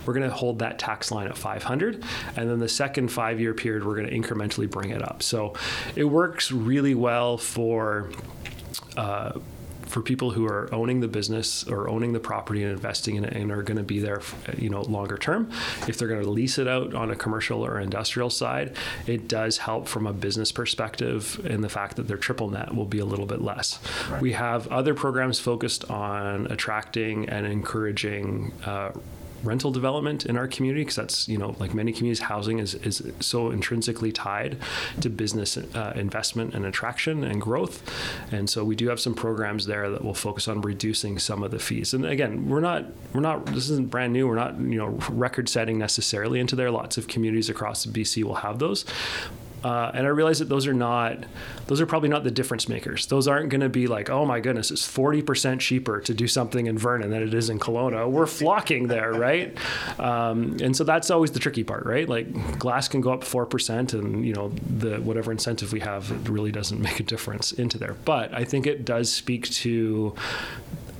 we're 0.05 0.13
going 0.13 0.29
to 0.29 0.35
hold 0.35 0.59
that 0.59 0.79
tax 0.79 1.11
line 1.11 1.27
at 1.27 1.37
500, 1.37 2.03
and 2.35 2.49
then 2.49 2.59
the 2.59 2.69
second 2.69 3.09
five-year 3.09 3.53
period, 3.53 3.85
we're 3.85 3.95
going 3.95 4.07
to 4.07 4.15
incrementally 4.15 4.69
bring 4.69 4.91
it 4.91 5.01
up. 5.01 5.23
So 5.23 5.53
it 5.95 6.05
works 6.05 6.51
really 6.51 6.95
well 6.95 7.37
for. 7.37 8.09
Uh, 8.97 9.39
for 9.95 10.01
people 10.01 10.31
who 10.31 10.45
are 10.45 10.67
owning 10.73 10.99
the 10.99 11.07
business 11.07 11.65
or 11.69 11.87
owning 11.87 12.11
the 12.11 12.19
property 12.19 12.61
and 12.63 12.73
investing 12.73 13.15
in 13.15 13.23
it 13.23 13.31
and 13.31 13.49
are 13.49 13.63
going 13.63 13.77
to 13.77 13.83
be 13.83 14.01
there, 14.01 14.21
you 14.57 14.69
know, 14.69 14.81
longer 14.81 15.17
term. 15.17 15.49
If 15.87 15.97
they're 15.97 16.09
going 16.09 16.21
to 16.21 16.29
lease 16.29 16.57
it 16.57 16.67
out 16.67 16.93
on 16.93 17.11
a 17.11 17.15
commercial 17.15 17.65
or 17.65 17.79
industrial 17.79 18.29
side, 18.29 18.75
it 19.07 19.29
does 19.29 19.57
help 19.57 19.87
from 19.87 20.05
a 20.05 20.11
business 20.11 20.51
perspective 20.51 21.39
in 21.45 21.61
the 21.61 21.69
fact 21.69 21.95
that 21.95 22.09
their 22.09 22.17
triple 22.17 22.49
net 22.49 22.75
will 22.75 22.83
be 22.83 22.99
a 22.99 23.05
little 23.05 23.25
bit 23.25 23.41
less. 23.41 23.79
Right. 24.09 24.21
We 24.21 24.33
have 24.33 24.67
other 24.67 24.93
programs 24.95 25.39
focused 25.39 25.89
on 25.89 26.47
attracting 26.47 27.29
and 27.29 27.47
encouraging 27.47 28.51
uh, 28.65 28.91
rental 29.43 29.71
development 29.71 30.25
in 30.25 30.37
our 30.37 30.47
community 30.47 30.81
because 30.81 30.95
that's 30.95 31.27
you 31.27 31.37
know 31.37 31.55
like 31.59 31.73
many 31.73 31.91
communities 31.91 32.21
housing 32.21 32.59
is, 32.59 32.75
is 32.75 33.01
so 33.19 33.51
intrinsically 33.51 34.11
tied 34.11 34.57
to 35.01 35.09
business 35.09 35.57
uh, 35.57 35.93
investment 35.95 36.53
and 36.53 36.65
attraction 36.65 37.23
and 37.23 37.41
growth. 37.41 37.83
And 38.31 38.49
so 38.49 38.63
we 38.63 38.75
do 38.75 38.89
have 38.89 38.99
some 38.99 39.13
programs 39.13 39.65
there 39.65 39.89
that 39.89 40.03
will 40.03 40.13
focus 40.13 40.47
on 40.47 40.61
reducing 40.61 41.19
some 41.19 41.43
of 41.43 41.51
the 41.51 41.59
fees. 41.59 41.93
And 41.93 42.05
again 42.05 42.49
we're 42.49 42.59
not 42.59 42.85
we're 43.13 43.21
not 43.21 43.45
this 43.47 43.69
isn't 43.69 43.89
brand 43.89 44.13
new. 44.13 44.27
We're 44.27 44.35
not 44.35 44.59
you 44.59 44.77
know 44.77 44.99
record 45.09 45.49
setting 45.49 45.77
necessarily 45.77 46.39
into 46.39 46.55
there. 46.55 46.71
Lots 46.71 46.97
of 46.97 47.07
communities 47.07 47.49
across 47.49 47.85
BC 47.85 48.23
will 48.23 48.35
have 48.35 48.59
those 48.59 48.85
uh, 49.65 49.89
and 49.95 50.05
I 50.05 50.09
realize 50.11 50.37
that 50.37 50.47
those 50.47 50.67
are 50.67 50.75
not, 50.75 51.17
those 51.65 51.81
are 51.81 51.87
probably 51.87 52.07
not 52.07 52.23
the 52.23 52.29
difference 52.29 52.69
makers. 52.69 53.07
Those 53.07 53.27
aren't 53.27 53.49
going 53.49 53.61
to 53.61 53.69
be 53.69 53.87
like, 53.87 54.11
oh 54.11 54.23
my 54.23 54.39
goodness, 54.39 54.69
it's 54.69 54.87
40% 54.87 55.59
cheaper 55.59 56.01
to 56.01 56.13
do 56.13 56.27
something 56.27 56.67
in 56.67 56.77
Vernon 56.77 57.09
than 57.09 57.23
it 57.23 57.33
is 57.33 57.49
in 57.49 57.57
Kelowna. 57.57 58.07
We're 58.07 58.27
flocking 58.27 58.89
there, 58.89 59.11
right? 59.29 59.57
Um, 59.99 60.57
and 60.61 60.77
so 60.77 60.83
that's 60.83 61.09
always 61.09 61.31
the 61.31 61.39
tricky 61.39 61.63
part, 61.63 61.87
right? 61.87 62.07
Like 62.07 62.59
glass 62.59 62.87
can 62.87 63.01
go 63.01 63.11
up 63.11 63.21
4% 63.21 63.93
and, 63.93 64.23
you 64.23 64.33
know, 64.35 64.49
the 64.49 64.97
whatever 64.97 65.31
incentive 65.31 65.73
we 65.73 65.79
have, 65.79 66.11
it 66.11 66.29
really 66.29 66.51
doesn't 66.51 66.79
make 66.87 66.99
a 66.99 67.03
difference 67.03 67.51
into 67.51 67.79
there. 67.79 67.95
But 68.05 68.35
I 68.35 68.43
think 68.43 68.67
it 68.67 68.85
does 68.85 69.11
speak 69.11 69.49
to 69.49 70.13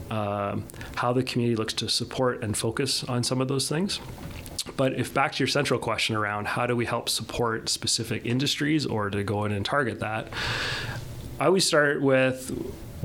uh, 0.10 0.58
how 0.96 1.14
the 1.14 1.22
community 1.22 1.56
looks 1.56 1.74
to 1.76 1.88
support 1.88 2.44
and 2.44 2.58
focus 2.58 3.04
on 3.04 3.24
some 3.24 3.42
of 3.42 3.48
those 3.48 3.70
things. 3.70 4.00
But 4.78 4.94
if 4.94 5.14
back 5.14 5.34
to 5.34 5.40
your 5.40 5.48
central 5.48 5.80
question 5.80 6.16
around 6.16 6.48
how 6.48 6.66
do 6.68 6.76
we 6.76 6.86
help 6.86 7.10
support 7.10 7.70
specific 7.70 8.26
industries 8.26 8.86
or 8.86 9.10
to 9.10 9.24
go 9.24 9.46
in 9.46 9.52
and 9.52 9.66
target 9.66 10.00
that, 10.00 10.28
I 11.40 11.46
always 11.46 11.66
start 11.66 12.02
with 12.02 12.52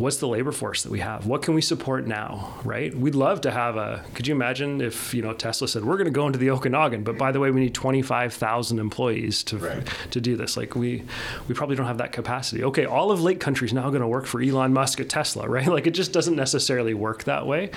what's 0.01 0.17
the 0.17 0.27
labor 0.29 0.53
force 0.53 0.83
that 0.83 0.91
we 0.91 1.01
have? 1.01 1.27
What 1.27 1.43
can 1.43 1.55
we 1.55 1.61
support 1.61 2.07
now, 2.07 2.55
right? 2.65 2.95
We'd 2.97 3.15
love 3.15 3.43
to 3.43 3.51
have 3.51 3.77
a. 3.77 4.05
Could 4.15 4.27
you 4.27 4.35
imagine 4.35 4.81
if 4.81 5.15
you 5.15 5.23
know 5.23 5.33
Tesla 5.33 5.69
said 5.69 5.85
we're 5.85 5.97
going 5.97 6.07
to 6.07 6.13
go 6.13 6.27
into 6.27 6.39
the 6.39 6.51
Okanagan, 6.51 7.05
but 7.05 7.19
by 7.19 7.33
the 7.33 7.41
way, 7.41 7.51
we 7.51 7.61
need 7.61 7.75
twenty 7.75 8.03
five 8.03 8.33
thousand 8.33 8.79
employees 8.79 9.43
to 9.45 9.59
right. 9.59 9.89
to 10.11 10.21
do 10.21 10.37
this. 10.37 10.57
Like 10.57 10.75
we 10.75 11.03
we 11.49 11.55
probably 11.55 11.77
don't 11.77 11.87
have 11.87 11.99
that 11.99 12.13
capacity. 12.13 12.65
Okay, 12.65 12.85
all 12.87 13.11
of 13.11 13.21
Lake 13.21 13.41
Country 13.41 13.67
is 13.67 13.73
now 13.73 13.89
going 13.91 14.03
to 14.03 14.09
work 14.09 14.27
for 14.27 14.41
Elon 14.41 14.73
Musk 14.73 15.01
at 15.01 15.09
Tesla, 15.09 15.49
right? 15.49 15.69
Like 15.81 15.87
it 15.87 15.93
just 15.93 16.13
doesn't 16.13 16.35
necessarily 16.35 16.95
work 16.95 17.25
that 17.25 17.47
way. 17.47 17.71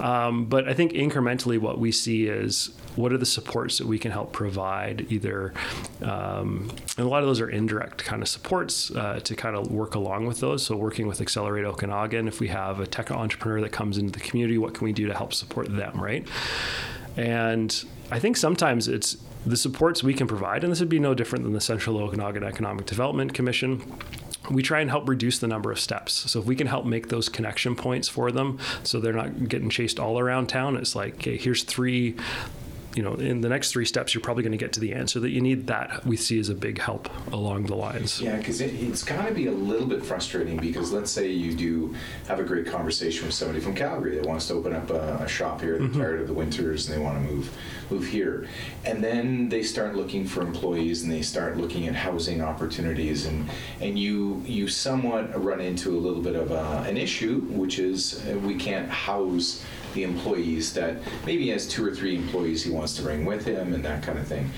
Um, 0.00 0.46
but 0.46 0.68
I 0.68 0.74
think 0.74 0.92
incrementally, 0.92 1.58
what 1.58 1.78
we 1.78 1.92
see 1.92 2.26
is 2.26 2.70
what 2.96 3.12
are 3.12 3.18
the 3.18 3.26
supports 3.26 3.78
that 3.78 3.86
we 3.86 3.98
can 3.98 4.10
help 4.10 4.32
provide? 4.32 5.06
Either 5.10 5.52
um, 6.02 6.70
and 6.96 7.06
a 7.06 7.08
lot 7.08 7.22
of 7.22 7.26
those 7.26 7.40
are 7.40 7.48
indirect 7.48 8.04
kind 8.04 8.22
of 8.22 8.28
supports 8.28 8.90
uh, 8.90 9.20
to 9.20 9.36
kind 9.36 9.56
of 9.56 9.70
work 9.70 9.94
along 9.94 10.26
with 10.26 10.40
those. 10.40 10.64
So 10.64 10.76
working 10.76 11.06
with 11.06 11.20
accelerate 11.20 11.64
okanagan 11.64 12.28
if 12.28 12.40
we 12.40 12.48
have 12.48 12.80
a 12.80 12.86
tech 12.86 13.10
entrepreneur 13.10 13.60
that 13.60 13.72
comes 13.72 13.98
into 13.98 14.12
the 14.12 14.20
community 14.20 14.58
what 14.58 14.74
can 14.74 14.84
we 14.84 14.92
do 14.92 15.06
to 15.06 15.14
help 15.14 15.32
support 15.32 15.74
them 15.74 16.00
right? 16.00 16.26
And 17.16 17.84
i 18.10 18.18
think 18.18 18.36
sometimes 18.36 18.86
it's 18.86 19.16
the 19.46 19.56
supports 19.56 20.02
we 20.02 20.12
can 20.12 20.26
provide 20.26 20.64
and 20.64 20.72
this 20.72 20.80
would 20.80 20.88
be 20.88 20.98
no 20.98 21.14
different 21.14 21.44
than 21.44 21.52
the 21.52 21.60
central 21.60 21.98
okanagan 21.98 22.42
economic 22.42 22.84
development 22.86 23.32
commission. 23.32 23.80
We 24.50 24.62
try 24.62 24.80
and 24.80 24.90
help 24.90 25.08
reduce 25.08 25.38
the 25.38 25.48
number 25.48 25.72
of 25.72 25.80
steps. 25.80 26.12
So 26.12 26.40
if 26.40 26.46
we 26.46 26.54
can 26.54 26.68
help 26.68 26.84
make 26.84 27.08
those 27.08 27.28
connection 27.28 27.74
points 27.74 28.08
for 28.08 28.30
them 28.30 28.58
so 28.84 29.00
they're 29.00 29.12
not 29.12 29.48
getting 29.48 29.70
chased 29.70 29.98
all 29.98 30.20
around 30.20 30.48
town, 30.48 30.76
it's 30.76 30.94
like, 30.94 31.14
okay, 31.14 31.36
here's 31.36 31.64
three 31.64 32.16
you 32.96 33.02
know, 33.02 33.14
in 33.14 33.42
the 33.42 33.48
next 33.48 33.72
three 33.72 33.84
steps, 33.84 34.14
you're 34.14 34.22
probably 34.22 34.42
going 34.42 34.52
to 34.52 34.58
get 34.58 34.72
to 34.72 34.80
the 34.80 34.94
answer 34.94 35.20
that 35.20 35.28
you 35.28 35.42
need. 35.42 35.66
That 35.66 36.04
we 36.06 36.16
see 36.16 36.38
as 36.38 36.48
a 36.48 36.54
big 36.54 36.80
help 36.80 37.10
along 37.30 37.64
the 37.64 37.76
lines. 37.76 38.22
Yeah, 38.22 38.36
because 38.36 38.62
it, 38.62 38.72
has 38.72 39.04
got 39.04 39.28
to 39.28 39.34
be 39.34 39.48
a 39.48 39.52
little 39.52 39.86
bit 39.86 40.04
frustrating 40.04 40.56
because 40.56 40.92
let's 40.92 41.10
say 41.10 41.28
you 41.28 41.54
do 41.54 41.94
have 42.26 42.40
a 42.40 42.42
great 42.42 42.66
conversation 42.66 43.26
with 43.26 43.34
somebody 43.34 43.60
from 43.60 43.74
Calgary 43.74 44.16
that 44.16 44.26
wants 44.26 44.48
to 44.48 44.54
open 44.54 44.74
up 44.74 44.88
a, 44.88 45.18
a 45.20 45.28
shop 45.28 45.60
here. 45.60 45.78
They're 45.78 45.88
mm-hmm. 45.88 46.00
tired 46.00 46.20
of 46.22 46.26
the 46.26 46.32
winters 46.32 46.88
and 46.88 46.96
they 46.96 47.02
want 47.02 47.22
to 47.22 47.32
move 47.32 47.54
move 47.90 48.06
here, 48.06 48.48
and 48.84 49.04
then 49.04 49.48
they 49.48 49.62
start 49.62 49.94
looking 49.94 50.26
for 50.26 50.40
employees 50.40 51.02
and 51.02 51.12
they 51.12 51.22
start 51.22 51.56
looking 51.56 51.86
at 51.86 51.94
housing 51.94 52.40
opportunities 52.40 53.26
and 53.26 53.48
and 53.80 53.98
you 53.98 54.42
you 54.46 54.68
somewhat 54.68 55.44
run 55.44 55.60
into 55.60 55.96
a 55.96 56.00
little 56.00 56.22
bit 56.22 56.34
of 56.34 56.50
a, 56.50 56.84
an 56.88 56.96
issue, 56.96 57.42
which 57.42 57.78
is 57.78 58.24
we 58.42 58.54
can't 58.54 58.88
house 58.88 59.62
the 59.96 60.04
employees 60.04 60.72
that 60.74 60.98
maybe 61.24 61.44
he 61.44 61.48
has 61.48 61.66
two 61.66 61.84
or 61.84 61.92
three 61.92 62.14
employees 62.14 62.62
he 62.62 62.70
wants 62.70 62.94
to 62.96 63.02
bring 63.02 63.24
with 63.24 63.44
him 63.44 63.74
and 63.74 63.84
that 63.84 64.02
kind 64.02 64.18
of 64.18 64.26
thing. 64.28 64.48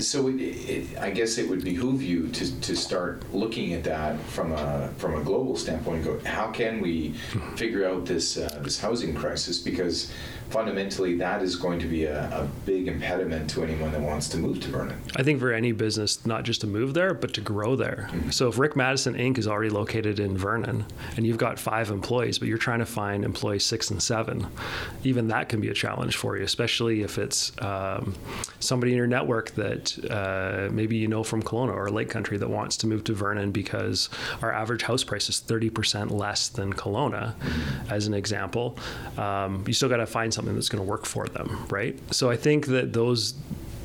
So 0.00 0.28
it, 0.28 0.40
it, 0.40 0.98
I 0.98 1.10
guess 1.10 1.38
it 1.38 1.48
would 1.48 1.62
behoove 1.62 2.02
you 2.02 2.28
to, 2.28 2.60
to 2.60 2.74
start 2.74 3.22
looking 3.32 3.72
at 3.74 3.84
that 3.84 4.18
from 4.20 4.52
a 4.52 4.90
from 4.96 5.14
a 5.14 5.22
global 5.22 5.56
standpoint. 5.56 6.04
go, 6.04 6.18
how 6.24 6.50
can 6.50 6.80
we 6.80 7.12
figure 7.54 7.88
out 7.88 8.04
this 8.04 8.36
uh, 8.36 8.58
this 8.62 8.80
housing 8.80 9.14
crisis? 9.14 9.58
Because 9.58 10.10
fundamentally 10.50 11.16
that 11.16 11.42
is 11.42 11.56
going 11.56 11.78
to 11.78 11.86
be 11.86 12.04
a, 12.04 12.24
a, 12.30 12.48
big 12.64 12.88
impediment 12.88 13.48
to 13.50 13.62
anyone 13.62 13.92
that 13.92 14.00
wants 14.00 14.28
to 14.28 14.38
move 14.38 14.60
to 14.60 14.68
Vernon. 14.68 15.00
I 15.14 15.22
think 15.22 15.38
for 15.38 15.52
any 15.52 15.72
business, 15.72 16.24
not 16.26 16.44
just 16.44 16.60
to 16.62 16.66
move 16.66 16.94
there, 16.94 17.14
but 17.14 17.32
to 17.34 17.40
grow 17.40 17.76
there. 17.76 18.08
Mm-hmm. 18.10 18.30
So 18.30 18.48
if 18.48 18.58
Rick 18.58 18.74
Maddison 18.74 19.14
Inc. 19.14 19.38
is 19.38 19.46
already 19.46 19.70
located 19.70 20.18
in 20.18 20.36
Vernon 20.36 20.84
and 21.16 21.26
you've 21.26 21.38
got 21.38 21.58
five 21.58 21.90
employees, 21.90 22.38
but 22.38 22.48
you're 22.48 22.58
trying 22.58 22.78
to 22.80 22.86
find 22.86 23.24
employees 23.24 23.64
six 23.64 23.90
and 23.90 24.02
seven, 24.02 24.46
even 25.04 25.28
that 25.28 25.48
can 25.48 25.60
be 25.60 25.68
a 25.68 25.74
challenge 25.74 26.16
for 26.16 26.36
you, 26.36 26.44
especially 26.44 27.02
if 27.02 27.18
it's 27.18 27.52
um, 27.62 28.14
somebody 28.58 28.92
in 28.92 28.98
your 28.98 29.06
network 29.06 29.50
that 29.52 29.98
uh, 30.10 30.72
maybe 30.72 30.96
you 30.96 31.08
know 31.08 31.22
from 31.22 31.42
Kelowna 31.42 31.74
or 31.74 31.90
Lake 31.90 32.10
Country 32.10 32.38
that 32.38 32.48
wants 32.48 32.76
to 32.78 32.86
move 32.86 33.04
to 33.04 33.14
Vernon 33.14 33.52
because 33.52 34.08
our 34.42 34.52
average 34.52 34.82
house 34.82 35.04
price 35.04 35.28
is 35.28 35.40
30% 35.40 36.10
less 36.10 36.48
than 36.48 36.72
Kelowna, 36.72 37.34
mm-hmm. 37.34 37.92
as 37.92 38.06
an 38.06 38.14
example. 38.14 38.78
Um, 39.16 39.64
you 39.66 39.72
still 39.72 39.88
got 39.88 39.98
to 39.98 40.06
find 40.06 40.32
something 40.36 40.54
that's 40.54 40.68
going 40.68 40.84
to 40.84 40.88
work 40.88 41.06
for 41.06 41.26
them, 41.26 41.66
right? 41.70 41.98
So 42.14 42.30
I 42.30 42.36
think 42.36 42.66
that 42.66 42.92
those 42.92 43.34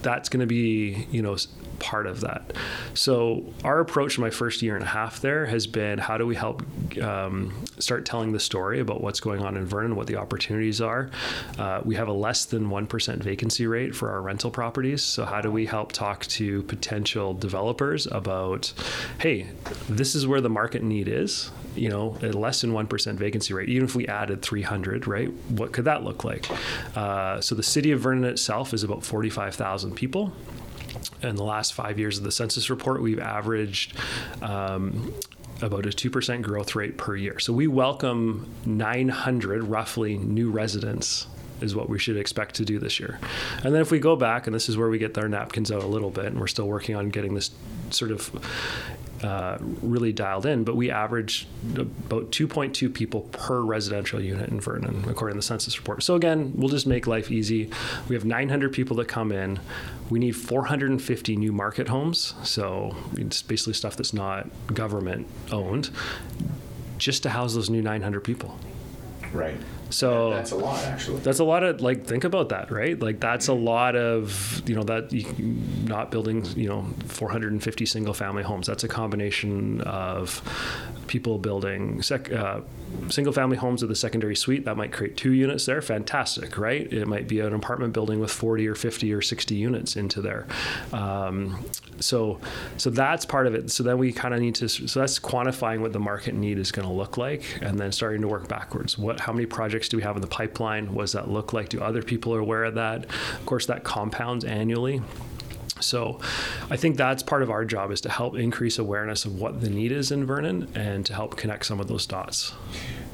that's 0.04 0.30
going 0.30 0.40
to 0.40 0.48
be 0.48 1.08
you 1.12 1.22
know 1.22 1.38
part 1.80 2.06
of 2.06 2.22
that. 2.22 2.54
So 2.94 3.44
our 3.64 3.80
approach 3.80 4.18
in 4.18 4.22
my 4.22 4.30
first 4.30 4.62
year 4.62 4.76
and 4.76 4.84
a 4.84 4.88
half 4.88 5.20
there 5.20 5.48
has 5.48 5.66
been 5.66 5.98
how 5.98 6.16
do 6.18 6.28
we 6.28 6.36
help 6.36 6.64
um, 7.02 7.66
start 7.80 8.06
telling 8.06 8.34
the 8.34 8.40
story 8.40 8.80
about 8.80 9.02
what's 9.02 9.20
going 9.20 9.42
on 9.42 9.58
in 9.58 9.66
Vernon, 9.66 9.96
what 9.96 10.06
the 10.06 10.16
opportunities 10.16 10.80
are. 10.80 11.10
Uh, 11.58 11.82
we 11.84 11.96
have 11.96 12.08
a 12.08 12.14
less 12.14 12.46
than 12.46 12.70
one 12.70 12.86
percent 12.86 13.24
vacancy 13.24 13.66
rate 13.66 13.96
for 13.96 14.12
our 14.12 14.22
rental 14.22 14.52
properties. 14.52 15.04
So 15.04 15.26
how 15.26 15.42
do 15.42 15.52
we 15.52 15.66
help 15.66 15.92
talk 15.92 16.26
to 16.28 16.62
potential 16.64 17.34
developers 17.34 18.06
about, 18.06 18.74
hey, 19.20 19.48
this 19.90 20.14
is 20.14 20.28
where 20.28 20.42
the 20.42 20.50
market 20.50 20.84
need 20.84 21.08
is. 21.08 21.50
You 21.76 21.90
know, 21.90 22.18
a 22.22 22.28
less 22.28 22.62
than 22.62 22.74
one 22.74 22.88
percent 22.88 23.18
vacancy 23.20 23.54
rate. 23.54 23.70
Even 23.70 23.86
if 23.86 23.96
we 23.96 24.08
added 24.08 24.42
300, 24.42 25.08
right? 25.08 25.32
What 25.50 25.72
could 25.72 25.86
that 25.86 26.04
look 26.04 26.24
like? 26.24 26.50
Uh, 26.96 27.42
so 27.42 27.56
the 27.56 27.64
city 27.64 27.92
of 27.92 28.02
Vernon 28.02 28.26
itself 28.26 28.74
is 28.74 28.84
about 28.84 29.04
45,000 29.04 29.96
people 29.96 30.34
in 31.24 31.36
the 31.36 31.44
last 31.44 31.74
five 31.74 32.00
years 32.00 32.18
of 32.18 32.24
the 32.24 32.32
census 32.32 32.70
report, 32.70 33.02
we've 33.02 33.20
averaged 33.20 33.96
um, 34.42 35.14
about 35.62 35.86
a 35.86 35.90
2% 35.90 36.42
growth 36.42 36.76
rate 36.76 36.98
per 36.98 37.16
year. 37.16 37.40
So 37.40 37.54
we 37.54 37.68
welcome 37.68 38.50
900 38.66 39.64
roughly 39.64 40.18
new 40.18 40.50
residents 40.50 41.28
is 41.62 41.76
what 41.76 41.90
we 41.90 42.00
should 42.00 42.18
expect 42.18 42.56
to 42.56 42.66
do 42.66 42.80
this 42.80 43.00
year. 43.00 43.20
And 43.64 43.74
then 43.74 43.82
if 43.82 43.92
we 43.92 44.00
go 44.00 44.16
back, 44.16 44.48
and 44.48 44.56
this 44.56 44.70
is 44.70 44.78
where 44.78 44.90
we 44.90 44.98
get 44.98 45.18
our 45.18 45.28
napkins 45.28 45.72
out 45.72 45.84
a 45.84 45.88
little 45.88 46.10
bit, 46.10 46.26
and 46.26 46.40
we're 46.40 46.48
still 46.48 46.68
working 46.68 46.96
on 46.96 47.10
getting 47.10 47.36
this 47.36 47.52
sort 47.90 48.12
of 48.12 48.32
uh, 49.24 49.58
really 49.82 50.12
dialed 50.12 50.46
in, 50.46 50.64
but 50.64 50.76
we 50.76 50.90
average 50.90 51.48
about 51.76 52.32
2.2 52.32 52.92
people 52.92 53.22
per 53.32 53.62
residential 53.62 54.20
unit 54.20 54.50
in 54.50 54.60
Vernon, 54.60 55.06
according 55.08 55.36
to 55.36 55.38
the 55.38 55.44
census 55.44 55.78
report. 55.78 56.02
So 56.02 56.16
again, 56.16 56.54
we'll 56.56 56.70
just 56.70 56.88
make 56.88 57.06
life 57.06 57.32
easy. 57.32 57.70
We 58.10 58.16
have 58.16 58.26
900 58.26 58.74
people 58.74 58.96
that 58.98 59.08
come 59.08 59.32
in. 59.32 59.60
We 60.10 60.18
need 60.18 60.32
450 60.32 61.36
new 61.36 61.52
market 61.52 61.88
homes. 61.88 62.34
So 62.44 62.96
it's 63.14 63.44
basically 63.44 63.74
stuff 63.74 63.96
that's 63.96 64.14
not 64.14 64.50
government 64.74 65.28
owned, 65.52 65.92
just 66.98 67.22
to 67.24 67.30
house 67.30 67.54
those 67.54 67.70
new 67.70 67.82
900 67.82 68.22
people. 68.22 68.58
Right. 69.32 69.58
So 69.92 70.32
that's 70.32 70.52
a 70.52 70.56
lot, 70.56 70.84
actually. 70.86 71.20
That's 71.20 71.40
a 71.40 71.44
lot 71.44 71.64
of 71.64 71.82
like 71.82 72.06
think 72.06 72.24
about 72.24 72.50
that, 72.50 72.72
right? 72.72 73.00
Like 73.00 73.20
that's 73.20 73.48
a 73.48 73.54
lot 73.54 73.96
of 73.96 74.62
you 74.68 74.76
know 74.76 74.84
that 74.84 75.12
you, 75.12 75.26
not 75.86 76.12
building 76.12 76.46
you 76.56 76.70
know 76.70 76.86
450 77.06 77.86
single 77.86 78.14
family 78.14 78.44
homes. 78.44 78.68
That's 78.68 78.84
a 78.84 78.88
combination 78.88 79.82
of 79.82 80.42
people 81.12 81.38
building 81.38 82.02
sec, 82.02 82.32
uh, 82.32 82.62
single 83.10 83.34
family 83.34 83.58
homes 83.58 83.82
with 83.82 83.92
a 83.92 83.96
secondary 83.96 84.34
suite 84.34 84.64
that 84.64 84.78
might 84.78 84.94
create 84.94 85.18
two 85.18 85.34
units 85.34 85.66
there. 85.66 85.82
Fantastic, 85.82 86.58
right? 86.58 86.92
It 86.94 87.06
might 87.06 87.28
be 87.28 87.42
an 87.42 87.54
apartment 87.54 87.92
building 87.92 88.22
with 88.22 88.32
40 88.32 88.66
or 88.66 88.76
50 88.76 89.12
or 89.12 89.22
60 89.22 89.54
units 89.54 89.98
into 89.98 90.22
there. 90.22 90.48
Um, 90.94 91.66
so 92.00 92.40
so 92.78 92.90
that's 92.90 93.26
part 93.26 93.46
of 93.46 93.56
it. 93.56 93.72
So 93.72 93.84
then 93.84 93.98
we 93.98 94.14
kind 94.14 94.34
of 94.34 94.40
need 94.40 94.56
to 94.56 94.70
so 94.70 95.02
that's 95.02 95.20
quantifying 95.20 95.82
what 95.82 95.92
the 95.92 96.00
market 96.00 96.34
need 96.34 96.58
is 96.58 96.72
going 96.72 96.88
to 96.88 96.94
look 96.94 97.18
like, 97.18 97.60
and 97.62 97.78
then 97.78 97.92
starting 97.92 98.22
to 98.22 98.30
work 98.30 98.48
backwards. 98.48 98.98
What 98.98 99.20
how 99.20 99.34
many 99.34 99.46
projects 99.46 99.90
do 99.90 99.98
we 99.98 100.04
have 100.04 100.16
in 100.16 100.22
the 100.22 100.28
pipeline? 100.30 100.94
What 100.94 101.04
does 101.04 101.12
that 101.12 101.30
look 101.30 101.52
like? 101.52 101.68
Do 101.68 101.82
other 101.82 102.02
people 102.02 102.34
are 102.34 102.40
aware 102.40 102.64
of 102.64 102.76
that? 102.76 103.04
Of 103.04 103.46
course, 103.46 103.66
that 103.66 103.84
compounds 103.84 104.46
annually. 104.46 105.02
So 105.82 106.20
I 106.70 106.78
think 106.78 106.98
that's 106.98 107.24
part 107.24 107.44
of 107.44 107.50
our 107.50 107.66
job 107.66 107.92
is 107.92 108.02
to 108.02 108.10
help 108.10 108.36
increase 108.36 108.80
awareness 108.80 109.26
of 109.26 109.40
what 109.40 109.62
the 109.62 109.70
need 109.70 109.92
is 109.92 110.12
in 110.12 110.26
Vernon 110.26 110.68
and 110.76 111.06
to 111.06 111.14
help 111.14 111.38
connect 111.38 111.66
some 111.66 111.80
of 111.80 111.88
those 111.88 112.06
dots. 112.06 112.54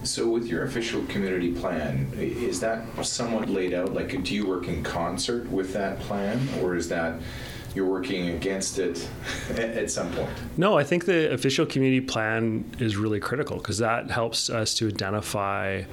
So 0.03 0.29
with 0.29 0.45
your 0.47 0.63
official 0.63 1.03
community 1.05 1.53
plan, 1.53 2.11
is 2.17 2.59
that 2.59 2.85
somewhat 3.05 3.49
laid 3.49 3.73
out? 3.73 3.93
Like, 3.93 4.23
do 4.23 4.35
you 4.35 4.47
work 4.47 4.67
in 4.67 4.83
concert 4.83 5.49
with 5.49 5.73
that 5.73 5.99
plan, 6.01 6.47
or 6.61 6.75
is 6.75 6.87
that 6.89 7.19
you're 7.77 7.85
working 7.85 8.29
against 8.29 8.79
it 8.79 9.07
at 9.51 9.89
some 9.89 10.11
point? 10.11 10.29
No, 10.57 10.77
I 10.77 10.83
think 10.83 11.05
the 11.05 11.31
official 11.31 11.65
community 11.65 12.01
plan 12.01 12.69
is 12.79 12.97
really 12.97 13.19
critical 13.19 13.57
because 13.57 13.77
that 13.77 14.09
helps 14.09 14.49
us 14.49 14.73
to 14.75 14.87
identify 14.87 15.83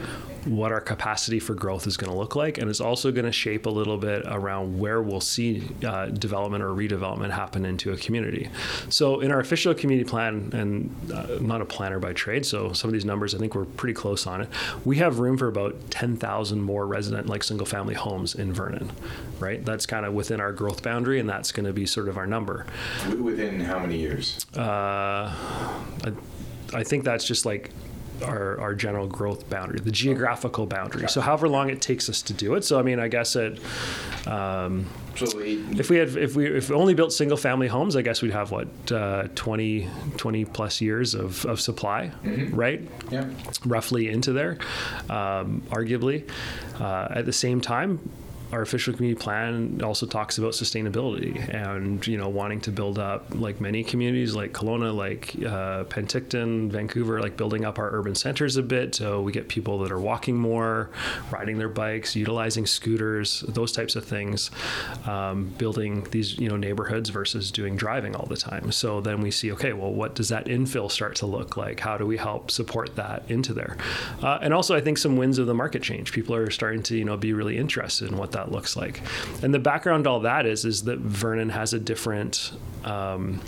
what 0.47 0.73
our 0.73 0.81
capacity 0.81 1.38
for 1.38 1.55
growth 1.55 1.87
is 1.87 1.97
going 1.97 2.11
to 2.11 2.16
look 2.18 2.37
like, 2.37 2.59
and 2.59 2.68
it's 2.68 2.81
also 2.81 3.11
going 3.11 3.25
to 3.25 3.33
shape 3.33 3.66
a 3.66 3.70
little 3.70 3.97
bit 3.97 4.23
around 4.27 4.79
where 4.79 5.03
we'll 5.03 5.20
see 5.20 5.68
uh, 5.87 6.07
development 6.07 6.62
or 6.62 6.68
redevelopment 6.68 7.31
happen 7.31 7.64
into 7.64 7.92
a 7.92 7.97
community. 7.97 8.49
So, 8.88 9.20
in 9.20 9.31
our 9.31 9.40
official 9.40 9.75
community 9.75 10.09
plan, 10.09 10.51
and 10.53 11.12
uh, 11.12 11.37
I'm 11.37 11.47
not 11.47 11.61
a 11.61 11.64
planner 11.64 11.99
by 11.99 12.12
trade, 12.12 12.44
so 12.47 12.73
some 12.73 12.88
of 12.88 12.92
these 12.92 13.05
numbers 13.05 13.35
I 13.35 13.38
think 13.38 13.55
we're 13.55 13.64
pretty 13.64 13.94
close 13.94 14.27
on 14.27 14.42
it. 14.42 14.49
We 14.85 14.99
have 14.99 15.18
room 15.18 15.38
for 15.38 15.49
about 15.49 15.90
10,000 15.90 16.61
more 16.61 16.87
resident, 16.87 17.27
like 17.27 17.42
single 17.42 17.66
family 17.66 17.94
homes 17.94 18.35
in 18.35 18.53
Vernon, 18.53 18.90
right? 19.38 19.64
That's 19.64 19.87
kind 19.87 20.07
of 20.07 20.14
within 20.14 20.40
our 20.40 20.53
growth 20.53 20.83
boundary, 20.83 21.20
and 21.20 21.29
that's 21.29 21.53
going 21.53 21.66
to 21.66 21.73
be 21.75 21.87
sort 21.87 22.09
of 22.09 22.17
our 22.17 22.27
number. 22.27 22.67
Within 23.21 23.61
how 23.61 23.79
many 23.79 23.99
years? 23.99 24.47
Uh, 24.57 24.61
I, 24.61 26.13
I 26.73 26.83
think 26.83 27.05
that's 27.05 27.25
just 27.25 27.45
like 27.47 27.71
our, 28.23 28.61
our 28.61 28.75
general 28.75 29.07
growth 29.07 29.49
boundary, 29.51 29.81
the 29.81 29.91
geographical 29.91 30.67
boundary. 30.67 31.09
So 31.09 31.21
however 31.21 31.49
long 31.49 31.71
it 31.71 31.81
takes 31.81 32.09
us 32.09 32.23
to 32.23 32.33
do 32.33 32.55
it. 32.55 32.65
So 32.65 32.79
I 32.79 32.83
mean, 32.83 33.01
I 33.01 33.09
guess 33.09 33.37
it. 33.37 33.61
Um, 34.27 34.87
so 35.17 35.27
if 35.39 35.91
we 35.91 35.99
had 35.99 36.17
if 36.17 36.35
we 36.35 36.47
if 36.47 36.71
we 36.71 36.75
only 36.75 36.95
built 36.95 37.13
single 37.13 37.37
family 37.37 37.69
homes, 37.69 37.95
I 37.97 38.03
guess 38.03 38.23
we'd 38.23 38.33
have 38.33 38.51
what 38.51 38.69
uh, 38.91 39.29
20, 39.35 39.89
20 40.17 40.45
plus 40.47 40.81
years 40.81 41.15
of, 41.15 41.45
of 41.47 41.61
supply, 41.61 42.11
mm-hmm. 42.25 42.55
right? 42.55 42.83
Yeah. 43.11 43.29
Roughly 43.65 44.09
into 44.09 44.33
there, 44.33 44.59
um, 45.09 45.63
arguably. 45.71 46.29
Uh, 46.81 47.09
at 47.11 47.27
the 47.27 47.33
same 47.33 47.61
time, 47.61 48.01
our 48.55 48.62
official 48.62 48.95
community 48.95 49.21
plan 49.21 49.81
also 49.83 50.07
talks 50.07 50.38
about 50.38 50.53
sustainability 50.53 51.53
and 51.53 52.07
you 52.07 52.17
know 52.17 52.29
wanting 52.29 52.61
to 52.61 52.71
build 52.71 53.01
up 53.01 53.27
like 53.35 53.61
many 53.61 53.83
communities 53.83 54.35
like 54.37 54.53
Kelowna, 54.53 54.95
like 54.95 55.35
uh, 55.45 55.83
Penticton, 55.85 56.71
Vancouver, 56.71 57.21
like 57.21 57.37
building 57.37 57.64
up 57.64 57.81
our 57.81 57.90
urban 57.90 58.14
centers 58.14 58.57
a 58.57 58.62
bit 58.62 58.95
so 58.95 59.21
we 59.21 59.33
get 59.33 59.49
people 59.49 59.81
that 59.81 59.90
are 59.90 59.99
walking 59.99 60.37
more, 60.37 60.88
riding 61.33 61.59
their 61.59 61.69
bikes, 61.69 62.14
utilizing 62.14 62.64
scooters, 62.64 63.40
those 63.49 63.73
types 63.73 63.97
of 63.97 64.05
things, 64.05 64.53
um, 65.07 65.47
building 65.59 66.07
these 66.12 66.38
you 66.38 66.49
know 66.49 66.57
neighborhoods 66.57 67.11
versus 67.11 67.51
doing 67.51 67.77
driving 67.77 68.14
all 68.14 68.27
the 68.27 68.37
time. 68.37 68.71
So 68.71 69.01
then 69.01 69.21
we 69.21 69.33
see 69.33 69.51
okay, 69.53 69.73
well, 69.73 69.93
what 69.93 70.14
does 70.14 70.29
that 70.29 70.47
infill 70.47 70.90
start 70.90 71.17
to 71.17 71.27
look 71.27 71.57
like? 71.57 71.81
How 71.81 71.99
do 71.99 72.07
we 72.07 72.17
help 72.17 72.53
support 72.53 72.95
that 72.95 73.25
into 73.29 73.53
there? 73.53 73.77
Uh, 74.23 74.38
and 74.40 74.55
also, 74.55 74.77
I 74.77 74.81
think 74.81 74.99
some 74.99 75.17
wins 75.17 75.38
of 75.38 75.49
the 75.49 75.55
market 75.55 75.83
change. 75.83 76.12
People 76.12 76.37
are 76.37 76.51
starting 76.51 76.85
to 76.85 76.97
you 76.97 77.05
know 77.05 77.17
be 77.17 77.33
really 77.33 77.59
interested 77.59 78.11
in 78.11 78.17
what 78.17 78.31
that 78.33 78.43
that 78.44 78.52
looks 78.52 78.76
like. 78.76 79.00
And 79.42 79.54
the 79.54 79.59
background 79.59 80.04
to 80.04 80.11
all 80.11 80.20
that 80.20 80.46
is 80.46 80.64
is 80.64 80.85
that 80.85 80.98
Vernon 80.98 81.50
has 81.50 81.72
a 81.72 81.78
different 81.78 82.52
um, 82.85 83.40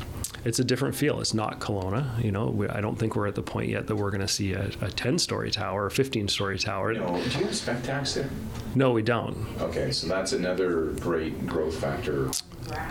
it's 0.45 0.61
a 0.61 0.65
different 0.65 0.95
feel. 0.95 1.21
It's 1.21 1.35
not 1.35 1.59
Kelowna. 1.59 2.23
You 2.23 2.31
know, 2.31 2.47
we, 2.47 2.69
I 2.69 2.81
don't 2.81 2.97
think 2.97 3.17
we're 3.17 3.27
at 3.27 3.35
the 3.35 3.43
point 3.43 3.69
yet 3.69 3.89
that 3.89 3.97
we're 3.97 4.13
going 4.13 4.21
to 4.21 4.29
see 4.29 4.53
a, 4.53 4.71
a 4.81 4.91
10 4.91 5.19
story 5.19 5.51
tower, 5.51 5.87
a 5.87 5.91
15 5.91 6.29
story 6.29 6.57
tower. 6.57 6.95
No, 6.95 7.07
do 7.07 7.15
you 7.15 7.47
have 7.47 7.55
spec 7.55 7.83
tax 7.83 8.15
there? 8.15 8.31
No, 8.77 8.93
we 8.93 9.03
don't. 9.03 9.45
Okay, 9.61 9.91
so 9.91 10.07
that's 10.07 10.33
another 10.33 10.93
great 11.01 11.47
growth 11.49 11.77
factor. 11.77 12.31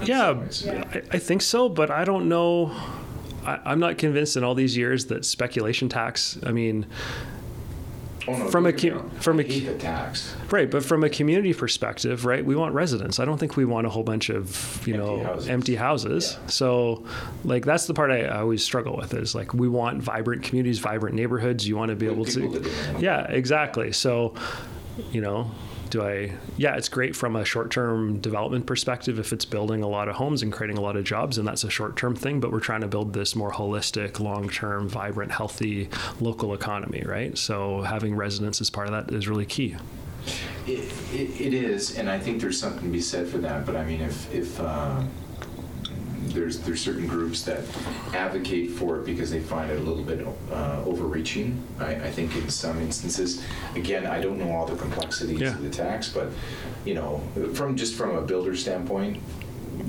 Yeah, 0.04 0.44
I, 0.92 1.02
I, 1.12 1.20
think 1.20 1.42
so, 1.42 1.70
but 1.70 1.90
I 1.90 2.04
don't 2.04 2.28
know. 2.28 2.76
I, 3.46 3.72
am 3.72 3.80
not 3.80 3.98
convinced 3.98 4.36
in 4.36 4.44
all 4.44 4.56
these 4.56 4.76
years 4.76 5.06
that 5.06 5.24
speculation 5.24 5.88
tax. 5.88 6.38
I 6.44 6.52
mean, 6.52 6.86
Oh, 8.28 8.38
no, 8.38 8.50
from 8.50 8.66
a 8.66 8.74
from 9.20 9.40
a 9.40 9.78
tax. 9.78 10.36
Right, 10.50 10.70
but 10.70 10.84
from 10.84 11.04
a 11.04 11.10
community 11.10 11.54
perspective, 11.54 12.26
right, 12.26 12.44
we 12.44 12.56
want 12.56 12.74
residents. 12.74 13.20
I 13.20 13.26
don't 13.26 13.38
think 13.38 13.56
we 13.56 13.66
want 13.66 13.86
a 13.86 13.90
whole 13.90 14.04
bunch 14.04 14.30
of 14.30 14.86
you 14.88 14.96
empty 14.96 15.06
know 15.06 15.24
houses. 15.24 15.50
empty 15.50 15.76
houses. 15.76 16.38
Yeah. 16.40 16.48
So, 16.48 17.06
like 17.44 17.66
that's 17.66 17.86
the 17.86 17.94
part 17.94 18.12
I, 18.12 18.24
I, 18.24 18.40
always 18.40 18.64
struggle 18.64 18.98
with 18.98 19.14
is 19.14 19.36
like 19.36 19.54
we 19.54 19.68
want 19.68 20.02
vibrant 20.02 20.44
communities, 20.44 20.80
vibrant 20.80 21.16
neighborhoods. 21.16 21.68
You 21.68 21.78
want 21.78 21.90
to 21.90 21.96
be 21.96 22.08
able 22.08 22.26
to, 22.26 22.68
yeah, 23.00 23.24
exactly. 23.30 23.92
So, 23.92 24.34
you 25.12 25.22
know, 25.22 25.52
do 25.90 26.04
I, 26.04 26.34
yeah, 26.58 26.76
it's 26.76 26.90
great 26.90 27.16
from 27.16 27.36
a 27.36 27.46
short 27.46 27.72
term 27.72 28.20
development 28.20 28.66
perspective 28.66 29.20
if 29.20 29.32
it's 29.34 29.46
building 29.46 29.84
a 29.84 29.88
lot 29.88 30.10
of 30.10 30.16
homes 30.16 30.42
and 30.42 30.52
creating 30.52 30.78
a 30.78 30.82
lot 30.82 30.96
of 30.96 31.04
jobs, 31.04 31.38
and 31.38 31.48
that's 31.48 31.64
a 31.64 31.70
short 31.70 31.96
term 31.96 32.16
thing. 32.16 32.40
But 32.40 32.52
we're 32.52 32.60
trying 32.60 32.82
to 32.82 32.88
build 32.88 33.14
this 33.14 33.36
more 33.36 33.52
holistic, 33.52 34.20
long 34.20 34.50
term, 34.50 34.90
vibrant, 34.90 35.32
healthy 35.32 35.90
local 36.20 36.54
economy, 36.54 37.04
right? 37.06 37.38
So 37.38 37.82
having 37.82 38.16
residents 38.16 38.62
as 38.62 38.70
part 38.70 38.88
of 38.88 38.94
that 38.94 39.14
is 39.16 39.28
really 39.28 39.46
key. 39.46 39.76
It, 40.66 40.92
it, 41.14 41.42
it 41.42 41.54
is, 41.54 41.98
and 41.98 42.10
I 42.10 42.20
think 42.20 42.42
there's 42.42 42.60
something 42.60 42.84
to 42.84 42.90
be 42.90 43.02
said 43.02 43.28
for 43.28 43.38
that. 43.40 43.66
But 43.66 43.76
I 43.76 43.86
mean, 43.86 44.02
if, 44.02 44.34
if, 44.34 44.60
uh, 44.60 45.04
there's 46.34 46.60
there's 46.60 46.82
certain 46.82 47.08
groups 47.08 47.44
that 47.44 47.64
advocate 48.14 48.72
for 48.72 49.00
it 49.00 49.06
because 49.06 49.32
they 49.32 49.40
find 49.40 49.72
it 49.72 49.78
a 49.78 49.82
little 49.82 50.04
bit 50.04 50.26
uh, 50.52 50.84
overreaching. 50.86 51.62
I, 51.80 51.96
I, 51.96 52.12
think 52.12 52.36
in 52.36 52.50
some 52.50 52.80
instances, 52.82 53.44
again, 53.76 54.06
I 54.06 54.22
don't 54.22 54.38
know 54.38 54.52
all 54.52 54.66
the 54.66 54.76
complexities 54.76 55.40
yeah. 55.40 55.50
of 55.50 55.64
the 55.64 55.70
tax, 55.70 56.10
but 56.10 56.30
you 56.86 56.94
know, 56.94 57.22
from 57.54 57.76
just 57.76 57.96
from 57.96 58.16
a 58.16 58.22
builder 58.22 58.56
standpoint, 58.56 59.22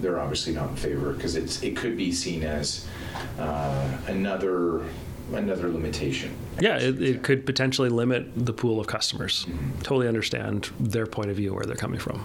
they're 0.00 0.20
obviously 0.20 0.54
not 0.54 0.70
in 0.70 0.76
favor 0.76 1.12
because 1.12 1.36
it's 1.36 1.62
it 1.62 1.76
could 1.76 1.96
be 1.96 2.12
seen 2.12 2.42
as 2.42 2.86
uh, 3.38 3.98
another 4.06 4.84
another 5.32 5.68
limitation. 5.68 6.34
Yeah, 6.60 6.78
it, 6.78 7.02
it, 7.02 7.22
could 7.22 7.44
potentially 7.44 7.88
limit 7.88 8.26
the 8.36 8.52
pool 8.52 8.80
of 8.80 8.86
customers. 8.86 9.44
Mm-hmm. 9.44 9.80
Totally 9.80 10.08
understand 10.08 10.70
their 10.78 11.06
point 11.06 11.30
of 11.30 11.36
view 11.36 11.52
where 11.52 11.64
they're 11.64 11.76
coming 11.76 11.98
from. 11.98 12.24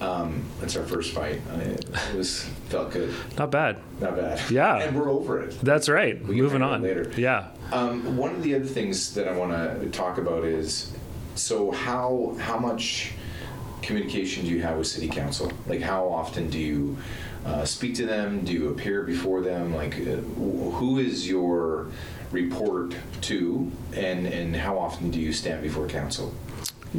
Um, 0.00 0.44
that's 0.60 0.76
our 0.76 0.84
first 0.84 1.12
fight. 1.12 1.40
It 1.60 2.14
was 2.14 2.44
felt 2.68 2.92
good. 2.92 3.12
Not 3.36 3.50
bad. 3.50 3.78
Not 4.00 4.16
bad. 4.16 4.40
Yeah. 4.50 4.76
And 4.78 4.96
we're 4.96 5.10
over 5.10 5.42
it. 5.42 5.58
That's 5.60 5.88
right. 5.88 6.22
We 6.24 6.40
Moving 6.40 6.62
on. 6.62 6.82
later. 6.82 7.10
Yeah. 7.16 7.48
Um, 7.72 8.16
one 8.16 8.34
of 8.34 8.42
the 8.42 8.54
other 8.54 8.64
things 8.64 9.14
that 9.14 9.26
I 9.26 9.32
want 9.36 9.52
to 9.52 9.90
talk 9.90 10.18
about 10.18 10.44
is 10.44 10.92
so 11.34 11.70
how 11.72 12.36
how 12.40 12.58
much 12.58 13.12
communication 13.82 14.44
do 14.44 14.50
you 14.50 14.62
have 14.62 14.76
with 14.78 14.86
city 14.86 15.08
council? 15.08 15.52
Like 15.66 15.80
how 15.80 16.08
often 16.08 16.48
do 16.48 16.58
you 16.58 16.96
uh, 17.44 17.64
speak 17.64 17.94
to 17.96 18.06
them? 18.06 18.44
Do 18.44 18.52
you 18.52 18.68
appear 18.68 19.02
before 19.02 19.40
them? 19.40 19.74
Like 19.74 19.94
uh, 19.94 20.16
who 20.78 20.98
is 20.98 21.28
your 21.28 21.88
report 22.30 22.94
to, 23.22 23.70
and 23.94 24.26
and 24.26 24.54
how 24.54 24.78
often 24.78 25.10
do 25.10 25.18
you 25.20 25.32
stand 25.32 25.62
before 25.62 25.86
council? 25.88 26.32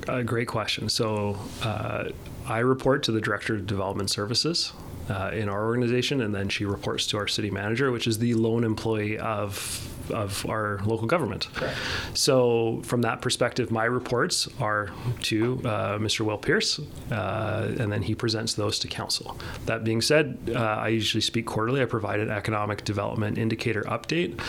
Uh, 0.07 0.21
great 0.21 0.47
question. 0.47 0.89
So 0.89 1.37
uh, 1.63 2.09
I 2.47 2.59
report 2.59 3.03
to 3.03 3.11
the 3.11 3.21
Director 3.21 3.55
of 3.55 3.65
Development 3.65 4.09
Services 4.09 4.71
uh, 5.09 5.31
in 5.33 5.49
our 5.49 5.65
organization, 5.65 6.21
and 6.21 6.33
then 6.33 6.49
she 6.49 6.65
reports 6.65 7.07
to 7.07 7.17
our 7.17 7.27
city 7.27 7.49
manager, 7.49 7.91
which 7.91 8.07
is 8.07 8.19
the 8.19 8.33
lone 8.35 8.63
employee 8.63 9.17
of 9.17 9.95
of 10.11 10.45
our 10.49 10.79
local 10.85 11.07
government. 11.07 11.47
Correct. 11.53 11.77
So, 12.13 12.81
from 12.83 13.01
that 13.03 13.21
perspective, 13.21 13.71
my 13.71 13.85
reports 13.85 14.47
are 14.59 14.89
to 15.23 15.59
uh, 15.65 15.97
Mr. 15.99 16.21
Will 16.21 16.37
Pearce, 16.37 16.79
uh, 17.11 17.73
and 17.79 17.91
then 17.91 18.01
he 18.01 18.15
presents 18.15 18.53
those 18.53 18.79
to 18.79 18.87
council. 18.87 19.37
That 19.65 19.83
being 19.83 20.01
said, 20.01 20.37
uh, 20.55 20.59
I 20.59 20.89
usually 20.89 21.21
speak 21.21 21.45
quarterly. 21.45 21.81
I 21.81 21.85
provide 21.85 22.19
an 22.19 22.29
economic 22.29 22.83
development 22.83 23.37
indicator 23.37 23.83
update. 23.83 24.39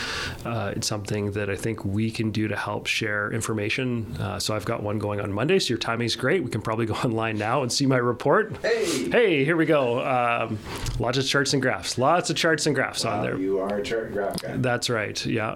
Uh, 0.44 0.72
it's 0.76 0.86
something 0.86 1.32
that 1.32 1.50
I 1.50 1.56
think 1.56 1.84
we 1.84 2.10
can 2.10 2.30
do 2.30 2.48
to 2.48 2.56
help 2.56 2.86
share 2.86 3.32
information. 3.32 4.16
Uh, 4.18 4.38
so, 4.38 4.54
I've 4.54 4.64
got 4.64 4.82
one 4.82 4.98
going 4.98 5.20
on 5.20 5.32
Monday, 5.32 5.58
so 5.58 5.68
your 5.70 5.78
timing's 5.78 6.16
great. 6.16 6.42
We 6.42 6.50
can 6.50 6.62
probably 6.62 6.86
go 6.86 6.94
online 7.04 7.38
now 7.38 7.62
and 7.62 7.72
see 7.72 7.86
my 7.86 7.96
report. 7.98 8.56
Hey! 8.62 9.10
Hey, 9.10 9.44
here 9.44 9.56
we 9.56 9.66
go. 9.66 10.00
Um, 10.00 10.58
lots 10.98 11.18
of 11.18 11.26
charts 11.26 11.52
and 11.52 11.62
graphs. 11.62 11.98
Lots 11.98 12.30
of 12.30 12.36
charts 12.36 12.66
and 12.66 12.74
graphs 12.74 13.04
on 13.04 13.22
there. 13.22 13.36
you 13.38 13.58
are 13.60 13.78
a 13.78 13.82
chart 13.82 14.06
and 14.06 14.14
graph 14.14 14.40
guy. 14.42 14.56
That's 14.56 14.90
right. 14.90 15.24
Yeah. 15.26 15.49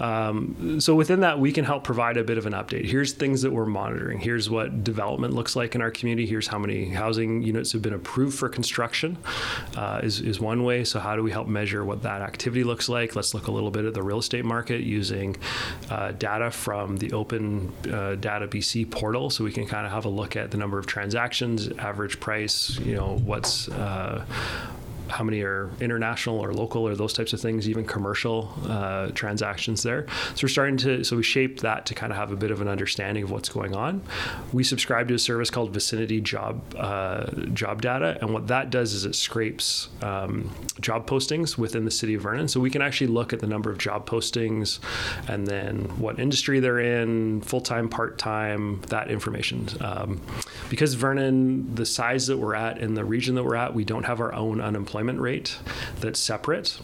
Um, 0.00 0.80
so 0.80 0.94
within 0.94 1.20
that, 1.20 1.38
we 1.38 1.52
can 1.52 1.64
help 1.64 1.84
provide 1.84 2.16
a 2.16 2.24
bit 2.24 2.38
of 2.38 2.46
an 2.46 2.52
update. 2.52 2.84
Here's 2.84 3.12
things 3.12 3.42
that 3.42 3.52
we're 3.52 3.66
monitoring. 3.66 4.18
Here's 4.18 4.48
what 4.50 4.84
development 4.84 5.34
looks 5.34 5.56
like 5.56 5.74
in 5.74 5.82
our 5.82 5.90
community. 5.90 6.26
Here's 6.26 6.46
how 6.46 6.58
many 6.58 6.90
housing 6.90 7.42
units 7.42 7.72
have 7.72 7.82
been 7.82 7.94
approved 7.94 8.38
for 8.38 8.48
construction. 8.48 9.16
Uh, 9.76 10.00
is 10.02 10.20
is 10.20 10.40
one 10.40 10.64
way. 10.64 10.84
So 10.84 11.00
how 11.00 11.16
do 11.16 11.22
we 11.22 11.30
help 11.30 11.48
measure 11.48 11.84
what 11.84 12.02
that 12.02 12.22
activity 12.22 12.64
looks 12.64 12.88
like? 12.88 13.16
Let's 13.16 13.34
look 13.34 13.46
a 13.46 13.52
little 13.52 13.70
bit 13.70 13.84
at 13.84 13.94
the 13.94 14.02
real 14.02 14.18
estate 14.18 14.44
market 14.44 14.82
using 14.82 15.36
uh, 15.90 16.12
data 16.12 16.50
from 16.50 16.96
the 16.96 17.12
Open 17.12 17.72
uh, 17.90 18.14
Data 18.16 18.46
BC 18.46 18.90
portal, 18.90 19.30
so 19.30 19.44
we 19.44 19.52
can 19.52 19.66
kind 19.66 19.86
of 19.86 19.92
have 19.92 20.04
a 20.04 20.08
look 20.08 20.36
at 20.36 20.50
the 20.50 20.56
number 20.56 20.78
of 20.78 20.86
transactions, 20.86 21.68
average 21.78 22.20
price. 22.20 22.78
You 22.78 22.94
know 22.96 23.18
what's 23.24 23.68
uh, 23.68 24.24
how 25.12 25.24
many 25.24 25.42
are 25.42 25.70
international 25.80 26.40
or 26.40 26.52
local 26.54 26.86
or 26.88 26.94
those 26.96 27.12
types 27.12 27.32
of 27.32 27.40
things, 27.40 27.68
even 27.68 27.84
commercial 27.84 28.52
uh, 28.66 29.08
transactions 29.08 29.82
there. 29.82 30.06
So 30.34 30.44
we're 30.44 30.48
starting 30.48 30.78
to, 30.78 31.04
so 31.04 31.16
we 31.16 31.22
shaped 31.22 31.60
that 31.60 31.86
to 31.86 31.94
kind 31.94 32.10
of 32.12 32.18
have 32.18 32.32
a 32.32 32.36
bit 32.36 32.50
of 32.50 32.60
an 32.60 32.68
understanding 32.68 33.22
of 33.22 33.30
what's 33.30 33.48
going 33.48 33.74
on. 33.74 34.02
We 34.52 34.64
subscribe 34.64 35.08
to 35.08 35.14
a 35.14 35.18
service 35.18 35.50
called 35.50 35.70
Vicinity 35.72 36.20
Job 36.20 36.62
uh, 36.76 37.30
Job 37.52 37.82
Data, 37.82 38.16
and 38.20 38.32
what 38.32 38.46
that 38.48 38.70
does 38.70 38.94
is 38.94 39.04
it 39.04 39.14
scrapes 39.14 39.88
um, 40.00 40.50
job 40.80 41.06
postings 41.06 41.58
within 41.58 41.84
the 41.84 41.90
city 41.90 42.14
of 42.14 42.22
Vernon. 42.22 42.48
So 42.48 42.58
we 42.60 42.70
can 42.70 42.82
actually 42.82 43.08
look 43.08 43.32
at 43.32 43.40
the 43.40 43.46
number 43.46 43.70
of 43.70 43.78
job 43.78 44.08
postings, 44.08 44.78
and 45.28 45.46
then 45.46 45.74
what 45.98 46.18
industry 46.18 46.60
they're 46.60 46.80
in, 46.80 47.42
full 47.42 47.60
time, 47.60 47.88
part 47.88 48.18
time, 48.18 48.80
that 48.88 49.10
information. 49.10 49.68
Um, 49.80 50.20
because 50.70 50.94
Vernon, 50.94 51.74
the 51.74 51.84
size 51.84 52.26
that 52.28 52.38
we're 52.38 52.54
at 52.54 52.78
in 52.78 52.94
the 52.94 53.04
region 53.04 53.34
that 53.34 53.44
we're 53.44 53.56
at, 53.56 53.74
we 53.74 53.84
don't 53.84 54.04
have 54.04 54.20
our 54.20 54.32
own 54.32 54.60
unemployment 54.60 55.01
rate 55.20 55.58
that's 56.00 56.20
separate. 56.20 56.78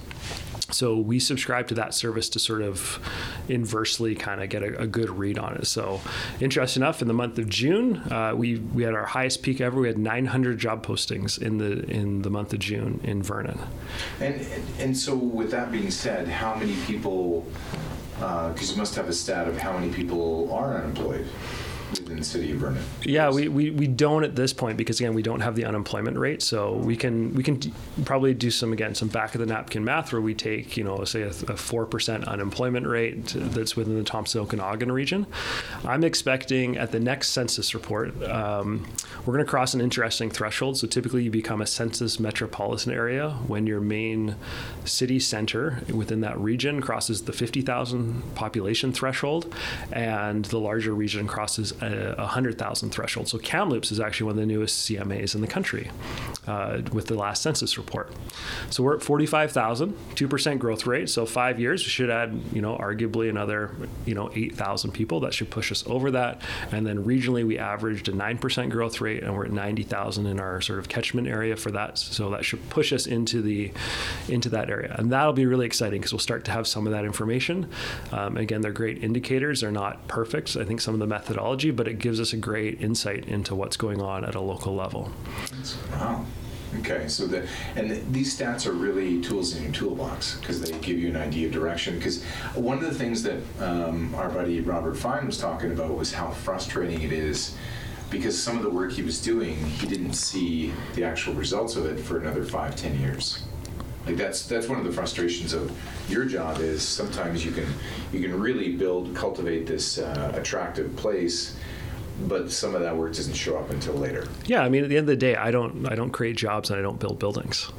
So 0.71 0.99
we 0.99 1.19
subscribe 1.19 1.67
to 1.69 1.75
that 1.75 1.95
service 1.95 2.29
to 2.31 2.39
sort 2.39 2.61
of 2.61 3.01
inversely 3.49 4.15
kind 4.15 4.43
of 4.43 4.51
get 4.51 4.63
a, 4.63 4.83
a 4.83 4.87
good 4.87 5.09
read 5.09 5.39
on 5.39 5.57
it. 5.57 5.67
So 5.67 6.03
interesting 6.41 6.83
enough, 6.83 7.01
in 7.01 7.09
the 7.09 7.15
month 7.15 7.39
of 7.39 7.49
June, 7.49 7.97
uh, 8.13 8.35
we 8.37 8.57
we 8.59 8.83
had 8.83 8.95
our 8.95 9.07
highest 9.07 9.43
peak 9.43 9.63
ever. 9.63 9.81
We 9.81 9.89
had 9.89 9.97
900 9.97 10.59
job 10.59 10.85
postings 10.85 11.41
in 11.41 11.57
the 11.57 11.85
in 11.91 12.21
the 12.21 12.31
month 12.31 12.53
of 12.53 12.59
June 12.59 13.01
in 13.03 13.23
Vernon. 13.23 13.59
And, 14.21 14.47
and 14.79 14.97
so 14.97 15.15
with 15.15 15.51
that 15.53 15.73
being 15.73 15.91
said, 15.91 16.29
how 16.29 16.55
many 16.55 16.77
people? 16.87 17.47
Because 18.19 18.73
you 18.73 18.77
must 18.77 18.95
have 18.97 19.09
a 19.09 19.13
stat 19.13 19.47
of 19.47 19.57
how 19.57 19.73
many 19.73 19.93
people 19.93 20.53
are 20.53 20.75
unemployed 20.75 21.27
the 22.17 22.25
city 22.25 22.53
of 22.53 22.59
Vernon. 22.59 22.83
Yeah, 23.05 23.31
we, 23.31 23.49
we, 23.49 23.71
we 23.71 23.87
don't 23.87 24.25
at 24.25 24.37
this 24.37 24.53
point 24.53 24.77
because 24.77 25.01
again 25.01 25.15
we 25.15 25.23
don't 25.23 25.41
have 25.41 25.57
the 25.57 25.65
unemployment 25.65 26.19
rate. 26.19 26.43
So 26.43 26.75
we 26.75 26.97
can 26.97 27.35
we 27.35 27.43
can 27.43 27.61
probably 28.05 28.35
do 28.35 28.51
some 28.51 28.73
again 28.73 28.95
some 28.95 29.09
back 29.09 29.35
of 29.35 29.41
the 29.41 29.47
napkin 29.47 29.85
math 29.85 30.13
where 30.13 30.21
we 30.21 30.35
take 30.35 30.77
you 30.77 30.85
know 30.85 31.05
say 31.05 31.23
a 31.23 31.33
four 31.33 31.87
percent 31.87 32.27
unemployment 32.27 32.87
rate 32.87 33.35
that's 33.37 33.77
within 33.77 33.97
the 33.97 34.05
Thompson 34.05 34.41
Okanagan 34.41 34.93
region. 34.93 35.27
I'm 35.85 36.05
expecting 36.05 36.77
at 36.77 36.93
the 36.93 37.01
next 37.01 37.29
census 37.29 37.75
report 37.75 38.23
um, 38.25 38.87
we're 39.25 39.35
going 39.35 39.45
to 39.45 39.51
cross 39.51 39.75
an 39.75 39.81
interesting 39.81 40.31
threshold. 40.31 40.79
So 40.79 40.87
typically 40.87 41.23
you 41.23 41.31
become 41.31 41.61
a 41.61 41.67
census 41.67 42.19
metropolitan 42.19 42.93
area 42.93 43.31
when 43.47 43.67
your 43.67 43.81
main 43.81 44.37
city 44.85 45.21
center 45.21 45.83
within 45.93 46.21
that 46.23 46.39
region 46.39 46.81
crosses 46.81 47.23
the 47.23 47.33
50,000 47.33 48.35
population 48.35 48.93
threshold, 48.93 49.55
and 49.93 50.45
the 50.47 50.59
larger 50.59 50.95
region 50.95 51.27
crosses 51.27 51.73
a 51.83 51.98
100,000 52.17 52.91
threshold. 52.91 53.29
So 53.29 53.39
Kamloops 53.39 53.93
is 53.93 54.01
actually 54.01 54.27
one 54.27 54.33
of 54.33 54.41
the 54.41 54.47
newest 54.47 54.89
CMAs 54.89 55.35
in 55.35 55.41
the 55.41 55.47
country 55.47 55.91
uh, 56.47 56.83
with 56.93 57.07
the 57.07 57.15
last 57.15 57.43
census 57.43 57.79
report. 57.79 58.13
So 58.71 58.83
we're 58.83 58.97
at 58.97 59.03
45,000, 59.03 59.97
2% 60.15 60.59
growth 60.59 60.87
rate. 60.87 61.09
So 61.09 61.27
five 61.27 61.59
years, 61.61 61.83
we 61.85 61.91
should 61.91 62.11
add, 62.11 62.41
you 62.53 62.63
know, 62.63 62.77
arguably 62.77 63.29
another, 63.29 63.75
you 64.07 64.15
know, 64.15 64.31
8,000 64.35 64.93
people. 64.93 65.21
That 65.21 65.35
should 65.35 65.51
push 65.51 65.73
us 65.73 65.85
over 65.87 66.11
that. 66.13 66.43
And 66.73 66.87
then 66.87 67.05
regionally, 67.05 67.47
we 67.47 67.59
averaged 67.59 68.09
a 68.09 68.13
9% 68.13 68.71
growth 68.71 69.01
rate, 69.01 69.23
and 69.23 69.35
we're 69.35 69.47
at 69.47 69.53
90,000 69.53 70.27
in 70.27 70.41
our 70.41 70.61
sort 70.61 70.79
of 70.79 70.89
catchment 70.89 71.29
area 71.29 71.57
for 71.57 71.71
that. 71.73 71.99
So 71.99 72.31
that 72.31 72.45
should 72.45 72.69
push 72.71 72.93
us 72.93 73.07
into 73.07 73.43
the 73.43 73.73
into 74.29 74.49
that 74.51 74.71
area, 74.71 74.95
and 74.99 75.11
that'll 75.13 75.33
be 75.33 75.47
really 75.47 75.67
exciting 75.67 76.01
because 76.01 76.13
we'll 76.13 76.19
start 76.21 76.45
to 76.47 76.51
have 76.51 76.67
some 76.67 76.87
of 76.87 76.93
that 76.93 77.05
information. 77.05 77.69
Um, 78.13 78.37
again, 78.37 78.61
they're 78.61 78.73
great 78.73 79.03
indicators. 79.03 79.61
They're 79.61 79.71
not 79.71 80.07
perfect. 80.09 80.57
I 80.57 80.65
think 80.65 80.81
some 80.81 80.95
of 80.95 81.01
the 81.01 81.07
methodology, 81.07 81.71
but 81.71 81.88
it 81.89 81.99
gives 81.99 82.21
us 82.21 82.33
a 82.33 82.37
great 82.37 82.81
insight 82.81 83.27
into 83.27 83.55
what's 83.55 83.77
going 83.77 84.01
on 84.01 84.25
at 84.25 84.35
a 84.35 84.41
local 84.41 84.75
level. 84.75 85.11
Wow. 85.93 86.25
Okay, 86.81 87.09
so 87.09 87.27
the 87.27 87.49
and 87.77 87.91
the, 87.91 87.95
these 88.11 88.37
stats 88.37 88.67
are 88.67 88.73
really 88.73 89.23
tools 89.23 89.57
in 89.57 89.63
your 89.63 89.73
toolbox 89.73 90.39
because 90.39 90.61
they 90.61 90.79
give 90.81 90.99
you 90.99 91.09
an 91.09 91.17
idea 91.17 91.47
of 91.47 91.53
direction. 91.53 91.97
Because 91.97 92.23
one 92.55 92.77
of 92.77 92.85
the 92.85 92.95
things 92.95 93.23
that 93.23 93.41
um, 93.61 94.15
our 94.15 94.29
buddy 94.29 94.61
Robert 94.61 94.97
Fine 94.97 95.27
was 95.27 95.39
talking 95.39 95.73
about 95.73 95.97
was 95.97 96.13
how 96.13 96.31
frustrating 96.31 97.01
it 97.01 97.13
is 97.13 97.57
because 98.11 98.41
some 98.41 98.57
of 98.57 98.63
the 98.63 98.71
work 98.71 98.93
he 98.93 99.03
was 99.03 99.21
doing, 99.21 99.57
he 99.57 99.87
didn't 99.87 100.15
see 100.15 100.73
the 100.95 101.05
actual 101.05 101.35
results 101.35 101.77
of 101.77 101.87
it 101.87 101.99
for 102.01 102.19
another 102.19 102.45
five, 102.45 102.77
ten 102.77 102.99
years. 103.01 103.43
Like 104.07 104.17
that's 104.17 104.47
that's 104.47 104.69
one 104.69 104.79
of 104.79 104.87
the 104.87 104.93
frustrations 104.93 105.53
of 105.53 105.71
your 106.09 106.25
job 106.25 106.61
is 106.61 106.83
sometimes 106.83 107.45
you 107.45 107.51
can 107.51 107.67
you 108.11 108.21
can 108.21 108.41
really 108.41 108.73
build 108.75 109.15
cultivate 109.15 109.67
this 109.67 109.99
uh, 109.99 110.33
attractive 110.35 110.97
place, 110.97 111.58
but 112.27 112.51
some 112.51 112.75
of 112.75 112.81
that 112.83 112.97
work 112.97 113.15
doesn't 113.15 113.35
show 113.35 113.57
up 113.59 113.71
until 113.71 113.95
later. 113.95 114.27
Yeah, 114.47 114.63
I 114.63 114.69
mean, 114.69 114.83
at 114.83 114.91
the 114.91 114.97
end 114.97 115.05
of 115.05 115.09
the 115.09 115.17
day, 115.17 115.37
I 115.37 115.51
don't 115.51 115.87
I 115.91 115.95
don't 115.95 116.11
create 116.11 116.37
jobs 116.37 116.71
and 116.71 116.79
I 116.79 116.83
don't 116.83 116.99
build 116.99 117.19
buildings. 117.19 117.71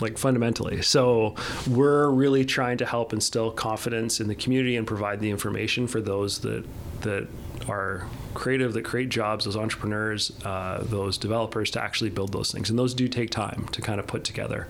Like 0.00 0.18
fundamentally. 0.18 0.82
So 0.82 1.36
we're 1.70 2.10
really 2.10 2.44
trying 2.44 2.78
to 2.78 2.86
help 2.86 3.12
instill 3.12 3.52
confidence 3.52 4.20
in 4.20 4.26
the 4.26 4.34
community 4.34 4.76
and 4.76 4.86
provide 4.86 5.20
the 5.20 5.30
information 5.30 5.86
for 5.86 6.00
those 6.00 6.40
that 6.40 6.64
that 7.02 7.28
are 7.68 8.08
creative, 8.34 8.72
that 8.74 8.84
create 8.84 9.08
jobs, 9.08 9.44
those 9.44 9.56
entrepreneurs, 9.56 10.32
uh, 10.44 10.82
those 10.82 11.18
developers 11.18 11.70
to 11.72 11.82
actually 11.82 12.10
build 12.10 12.32
those 12.32 12.52
things. 12.52 12.70
And 12.70 12.78
those 12.78 12.94
do 12.94 13.08
take 13.08 13.30
time 13.30 13.68
to 13.72 13.80
kind 13.80 14.00
of 14.00 14.06
put 14.06 14.24
together. 14.24 14.68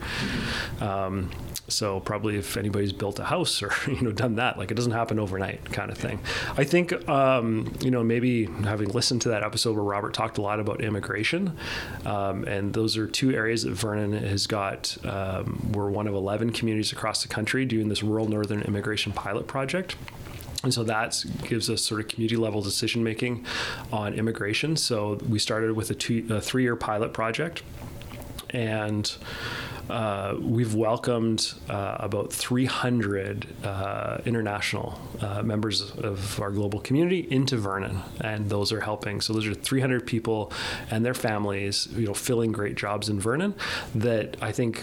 Um, 0.80 1.30
so 1.68 2.00
probably 2.00 2.36
if 2.36 2.56
anybody's 2.56 2.92
built 2.92 3.18
a 3.18 3.24
house 3.24 3.62
or 3.62 3.72
you 3.90 4.00
know 4.02 4.12
done 4.12 4.36
that, 4.36 4.58
like 4.58 4.70
it 4.70 4.74
doesn't 4.74 4.92
happen 4.92 5.18
overnight, 5.18 5.64
kind 5.72 5.90
of 5.90 5.98
thing. 5.98 6.20
I 6.56 6.64
think 6.64 7.08
um, 7.08 7.72
you 7.80 7.90
know 7.90 8.02
maybe 8.02 8.44
having 8.44 8.88
listened 8.90 9.22
to 9.22 9.30
that 9.30 9.42
episode 9.42 9.74
where 9.74 9.84
Robert 9.84 10.14
talked 10.14 10.38
a 10.38 10.42
lot 10.42 10.60
about 10.60 10.80
immigration, 10.80 11.56
um, 12.04 12.44
and 12.44 12.72
those 12.72 12.96
are 12.96 13.06
two 13.06 13.32
areas 13.32 13.62
that 13.62 13.72
Vernon 13.72 14.12
has 14.12 14.46
got. 14.46 14.96
Um, 15.04 15.72
we're 15.72 15.90
one 15.90 16.06
of 16.06 16.14
eleven 16.14 16.50
communities 16.50 16.92
across 16.92 17.22
the 17.22 17.28
country 17.28 17.64
doing 17.64 17.88
this 17.88 18.02
rural 18.02 18.28
northern 18.28 18.62
immigration 18.62 19.12
pilot 19.12 19.46
project. 19.46 19.96
And 20.64 20.72
so 20.72 20.82
that 20.84 21.22
gives 21.46 21.70
us 21.70 21.82
sort 21.82 22.00
of 22.00 22.08
community 22.08 22.36
level 22.36 22.62
decision 22.62 23.04
making 23.04 23.44
on 23.92 24.14
immigration. 24.14 24.76
So 24.76 25.18
we 25.28 25.38
started 25.38 25.72
with 25.72 25.90
a, 25.90 25.94
two, 25.94 26.26
a 26.30 26.40
three 26.40 26.62
year 26.62 26.74
pilot 26.74 27.12
project, 27.12 27.62
and 28.50 29.14
uh, 29.90 30.36
we've 30.40 30.74
welcomed 30.74 31.52
uh, 31.68 31.96
about 32.00 32.32
300 32.32 33.46
uh, 33.62 34.18
international 34.24 34.98
uh, 35.20 35.42
members 35.42 35.90
of 35.98 36.40
our 36.40 36.50
global 36.50 36.80
community 36.80 37.26
into 37.30 37.58
Vernon, 37.58 38.00
and 38.22 38.48
those 38.48 38.72
are 38.72 38.80
helping. 38.80 39.20
So 39.20 39.34
those 39.34 39.46
are 39.46 39.54
300 39.54 40.06
people 40.06 40.52
and 40.90 41.04
their 41.04 41.14
families, 41.14 41.88
you 41.94 42.06
know, 42.06 42.14
filling 42.14 42.52
great 42.52 42.76
jobs 42.76 43.10
in 43.10 43.20
Vernon. 43.20 43.54
That 43.94 44.36
I 44.40 44.52
think 44.52 44.82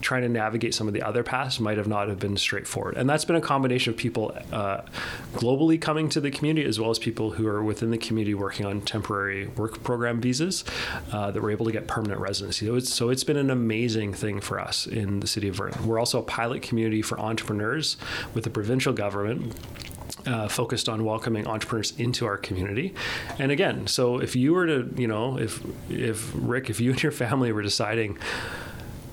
trying 0.00 0.22
to 0.22 0.28
navigate 0.28 0.74
some 0.74 0.88
of 0.88 0.94
the 0.94 1.02
other 1.02 1.22
paths 1.22 1.60
might 1.60 1.76
have 1.76 1.88
not 1.88 2.08
have 2.08 2.18
been 2.18 2.36
straightforward. 2.36 2.96
And 2.96 3.08
that's 3.08 3.24
been 3.24 3.36
a 3.36 3.40
combination 3.40 3.92
of 3.92 3.98
people 3.98 4.36
uh, 4.52 4.82
globally 5.34 5.80
coming 5.80 6.08
to 6.10 6.20
the 6.20 6.30
community 6.30 6.66
as 6.66 6.78
well 6.78 6.90
as 6.90 6.98
people 6.98 7.32
who 7.32 7.46
are 7.46 7.62
within 7.62 7.90
the 7.90 7.98
community 7.98 8.34
working 8.34 8.66
on 8.66 8.80
temporary 8.80 9.46
work 9.48 9.82
program 9.82 10.20
visas 10.20 10.64
uh, 11.12 11.30
that 11.30 11.40
were 11.40 11.50
able 11.50 11.66
to 11.66 11.72
get 11.72 11.86
permanent 11.86 12.20
residency. 12.20 12.66
So 12.66 12.76
it's, 12.76 12.92
so 12.92 13.08
it's 13.10 13.24
been 13.24 13.36
an 13.36 13.50
amazing 13.50 14.14
thing 14.14 14.40
for 14.40 14.60
us 14.60 14.86
in 14.86 15.20
the 15.20 15.26
city 15.26 15.48
of 15.48 15.56
Vernon. 15.56 15.86
We're 15.86 15.98
also 15.98 16.18
a 16.20 16.22
pilot 16.22 16.62
community 16.62 17.02
for 17.02 17.18
entrepreneurs 17.18 17.96
with 18.34 18.44
the 18.44 18.50
provincial 18.50 18.92
government. 18.92 19.54
Uh, 20.26 20.48
focused 20.48 20.88
on 20.88 21.04
welcoming 21.04 21.46
entrepreneurs 21.46 21.92
into 21.98 22.26
our 22.26 22.36
community, 22.36 22.92
and 23.38 23.52
again, 23.52 23.86
so 23.86 24.18
if 24.18 24.34
you 24.34 24.52
were 24.52 24.66
to, 24.66 24.92
you 24.96 25.06
know, 25.06 25.38
if 25.38 25.62
if 25.88 26.32
Rick, 26.34 26.68
if 26.68 26.80
you 26.80 26.90
and 26.90 27.02
your 27.02 27.12
family 27.12 27.52
were 27.52 27.62
deciding, 27.62 28.18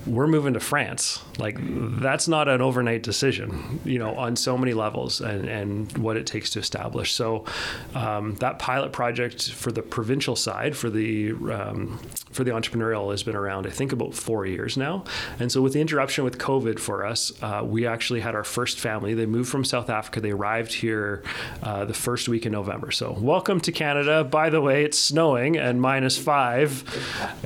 we're 0.05 0.27
moving 0.27 0.53
to 0.53 0.59
France. 0.59 1.21
Like 1.39 1.57
that's 1.59 2.27
not 2.27 2.47
an 2.47 2.61
overnight 2.61 3.03
decision, 3.03 3.79
you 3.83 3.99
know, 3.99 4.15
on 4.15 4.35
so 4.35 4.57
many 4.57 4.73
levels 4.73 5.19
and, 5.21 5.47
and 5.47 5.97
what 5.97 6.17
it 6.17 6.27
takes 6.27 6.51
to 6.51 6.59
establish. 6.59 7.13
So 7.13 7.45
um, 7.93 8.35
that 8.35 8.59
pilot 8.59 8.91
project 8.91 9.51
for 9.51 9.71
the 9.71 9.81
provincial 9.81 10.35
side 10.35 10.75
for 10.77 10.89
the 10.89 11.31
um, 11.31 11.99
for 12.31 12.43
the 12.43 12.51
entrepreneurial 12.51 13.11
has 13.11 13.23
been 13.23 13.35
around, 13.35 13.65
I 13.65 13.69
think, 13.69 13.91
about 13.91 14.13
four 14.13 14.45
years 14.45 14.77
now. 14.77 15.05
And 15.39 15.51
so 15.51 15.61
with 15.61 15.73
the 15.73 15.81
interruption 15.81 16.23
with 16.23 16.37
COVID 16.37 16.79
for 16.79 17.05
us, 17.05 17.31
uh, 17.41 17.61
we 17.63 17.87
actually 17.87 18.19
had 18.19 18.35
our 18.35 18.43
first 18.43 18.79
family. 18.79 19.13
They 19.13 19.25
moved 19.25 19.49
from 19.49 19.63
South 19.63 19.89
Africa. 19.89 20.21
They 20.21 20.31
arrived 20.31 20.73
here 20.73 21.23
uh, 21.63 21.85
the 21.85 21.93
first 21.93 22.29
week 22.29 22.45
in 22.45 22.51
November. 22.51 22.91
So 22.91 23.13
welcome 23.13 23.59
to 23.61 23.71
Canada. 23.71 24.23
By 24.23 24.49
the 24.49 24.61
way, 24.61 24.83
it's 24.83 24.99
snowing 24.99 25.57
and 25.57 25.81
minus 25.81 26.17
five 26.17 26.83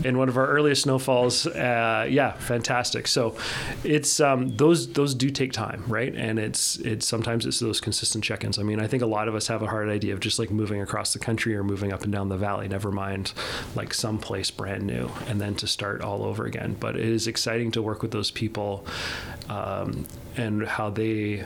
in 0.04 0.18
one 0.18 0.30
of 0.30 0.38
our 0.38 0.48
earliest 0.48 0.84
snowfalls. 0.84 1.48
Uh, 1.48 2.08
yeah, 2.10 2.34
fantastic. 2.50 3.08
So 3.08 3.36
it's 3.84 4.20
um, 4.20 4.58
those 4.58 4.92
those 4.94 5.14
do 5.14 5.30
take 5.30 5.54
time, 5.54 5.84
right? 5.88 6.14
And 6.16 6.40
it's 6.40 6.78
it's 6.78 7.06
sometimes 7.06 7.46
it's 7.46 7.60
those 7.60 7.80
consistent 7.80 8.24
check-ins. 8.24 8.58
I 8.58 8.64
mean, 8.64 8.80
I 8.80 8.88
think 8.88 9.04
a 9.04 9.12
lot 9.18 9.28
of 9.28 9.36
us 9.36 9.48
have 9.48 9.62
a 9.62 9.68
hard 9.68 9.88
idea 9.88 10.14
of 10.14 10.20
just 10.20 10.40
like 10.40 10.50
moving 10.50 10.82
across 10.82 11.14
the 11.14 11.20
country 11.20 11.56
or 11.56 11.64
moving 11.64 11.94
up 11.94 12.04
and 12.04 12.12
down 12.12 12.28
the 12.30 12.38
valley. 12.38 12.68
Never 12.68 12.92
mind 12.92 13.34
like 13.76 13.94
someplace 13.94 14.50
brand 14.50 14.84
new, 14.84 15.12
and 15.28 15.40
then 15.40 15.54
to 15.56 15.68
start 15.68 16.02
all 16.02 16.24
over 16.24 16.46
again. 16.46 16.76
But 16.80 16.96
it 16.96 17.06
is 17.06 17.28
exciting 17.28 17.72
to 17.74 17.82
work 17.84 18.02
with 18.02 18.12
those 18.12 18.32
people 18.32 18.84
um, 19.48 20.08
and 20.36 20.66
how 20.66 20.90
they 20.90 21.46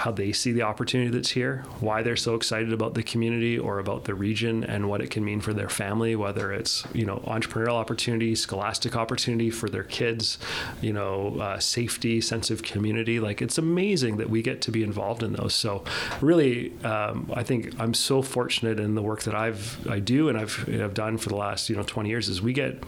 how 0.00 0.10
they 0.10 0.32
see 0.32 0.50
the 0.50 0.62
opportunity 0.62 1.10
that's 1.10 1.28
here, 1.28 1.62
why 1.80 2.02
they're 2.02 2.16
so 2.16 2.34
excited 2.34 2.72
about 2.72 2.94
the 2.94 3.02
community 3.02 3.58
or 3.58 3.78
about 3.78 4.04
the 4.04 4.14
region 4.14 4.64
and 4.64 4.88
what 4.88 5.02
it 5.02 5.10
can 5.10 5.22
mean 5.22 5.42
for 5.42 5.52
their 5.52 5.68
family, 5.68 6.16
whether 6.16 6.54
it's, 6.54 6.86
you 6.94 7.04
know, 7.04 7.18
entrepreneurial 7.26 7.74
opportunity, 7.74 8.34
scholastic 8.34 8.96
opportunity 8.96 9.50
for 9.50 9.68
their 9.68 9.84
kids, 9.84 10.38
you 10.80 10.90
know, 10.90 11.38
uh, 11.38 11.58
safety, 11.58 12.18
sense 12.18 12.50
of 12.50 12.62
community. 12.62 13.20
Like 13.20 13.42
it's 13.42 13.58
amazing 13.58 14.16
that 14.16 14.30
we 14.30 14.40
get 14.40 14.62
to 14.62 14.70
be 14.70 14.82
involved 14.82 15.22
in 15.22 15.34
those. 15.34 15.54
So 15.54 15.84
really, 16.22 16.72
um, 16.82 17.30
I 17.34 17.42
think 17.42 17.78
I'm 17.78 17.92
so 17.92 18.22
fortunate 18.22 18.80
in 18.80 18.94
the 18.94 19.02
work 19.02 19.24
that 19.24 19.34
I've, 19.34 19.86
I 19.86 19.98
do 19.98 20.30
and 20.30 20.38
I've, 20.38 20.66
I've 20.66 20.94
done 20.94 21.18
for 21.18 21.28
the 21.28 21.36
last, 21.36 21.68
you 21.68 21.76
know, 21.76 21.82
20 21.82 22.08
years 22.08 22.30
is 22.30 22.40
we 22.40 22.54
get 22.54 22.82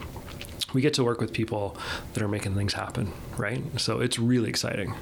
we 0.73 0.81
get 0.81 0.95
to 0.95 1.05
work 1.05 1.21
with 1.21 1.35
people 1.35 1.77
that 2.15 2.23
are 2.23 2.29
making 2.29 2.55
things 2.55 2.73
happen, 2.73 3.13
right? 3.37 3.63
So 3.79 4.01
it's 4.01 4.19
really 4.19 4.49
exciting. 4.49 4.95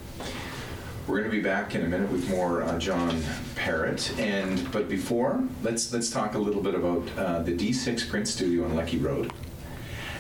We're 1.07 1.19
going 1.19 1.31
to 1.31 1.37
be 1.37 1.43
back 1.43 1.75
in 1.75 1.83
a 1.83 1.89
minute 1.89 2.11
with 2.13 2.29
more 2.29 2.63
uh, 2.63 2.79
John 2.79 3.21
Perrott, 3.57 4.17
and 4.19 4.71
but 4.71 4.89
before, 4.89 5.43
let's 5.63 5.93
let's 5.93 6.11
talk 6.11 6.35
a 6.35 6.39
little 6.39 6.63
bit 6.63 6.75
about 6.75 7.09
uh, 7.19 7.43
the 7.43 7.57
D6 7.57 8.09
Print 8.09 8.29
Studio 8.29 8.65
on 8.65 8.77
Lecky 8.77 8.99
Road. 8.99 9.33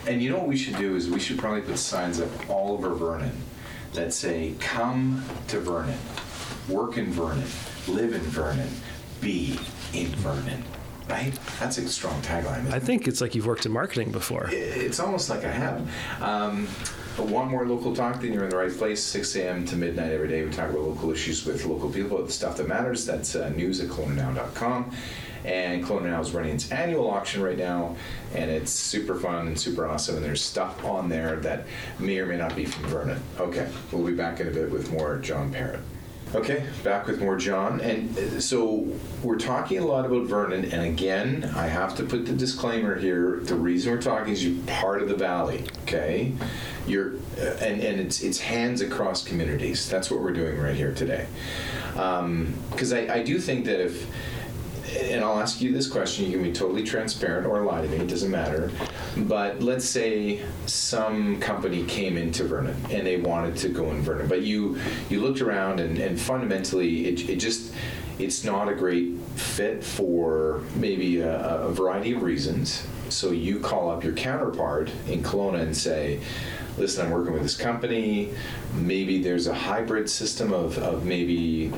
And 0.07 0.23
you 0.23 0.31
know 0.31 0.39
what 0.39 0.49
we 0.49 0.57
should 0.57 0.77
do 0.77 0.97
is 0.97 1.09
we 1.11 1.21
should 1.21 1.39
probably 1.39 1.61
put 1.61 1.79
signs 1.79 2.21
up 2.21 2.31
all 2.49 2.73
over 2.73 2.95
Vernon 2.95 3.33
that 3.93 4.13
say 4.13 4.55
"Come 4.59 5.23
to 5.49 5.61
Vernon, 5.61 5.99
work 6.69 6.97
in 6.97 7.13
Vernon, 7.13 7.47
live 7.87 8.15
in 8.15 8.23
Vernon, 8.23 8.71
be 9.21 9.61
in 9.93 10.09
Vernon." 10.17 10.65
Right? 11.09 11.33
That's 11.59 11.77
a 11.79 11.89
strong 11.89 12.21
tagline. 12.23 12.73
I 12.73 12.77
it? 12.77 12.83
think 12.85 13.07
it's 13.07 13.21
like 13.21 13.35
you've 13.35 13.47
worked 13.47 13.67
in 13.67 13.73
marketing 13.73 14.13
before. 14.13 14.49
It's 14.51 14.99
almost 15.01 15.29
like 15.29 15.45
I 15.45 15.51
have. 15.51 16.23
Um, 16.23 16.69
want 17.29 17.51
more 17.51 17.67
local 17.67 17.95
talk? 17.95 18.21
Then 18.21 18.33
you're 18.33 18.45
in 18.45 18.51
the 18.51 18.57
right 18.57 18.73
place. 18.73 19.03
6 19.03 19.37
a.m. 19.37 19.65
to 19.67 19.77
midnight 19.77 20.13
every 20.13 20.29
day. 20.29 20.45
We 20.45 20.51
talk 20.51 20.71
about 20.71 20.83
local 20.83 21.11
issues 21.11 21.45
with 21.45 21.65
local 21.65 21.91
people, 21.91 22.23
the 22.25 22.33
stuff 22.33 22.57
that 22.59 22.69
matters. 22.69 23.05
That's 23.05 23.35
uh, 23.35 23.49
news 23.51 23.81
at 23.81 23.89
kelownanow.com. 23.89 24.93
And 25.45 25.83
Kelowna 25.83 26.11
Now 26.11 26.21
is 26.21 26.33
running 26.33 26.55
its 26.55 26.71
annual 26.71 27.11
auction 27.11 27.43
right 27.43 27.57
now, 27.57 27.97
and 28.35 28.51
it's 28.51 28.71
super 28.71 29.15
fun 29.15 29.47
and 29.47 29.59
super 29.59 29.87
awesome. 29.87 30.17
And 30.17 30.25
there's 30.25 30.43
stuff 30.43 30.85
on 30.85 31.09
there 31.09 31.37
that 31.37 31.67
may 31.99 32.19
or 32.19 32.27
may 32.27 32.37
not 32.37 32.55
be 32.55 32.67
from 32.67 32.85
Vernon. 32.91 33.23
Okay, 33.39 33.67
we'll 33.91 34.05
be 34.05 34.15
back 34.15 34.41
in 34.41 34.49
a 34.49 34.51
bit 34.51 34.71
with 34.71 34.93
more 34.93 35.17
John 35.19 35.51
Perrott. 35.53 35.81
Okay, 36.33 36.65
back 36.85 37.09
with 37.09 37.21
more 37.21 37.37
John. 37.37 37.81
And 37.81 38.17
uh, 38.17 38.41
so 38.41 38.87
we're 39.21 39.39
talking 39.39 39.79
a 39.79 39.85
lot 39.85 40.07
about 40.07 40.27
Vernon. 40.27 40.65
And 40.65 40.87
again, 40.87 41.51
I 41.57 41.67
have 41.67 41.97
to 41.97 42.05
put 42.05 42.25
the 42.25 42.33
disclaimer 42.33 42.97
here. 42.97 43.41
The 43.43 43.57
reason 43.57 43.91
we're 43.91 44.01
talking 44.01 44.33
is 44.33 44.45
you're 44.45 44.65
part 44.67 45.03
of 45.03 45.09
the 45.09 45.17
valley, 45.17 45.65
okay? 45.83 46.33
You're, 46.87 47.15
uh, 47.37 47.57
and, 47.61 47.83
and 47.83 48.01
it's, 48.01 48.23
it's 48.23 48.39
hands 48.39 48.81
across 48.81 49.25
communities. 49.25 49.89
That's 49.89 50.09
what 50.09 50.21
we're 50.21 50.33
doing 50.33 50.57
right 50.57 50.77
here 50.77 50.95
today. 50.95 51.27
Because 51.95 52.93
I, 52.93 53.13
I 53.13 53.23
do 53.25 53.41
think 53.41 53.65
that 53.65 53.81
if, 53.85 54.07
and 55.03 55.25
I'll 55.25 55.41
ask 55.41 55.61
you 55.61 55.73
this 55.73 55.89
question, 55.89 56.27
you 56.27 56.33
can 56.33 56.43
be 56.45 56.53
totally 56.53 56.85
transparent 56.85 57.47
or 57.49 57.65
lie 57.65 57.83
to 57.83 57.89
me, 57.89 57.97
it 57.97 58.09
doesn't 58.09 58.31
matter. 58.31 58.71
But 59.17 59.63
let's 59.63 59.85
say 59.85 60.43
some 60.67 61.41
company 61.41 61.85
came 61.85 62.17
into 62.17 62.45
Vernon 62.45 62.77
and 62.91 63.07
they 63.07 63.17
wanted 63.17 63.57
to 63.59 63.69
go 63.69 63.91
in 63.91 64.03
Vernon, 64.03 64.29
but 64.29 64.43
you 64.43 64.79
you 65.09 65.21
looked 65.21 65.41
around 65.41 65.81
and, 65.81 65.99
and 65.99 66.21
fundamentally 66.21 67.07
it, 67.07 67.29
it 67.29 67.37
just 67.37 67.73
it's 68.19 68.45
not 68.45 68.69
a 68.69 68.75
great 68.75 69.19
fit 69.35 69.83
for 69.83 70.63
maybe 70.77 71.21
a, 71.21 71.63
a 71.63 71.73
variety 71.73 72.13
of 72.13 72.23
reasons. 72.23 72.87
So 73.09 73.33
you 73.33 73.59
call 73.59 73.91
up 73.91 74.05
your 74.05 74.13
counterpart 74.13 74.91
in 75.09 75.23
Kelowna 75.23 75.63
and 75.63 75.77
say, 75.77 76.21
listen, 76.79 77.07
I'm 77.07 77.13
working 77.13 77.33
with 77.33 77.43
this 77.43 77.57
company. 77.57 78.33
Maybe 78.75 79.23
there's 79.23 79.47
a 79.47 79.55
hybrid 79.55 80.09
system 80.09 80.53
of, 80.53 80.79
of 80.79 81.05
maybe 81.05 81.69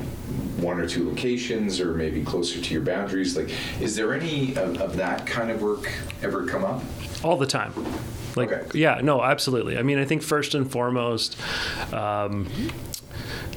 one 0.57 0.79
or 0.79 0.87
two 0.87 1.09
locations 1.09 1.79
or 1.79 1.93
maybe 1.93 2.23
closer 2.23 2.61
to 2.61 2.73
your 2.73 2.83
boundaries. 2.83 3.35
Like, 3.35 3.49
is 3.81 3.95
there 3.95 4.13
any 4.13 4.55
of, 4.55 4.79
of 4.81 4.95
that 4.97 5.25
kind 5.25 5.51
of 5.51 5.61
work 5.61 5.91
ever 6.21 6.45
come 6.45 6.63
up? 6.63 6.81
all 7.23 7.37
the 7.37 7.47
time. 7.47 7.73
Like, 8.35 8.51
Okay. 8.51 8.79
yeah, 8.79 8.99
no, 9.01 9.23
absolutely. 9.23 9.77
I 9.77 9.81
mean, 9.83 9.97
I 9.97 10.03
think 10.03 10.21
first 10.23 10.55
and 10.55 10.69
foremost, 10.69 11.37
um, 11.93 12.49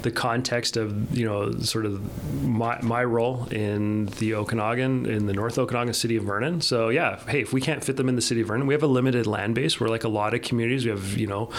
the 0.07 0.13
context 0.13 0.77
of 0.77 1.17
you 1.17 1.27
know 1.27 1.51
sort 1.59 1.85
of 1.85 2.01
my, 2.45 2.81
my 2.81 3.03
role 3.03 3.45
in 3.51 4.07
the 4.21 4.35
Okanagan 4.35 5.05
in 5.07 5.27
the 5.27 5.33
North 5.33 5.59
Okanagan 5.59 5.95
city 5.95 6.15
of 6.15 6.23
Vernon. 6.23 6.61
So 6.61 6.91
yeah, 6.91 7.19
hey, 7.29 7.41
if 7.41 7.53
we 7.53 7.61
can't 7.61 7.83
fit 7.83 7.97
them 7.97 8.09
in 8.09 8.15
the 8.15 8.23
city 8.23 8.41
of 8.43 8.47
Vernon, 8.47 8.69
we 8.69 8.75
have 8.75 8.85
a 8.85 8.87
limited 8.87 9.27
land 9.27 9.57
base. 9.57 9.81
We're 9.81 9.89
like 9.89 10.05
a 10.05 10.09
lot 10.09 10.33
of 10.33 10.43
communities. 10.43 10.85
We 10.85 10.93
have 10.93 11.17
you 11.17 11.27
know 11.27 11.51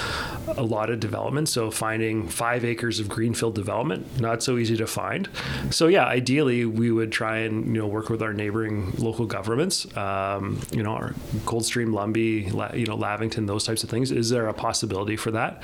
a 0.48 0.64
lot 0.64 0.90
of 0.90 1.02
development. 1.02 1.50
So 1.50 1.70
finding 1.70 2.30
five 2.30 2.64
acres 2.64 3.02
of 3.02 3.10
greenfield 3.10 3.54
development 3.54 4.22
not 4.22 4.42
so 4.42 4.58
easy 4.58 4.78
to 4.78 4.88
find. 4.88 5.28
So 5.70 5.88
yeah, 5.88 6.06
ideally 6.06 6.64
we 6.64 6.90
would 6.90 7.12
try 7.12 7.40
and 7.40 7.66
you 7.66 7.82
know 7.82 7.88
work 7.88 8.10
with 8.10 8.22
our 8.22 8.32
neighboring 8.32 8.94
local 8.98 9.26
governments. 9.26 9.86
Um, 9.98 10.62
you 10.72 10.84
know, 10.84 10.92
our 10.92 11.14
Coldstream, 11.46 11.90
Lumby, 11.90 12.54
La- 12.54 12.74
you 12.74 12.86
know 12.86 12.96
Lavington, 12.96 13.46
those 13.46 13.66
types 13.66 13.84
of 13.84 13.90
things. 13.90 14.10
Is 14.10 14.30
there 14.30 14.48
a 14.48 14.54
possibility 14.54 15.18
for 15.18 15.32
that? 15.32 15.62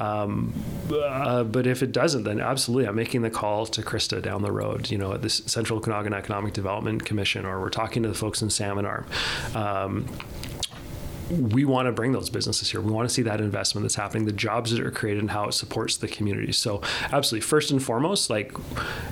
Um, 0.00 0.52
uh, 0.92 1.44
but 1.44 1.66
if 1.66 1.82
it 1.82 1.92
doesn't, 1.92 2.25
then 2.26 2.40
absolutely, 2.40 2.88
I'm 2.88 2.96
making 2.96 3.22
the 3.22 3.30
call 3.30 3.66
to 3.66 3.82
Krista 3.82 4.20
down 4.20 4.42
the 4.42 4.52
road, 4.52 4.90
you 4.90 4.98
know, 4.98 5.12
at 5.12 5.22
the 5.22 5.30
Central 5.30 5.78
Okanagan 5.78 6.12
Economic 6.12 6.52
Development 6.52 7.04
Commission, 7.04 7.46
or 7.46 7.60
we're 7.60 7.70
talking 7.70 8.02
to 8.02 8.08
the 8.08 8.14
folks 8.14 8.42
in 8.42 8.50
Salmon 8.50 8.84
Arm. 8.84 9.06
Um, 9.54 10.06
we 11.30 11.64
want 11.64 11.86
to 11.86 11.92
bring 11.92 12.12
those 12.12 12.30
businesses 12.30 12.70
here. 12.70 12.80
We 12.80 12.92
want 12.92 13.08
to 13.08 13.14
see 13.14 13.22
that 13.22 13.40
investment 13.40 13.84
that's 13.84 13.94
happening, 13.94 14.26
the 14.26 14.32
jobs 14.32 14.70
that 14.70 14.80
are 14.80 14.90
created, 14.90 15.20
and 15.20 15.30
how 15.30 15.48
it 15.48 15.52
supports 15.52 15.96
the 15.96 16.08
community. 16.08 16.52
So, 16.52 16.82
absolutely, 17.12 17.40
first 17.40 17.70
and 17.70 17.82
foremost, 17.82 18.30
like 18.30 18.52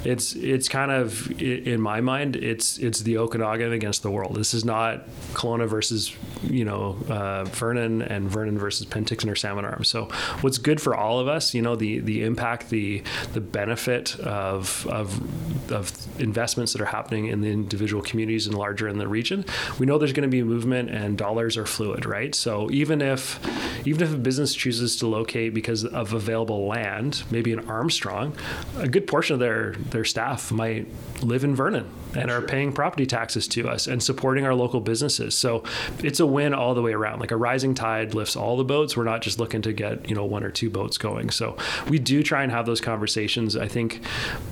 it's 0.05 0.35
it's 0.35 0.69
kind 0.69 0.91
of 0.91 1.31
in 1.41 1.81
my 1.81 2.01
mind, 2.01 2.37
it's 2.37 2.79
it's 2.79 3.01
the 3.01 3.19
Okanagan 3.19 3.73
against 3.73 4.03
the 4.03 4.11
world. 4.11 4.37
This 4.37 4.55
is 4.55 4.65
not 4.65 5.09
Kelowna 5.33 5.69
versus 5.69 6.15
you 6.43 6.65
know 6.65 6.97
uh, 7.09 7.45
Vernon 7.45 8.03
and 8.03 8.31
Vernon 8.31 8.59
versus 8.59 8.87
Penticton 8.87 9.31
or 9.31 9.37
Salmon 9.37 9.65
Arm. 9.65 9.85
So, 9.85 10.07
what's 10.41 10.59
good 10.59 10.81
for 10.81 10.95
all 10.95 11.19
of 11.19 11.29
us, 11.29 11.55
you 11.55 11.63
know, 11.63 11.77
the 11.77 12.01
the 12.01 12.23
impact, 12.23 12.71
the 12.71 13.03
the 13.33 13.41
benefit 13.41 14.19
of 14.21 14.87
of 14.89 15.73
of 15.73 16.21
investments 16.21 16.73
that 16.73 16.81
are 16.81 16.87
happening 16.87 17.27
in 17.27 17.41
the 17.41 17.51
individual 17.51 18.03
communities 18.03 18.47
and 18.47 18.57
larger 18.57 18.89
in 18.89 18.99
the 18.99 19.09
region. 19.09 19.45
We 19.79 19.87
know 19.87 19.99
there's 19.99 20.13
going 20.13 20.29
to 20.29 20.35
be 20.35 20.43
movement, 20.43 20.91
and 20.91 21.19
dollars 21.19 21.57
are 21.57 21.67
fluid, 21.67 22.04
right? 22.05 22.35
So 22.35 22.71
even 22.71 23.01
if 23.03 23.41
even 23.87 24.03
if 24.03 24.15
a 24.15 24.19
business 24.19 24.55
chooses 24.55 24.97
to 24.97 25.07
locate 25.07 25.55
because 25.55 25.85
of 25.85 26.13
available 26.13 26.67
land, 26.67 27.23
maybe 27.31 27.53
in 27.53 27.69
Armstrong, 27.69 28.37
a 28.79 28.89
good 28.89 29.07
portion 29.07 29.35
of 29.35 29.41
their 29.41 29.73
their 29.91 30.05
staff 30.05 30.51
might 30.51 30.87
live 31.23 31.45
in 31.45 31.55
Vernon 31.55 31.91
and 32.17 32.31
are 32.31 32.43
paying 32.43 32.73
property 32.73 33.07
taxes 33.07 33.49
to 33.49 33.69
us 33.69 33.87
and 33.87 34.03
supporting 34.03 34.45
our 34.45 34.55
local 34.55 34.81
businesses. 34.81 35.35
So 35.35 35.65
it's 36.03 36.21
a 36.21 36.27
win 36.27 36.55
all 36.55 36.75
the 36.75 36.83
way 36.83 36.93
around. 36.93 37.21
Like 37.21 37.33
a 37.33 37.37
rising 37.37 37.75
tide 37.75 38.15
lifts 38.15 38.37
all 38.37 38.57
the 38.57 38.65
boats. 38.65 38.97
We're 38.97 39.05
not 39.05 39.23
just 39.23 39.39
looking 39.39 39.63
to 39.63 39.73
get, 39.73 40.09
you 40.09 40.15
know, 40.15 40.25
one 40.25 40.45
or 40.45 40.51
two 40.51 40.71
boats 40.71 40.99
going. 40.99 41.31
So 41.31 41.57
we 41.89 41.99
do 41.99 42.23
try 42.23 42.43
and 42.43 42.53
have 42.53 42.67
those 42.67 42.81
conversations. 42.81 43.57
I 43.57 43.69
think 43.69 44.01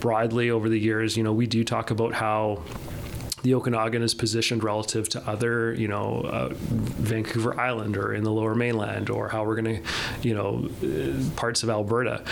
broadly 0.00 0.50
over 0.50 0.68
the 0.68 0.78
years, 0.78 1.16
you 1.16 1.22
know, 1.22 1.32
we 1.32 1.46
do 1.46 1.64
talk 1.64 1.90
about 1.90 2.14
how 2.14 2.62
the 3.42 3.54
Okanagan 3.54 4.02
is 4.02 4.14
positioned 4.14 4.62
relative 4.62 5.08
to 5.10 5.28
other, 5.28 5.74
you 5.74 5.88
know, 5.88 6.20
uh, 6.22 6.48
Vancouver 6.52 7.58
Island 7.58 7.96
or 7.96 8.14
in 8.14 8.22
the 8.22 8.30
Lower 8.30 8.54
Mainland, 8.54 9.10
or 9.10 9.28
how 9.28 9.44
we're 9.44 9.60
going 9.60 9.82
to, 9.82 10.28
you 10.28 10.34
know, 10.34 10.68
uh, 10.82 11.34
parts 11.36 11.62
of 11.62 11.70
Alberta. 11.70 12.22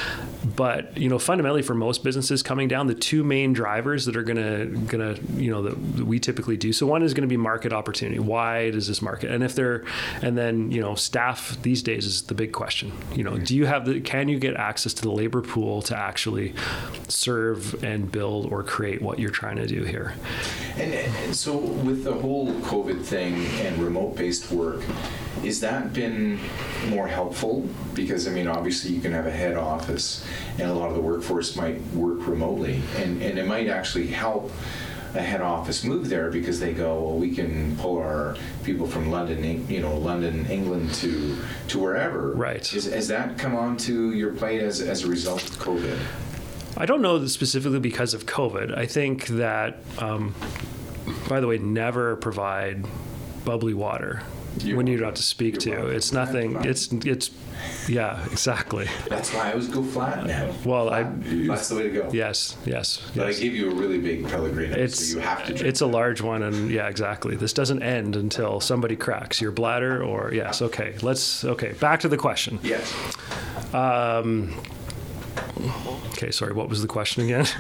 But 0.57 0.97
you 0.97 1.09
know, 1.09 1.19
fundamentally, 1.19 1.63
for 1.63 1.75
most 1.75 2.05
businesses 2.05 2.43
coming 2.43 2.69
down, 2.69 2.87
the 2.87 2.95
two 2.95 3.25
main 3.25 3.53
drivers 3.53 4.05
that 4.07 4.17
are 4.17 4.23
going 4.23 4.37
to, 4.37 4.79
going 4.87 5.15
to, 5.15 5.23
you 5.35 5.51
know, 5.51 5.63
that, 5.63 5.77
we 6.05 6.19
typically 6.19 6.57
do. 6.57 6.73
So 6.73 6.87
one 6.87 7.03
is 7.03 7.13
going 7.13 7.29
to 7.29 7.33
be 7.33 7.37
market 7.37 7.73
opportunity. 7.73 8.19
Why 8.19 8.71
does 8.71 8.87
this 8.87 9.03
market? 9.03 9.31
And 9.31 9.43
if 9.43 9.55
they're, 9.55 9.85
and 10.23 10.39
then 10.39 10.71
you 10.71 10.81
know, 10.81 10.95
staff 10.95 11.57
these 11.63 11.83
days 11.83 12.07
is 12.07 12.23
the 12.23 12.35
big 12.35 12.53
question. 12.53 12.93
You 13.15 13.25
know, 13.25 13.37
do 13.37 13.57
you 13.57 13.67
have 13.67 13.85
the? 13.85 14.01
Can 14.01 14.29
you 14.29 14.39
get 14.39 14.55
access 14.57 14.95
to 14.95 15.03
the 15.03 15.11
labor 15.11 15.43
pool 15.43 15.83
to 15.83 15.97
actually 15.97 16.55
serve 17.09 17.83
and 17.83 18.11
build 18.11 18.53
or 18.53 18.63
create 18.63 19.03
what 19.03 19.19
you're 19.19 19.31
trying 19.31 19.57
to 19.57 19.67
do 19.67 19.83
here? 19.83 20.15
And, 20.77 21.00
and 21.01 21.35
so, 21.35 21.57
with 21.57 22.05
the 22.05 22.13
whole 22.13 22.53
COVID 22.61 23.03
thing 23.05 23.35
and 23.65 23.79
remote 23.83 24.17
based 24.17 24.51
work, 24.51 24.83
is 25.43 25.61
that 25.61 25.93
been 25.93 26.39
more 26.89 27.09
helpful? 27.09 27.69
Because, 27.95 28.27
I 28.27 28.31
mean, 28.31 28.47
obviously, 28.47 28.93
you 28.93 29.01
can 29.01 29.13
have 29.13 29.27
a 29.27 29.31
head 29.31 29.57
office, 29.57 30.27
and 30.59 30.71
a 30.71 30.75
lot 30.75 30.89
of 30.89 30.95
the 30.95 31.01
workforce 31.01 31.57
might 31.57 31.81
work 31.93 32.27
remotely, 32.27 32.83
and, 32.97 33.23
and 33.23 33.39
it 33.39 33.47
might 33.47 33.69
actually 33.69 34.09
help 34.09 34.51
a 35.15 35.21
head 35.21 35.41
office 35.41 35.83
move 35.83 36.09
there 36.09 36.31
because 36.31 36.61
they 36.61 36.73
go, 36.73 37.03
well, 37.03 37.17
we 37.17 37.35
can 37.35 37.77
pull 37.79 37.99
our 37.99 38.37
people 38.63 38.87
from 38.87 39.11
London, 39.11 39.67
you 39.69 39.81
know, 39.81 39.97
London, 39.97 40.47
England 40.47 40.95
to 40.95 41.37
to 41.69 41.79
wherever. 41.79 42.33
Right. 42.33 42.73
Is, 42.73 42.85
has 42.85 43.09
that 43.09 43.37
come 43.37 43.57
onto 43.57 44.11
your 44.11 44.33
plate 44.35 44.61
as, 44.61 44.81
as 44.81 45.03
a 45.03 45.09
result 45.09 45.43
of 45.43 45.59
COVID? 45.59 45.99
I 46.77 46.87
don't 46.87 47.03
know 47.03 47.27
specifically 47.27 47.81
because 47.81 48.15
of 48.15 48.27
COVID. 48.27 48.77
I 48.77 48.87
think 48.87 49.27
that, 49.27 49.79
um, 49.99 50.35
by 51.31 51.39
the 51.41 51.47
way, 51.47 51.59
never 51.59 52.17
provide 52.17 52.85
bubbly 53.45 53.73
water 53.73 54.21
You're 54.59 54.77
when 54.77 54.89
you 54.89 54.97
don't 54.97 55.03
welcome. 55.05 55.07
have 55.07 55.15
to 55.15 55.23
speak 55.23 55.59
to. 55.61 55.71
welcome. 55.71 55.93
It's 55.93 56.13
nothing. 56.13 56.57
It's 56.65 56.93
it's 56.93 57.31
yeah, 57.89 58.25
exactly. 58.33 58.89
That's 59.09 59.33
why 59.33 59.49
I 59.49 59.51
always 59.53 59.69
go 59.69 59.83
flat 59.85 60.27
now. 60.27 60.53
Well, 60.65 60.91
I- 60.91 61.05
that's 61.05 61.69
the 61.69 61.77
way 61.77 61.83
to 61.85 61.91
go. 61.91 62.11
Yes, 62.13 62.57
yes. 62.65 63.01
But 63.15 63.29
yes. 63.29 63.39
I 63.39 63.43
gave 63.43 63.55
you 63.55 63.71
a 63.71 63.75
really 63.75 63.99
big 64.01 64.27
Pellegrino, 64.27 64.75
It's 64.77 65.11
so 65.13 65.19
you 65.19 65.21
have 65.23 65.41
to 65.47 65.53
drink. 65.55 65.63
it's 65.67 65.81
a 65.83 65.87
large 65.87 66.21
one, 66.21 66.43
and 66.43 66.69
yeah, 66.71 66.89
exactly. 66.89 67.37
This 67.37 67.53
doesn't 67.53 67.83
end 67.83 68.17
until 68.17 68.59
somebody 68.61 68.97
cracks 68.97 69.41
your 69.41 69.53
bladder, 69.53 70.03
or 70.03 70.33
yes. 70.35 70.61
Okay, 70.63 70.97
let's 71.01 71.45
okay. 71.45 71.73
Back 71.75 72.01
to 72.01 72.09
the 72.09 72.17
question. 72.17 72.59
Yes. 72.65 72.93
Um, 73.73 74.53
okay, 76.13 76.31
sorry. 76.31 76.53
What 76.53 76.69
was 76.69 76.83
the 76.83 76.89
question 76.89 77.25
again? 77.25 77.47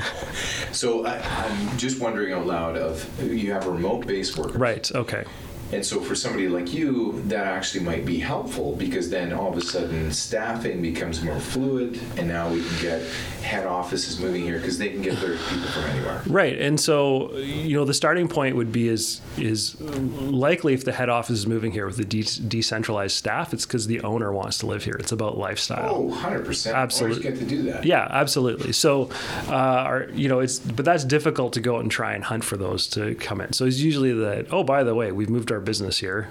So 0.73 1.05
I, 1.05 1.18
I'm 1.18 1.77
just 1.79 2.01
wondering 2.01 2.33
out 2.33 2.47
loud 2.47 2.77
of 2.77 3.05
you 3.23 3.53
have 3.53 3.66
remote 3.66 4.07
base 4.07 4.37
workers. 4.37 4.55
right. 4.55 4.89
Okay. 4.95 5.25
And 5.73 5.85
so 5.85 6.01
for 6.01 6.14
somebody 6.14 6.49
like 6.49 6.73
you, 6.73 7.23
that 7.27 7.47
actually 7.47 7.85
might 7.85 8.05
be 8.05 8.18
helpful 8.18 8.75
because 8.77 9.11
then 9.11 9.33
all 9.33 9.51
of 9.51 9.57
a 9.57 9.61
sudden 9.61 10.12
staffing 10.12 10.83
becomes 10.83 11.23
more 11.23 11.39
fluid 11.39 12.01
and 12.16 12.29
now 12.29 12.49
we 12.51 12.62
can 12.62 12.81
get 12.83 13.03
head 13.43 13.66
offices 13.66 14.21
moving 14.21 14.43
here 14.43 14.59
because 14.59 14.79
they 14.79 14.91
can 14.91 15.03
get 15.03 15.18
their 15.21 15.37
people 15.37 15.68
from 15.68 15.85
anywhere. 15.85 16.23
Right, 16.27 16.59
and 16.61 16.79
so 16.79 17.35
you 17.37 17.77
know 17.77 17.85
the 17.85 17.95
starting 17.95 18.29
point 18.29 18.57
would 18.57 18.73
be 18.73 18.89
is 18.89 19.21
is 19.39 19.81
likely 19.81 20.75
if 20.75 20.85
the 20.85 20.93
head 20.93 21.09
office 21.09 21.39
is 21.39 21.47
moving 21.47 21.73
here 21.73 21.87
with 21.87 21.97
the 21.97 22.05
de- 22.05 22.23
decentralized 22.49 23.16
staff, 23.16 23.53
it's 23.55 23.66
because 23.66 23.87
the 23.87 24.01
owner 24.03 24.33
wants 24.33 24.59
to 24.59 24.66
live 24.66 24.85
here. 24.85 24.97
It's 24.99 25.12
about 25.12 25.39
lifestyle. 25.39 25.95
Oh, 25.95 26.11
100%. 26.14 26.75
Absolutely. 26.75 27.23
Get 27.23 27.39
to 27.39 27.45
do 27.45 27.62
that. 27.64 27.85
Yeah, 27.85 28.07
absolutely. 28.11 28.73
So, 28.73 29.11
uh, 29.49 29.55
our, 29.55 30.09
you 30.12 30.29
know, 30.29 30.41
it's 30.41 30.59
but 30.59 30.85
that's 30.85 31.05
difficult 31.05 31.53
to 31.55 31.61
go 31.61 31.77
out 31.77 31.83
and 31.83 31.91
try 31.91 32.12
and 32.14 32.25
hunt 32.25 32.45
for 32.45 32.57
those 32.57 32.87
to 32.89 33.14
come 33.16 33.41
in. 33.41 33.53
So 33.53 33.64
it's 33.64 33.79
usually 33.79 34.12
that. 34.12 34.53
Oh, 34.53 34.64
by 34.64 34.85
the 34.85 34.95
way, 34.95 35.12
we've 35.12 35.31
moved 35.31 35.51
our 35.51 35.59
business 35.61 35.98
here, 35.98 36.30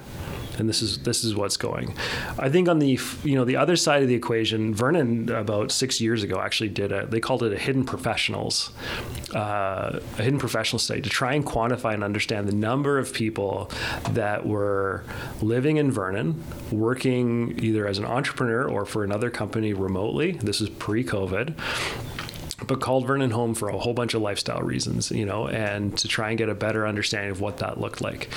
and 0.58 0.68
this 0.68 0.82
is 0.82 1.00
this 1.00 1.24
is 1.24 1.36
what's 1.36 1.58
going. 1.58 1.96
I 2.38 2.50
think 2.50 2.68
on 2.68 2.80
the 2.80 3.00
you 3.24 3.36
know 3.36 3.46
the 3.46 3.56
other 3.56 3.76
side 3.76 4.02
of 4.02 4.08
the 4.08 4.16
equation, 4.16 4.74
Vernon 4.74 5.30
about 5.30 5.72
six 5.72 6.02
years 6.02 6.24
ago 6.24 6.40
actually 6.40 6.70
did 6.70 6.92
a 6.92 7.06
they 7.06 7.20
called 7.20 7.44
it 7.44 7.54
a 7.54 7.58
hidden 7.58 7.86
professionals, 7.86 8.72
uh, 9.34 10.00
a 10.18 10.22
hidden 10.22 10.40
professional 10.40 10.80
study 10.80 11.02
to 11.02 11.10
try 11.10 11.34
and 11.34 11.46
quantify 11.46 11.94
and 11.94 12.04
understand 12.04 12.48
the 12.48 12.56
number 12.56 12.98
of 12.98 13.14
people 13.14 13.72
that 14.12 14.46
were 14.46 15.04
living 15.42 15.78
in 15.78 15.92
Vernon, 15.92 16.44
working 16.72 17.58
either 17.64 17.88
as 17.88 17.98
an 17.98 18.06
entrepreneur 18.06 18.68
or 18.68 18.86
for 18.86 19.04
another 19.04 19.30
company 19.30 19.74
remotely. 19.74 20.34
This 20.34 20.62
is 20.62 20.70
pre-COVID 20.70 21.56
but 22.68 22.82
called 22.82 23.08
Vernon 23.08 23.32
home 23.32 23.54
for 23.54 23.70
a 23.70 23.78
whole 23.78 23.94
bunch 23.94 24.14
of 24.14 24.22
lifestyle 24.22 24.62
reasons, 24.62 25.12
you 25.12 25.26
know, 25.26 25.48
and 25.48 25.98
to 25.98 26.08
try 26.08 26.30
and 26.30 26.38
get 26.38 26.50
a 26.50 26.56
better 26.56 26.88
understanding 26.88 27.32
of 27.32 27.42
what 27.42 27.58
that 27.58 27.80
looked 27.80 28.02
like. 28.02 28.30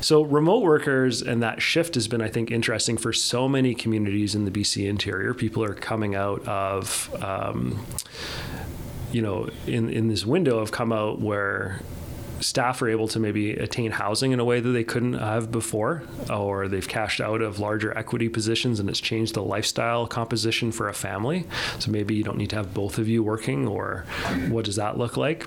So 0.00 0.22
remote 0.22 0.62
workers 0.62 1.22
and 1.22 1.42
that 1.42 1.62
shift 1.62 1.94
has 1.94 2.08
been, 2.08 2.20
I 2.20 2.28
think, 2.28 2.50
interesting 2.50 2.96
for 2.96 3.12
so 3.12 3.48
many 3.48 3.74
communities 3.74 4.34
in 4.34 4.44
the 4.44 4.50
BC 4.50 4.88
interior. 4.88 5.34
People 5.34 5.64
are 5.64 5.74
coming 5.74 6.14
out 6.14 6.46
of, 6.46 7.14
um, 7.22 7.86
you 9.12 9.22
know, 9.22 9.48
in 9.66 9.88
in 9.88 10.08
this 10.08 10.26
window 10.26 10.60
have 10.60 10.72
come 10.72 10.92
out 10.92 11.20
where 11.20 11.80
staff 12.40 12.80
are 12.82 12.88
able 12.88 13.08
to 13.08 13.18
maybe 13.18 13.52
attain 13.52 13.90
housing 13.90 14.32
in 14.32 14.40
a 14.40 14.44
way 14.44 14.60
that 14.60 14.68
they 14.70 14.84
couldn't 14.84 15.14
have 15.14 15.50
before, 15.50 16.02
or 16.30 16.68
they've 16.68 16.86
cashed 16.88 17.20
out 17.20 17.40
of 17.42 17.58
larger 17.58 17.96
equity 17.96 18.28
positions 18.28 18.78
and 18.80 18.88
it's 18.88 19.00
changed 19.00 19.34
the 19.34 19.42
lifestyle 19.42 20.06
composition 20.06 20.70
for 20.72 20.88
a 20.88 20.94
family. 20.94 21.46
So 21.78 21.90
maybe 21.90 22.14
you 22.14 22.22
don't 22.24 22.36
need 22.38 22.50
to 22.50 22.56
have 22.56 22.72
both 22.74 22.98
of 22.98 23.08
you 23.08 23.22
working, 23.22 23.66
or 23.66 24.04
what 24.48 24.64
does 24.64 24.76
that 24.76 24.96
look 24.98 25.16
like? 25.16 25.46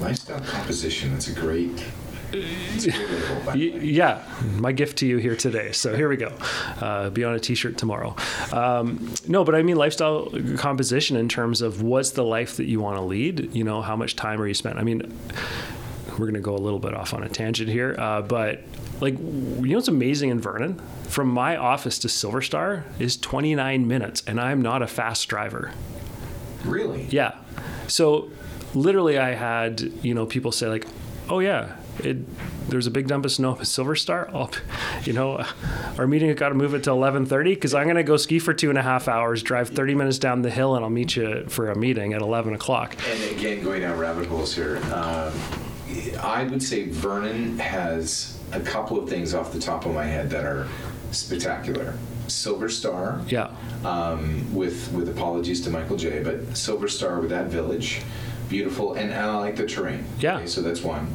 Lifestyle 0.00 0.40
composition, 0.40 1.12
that's 1.12 1.28
a 1.28 1.32
great, 1.34 1.70
it's 2.32 2.86
a 2.86 2.90
great 2.90 3.08
label, 3.10 3.40
by 3.46 3.52
Y- 3.52 3.58
the 3.58 3.70
way. 3.78 3.84
Yeah, 3.84 4.24
my 4.58 4.72
gift 4.72 4.98
to 4.98 5.06
you 5.06 5.18
here 5.18 5.36
today. 5.36 5.70
So 5.70 5.94
here 5.94 6.08
we 6.08 6.16
go. 6.16 6.32
Uh, 6.80 7.10
be 7.10 7.22
on 7.22 7.34
a 7.34 7.38
T-shirt 7.38 7.78
tomorrow. 7.78 8.16
Um, 8.52 9.14
no, 9.28 9.44
but 9.44 9.54
I 9.54 9.62
mean 9.62 9.76
lifestyle 9.76 10.32
composition 10.56 11.16
in 11.16 11.28
terms 11.28 11.62
of 11.62 11.80
what's 11.82 12.10
the 12.10 12.24
life 12.24 12.56
that 12.56 12.64
you 12.66 12.80
want 12.80 12.96
to 12.96 13.02
lead. 13.02 13.54
You 13.54 13.62
know, 13.62 13.82
how 13.82 13.94
much 13.94 14.16
time 14.16 14.40
are 14.40 14.48
you 14.48 14.54
spent? 14.54 14.78
I 14.78 14.82
mean, 14.82 15.16
we're 16.18 16.26
going 16.26 16.34
to 16.34 16.40
go 16.40 16.54
a 16.54 16.58
little 16.58 16.78
bit 16.78 16.94
off 16.94 17.14
on 17.14 17.22
a 17.22 17.28
tangent 17.28 17.68
here, 17.68 17.94
uh, 17.98 18.22
but 18.22 18.60
like, 19.00 19.18
you 19.18 19.62
know 19.62 19.76
what's 19.76 19.88
amazing 19.88 20.30
in 20.30 20.40
Vernon? 20.40 20.80
From 21.08 21.28
my 21.28 21.56
office 21.56 21.98
to 22.00 22.08
Silver 22.08 22.42
Star 22.42 22.84
is 22.98 23.16
29 23.16 23.86
minutes, 23.86 24.22
and 24.26 24.40
I'm 24.40 24.62
not 24.62 24.82
a 24.82 24.86
fast 24.86 25.28
driver. 25.28 25.72
Really? 26.64 27.04
Yeah. 27.10 27.36
So 27.86 28.30
literally, 28.74 29.18
I 29.18 29.34
had 29.34 29.80
you 30.02 30.14
know 30.14 30.26
people 30.26 30.52
say 30.52 30.66
like, 30.68 30.86
"Oh 31.28 31.40
yeah, 31.40 31.76
it 32.02 32.18
there's 32.68 32.86
a 32.86 32.90
big 32.90 33.06
dump 33.06 33.24
of 33.24 33.32
snow 33.32 33.56
at 33.58 33.66
Silver 33.66 33.94
Star. 33.96 34.30
Oh, 34.34 34.50
you 35.04 35.12
know, 35.12 35.44
our 35.98 36.06
meeting 36.06 36.34
got 36.34 36.48
to 36.48 36.54
move 36.54 36.74
it 36.74 36.84
to 36.84 36.90
11:30 36.90 37.44
because 37.54 37.74
I'm 37.74 37.86
gonna 37.86 38.02
go 38.02 38.16
ski 38.16 38.38
for 38.38 38.54
two 38.54 38.70
and 38.70 38.78
a 38.78 38.82
half 38.82 39.06
hours, 39.06 39.42
drive 39.42 39.68
30 39.68 39.94
minutes 39.94 40.18
down 40.18 40.42
the 40.42 40.50
hill, 40.50 40.74
and 40.74 40.84
I'll 40.84 40.90
meet 40.90 41.16
you 41.16 41.44
for 41.48 41.70
a 41.70 41.76
meeting 41.76 42.14
at 42.14 42.22
11 42.22 42.54
o'clock. 42.54 42.96
And 43.08 43.38
again, 43.38 43.62
going 43.62 43.82
down 43.82 43.98
rabbit 43.98 44.26
holes 44.26 44.54
here, 44.54 44.78
um, 44.92 45.32
I 46.20 46.44
would 46.44 46.62
say 46.62 46.88
Vernon 46.88 47.58
has 47.58 48.38
a 48.52 48.60
couple 48.60 48.98
of 49.02 49.08
things 49.08 49.34
off 49.34 49.52
the 49.52 49.58
top 49.60 49.86
of 49.86 49.94
my 49.94 50.04
head 50.04 50.30
that 50.30 50.44
are 50.44 50.66
spectacular. 51.10 51.94
Silver 52.26 52.68
Star, 52.70 53.20
Yeah. 53.28 53.50
um, 53.84 54.52
with 54.54 54.90
with 54.92 55.08
apologies 55.10 55.60
to 55.62 55.70
Michael 55.70 55.96
J, 55.98 56.22
but 56.22 56.56
Silver 56.56 56.88
Star 56.88 57.20
with 57.20 57.28
that 57.30 57.46
village, 57.48 58.00
beautiful, 58.48 58.94
and, 58.94 59.10
and 59.12 59.20
I 59.20 59.36
like 59.36 59.56
the 59.56 59.66
terrain. 59.66 60.04
Yeah. 60.18 60.36
Okay, 60.38 60.46
so 60.46 60.62
that's 60.62 60.82
one. 60.82 61.06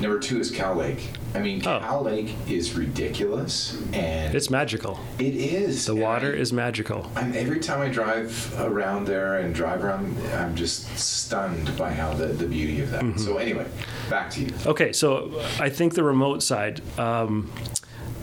Number 0.00 0.18
two 0.18 0.40
is 0.40 0.50
Kal 0.50 0.74
Lake. 0.74 1.10
I 1.34 1.40
mean, 1.40 1.60
Oh. 1.66 1.78
Kal 1.80 2.02
Lake 2.04 2.34
is 2.48 2.74
ridiculous, 2.74 3.78
and 3.92 4.34
It's 4.34 4.48
magical. 4.50 4.98
it 5.18 5.34
is. 5.34 5.84
The 5.84 5.94
water 5.94 6.32
I- 6.32 6.36
is 6.38 6.52
magical. 6.54 7.10
I'm, 7.14 7.34
every 7.34 7.60
time 7.60 7.82
I 7.82 7.88
drive 7.90 8.54
around 8.58 9.06
there 9.06 9.36
and 9.36 9.54
drive 9.54 9.84
around, 9.84 10.16
I'm 10.34 10.54
just 10.56 10.98
stunned 10.98 11.76
by 11.76 11.92
how 11.92 12.14
the, 12.14 12.28
the 12.28 12.46
beauty 12.46 12.80
of 12.80 12.90
that. 12.92 13.02
Mm-hmm. 13.02 13.18
So 13.18 13.36
anyway, 13.36 13.66
back 14.08 14.30
to 14.30 14.44
you. 14.44 14.52
Okay, 14.66 14.92
so 14.92 15.40
I 15.60 15.68
think 15.68 15.94
the 15.94 16.04
remote 16.04 16.42
side. 16.42 16.80
Um, 16.98 17.50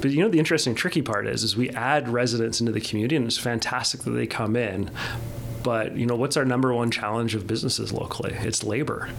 but 0.02 0.12
you 0.12 0.22
know 0.22 0.30
the 0.30 0.40
interesting 0.40 0.76
tricky 0.76 1.02
part 1.02 1.28
is 1.28 1.44
is 1.44 1.56
we 1.56 1.70
add 1.70 2.10
residents 2.10 2.60
into 2.60 2.74
the 2.74 2.82
community 2.82 3.16
and 3.16 3.26
it's 3.26 3.38
fantastic 3.38 4.02
that 4.02 4.12
they 4.12 4.28
come 4.28 4.58
in 4.58 4.92
but 5.64 5.96
you 5.96 6.06
know 6.06 6.16
what's 6.16 6.38
our 6.38 6.46
number 6.46 6.74
one 6.74 6.92
challenge 6.92 7.36
of 7.36 7.48
businesses 7.48 7.92
locally? 7.92 8.34
It's 8.40 8.64
labor 8.64 9.10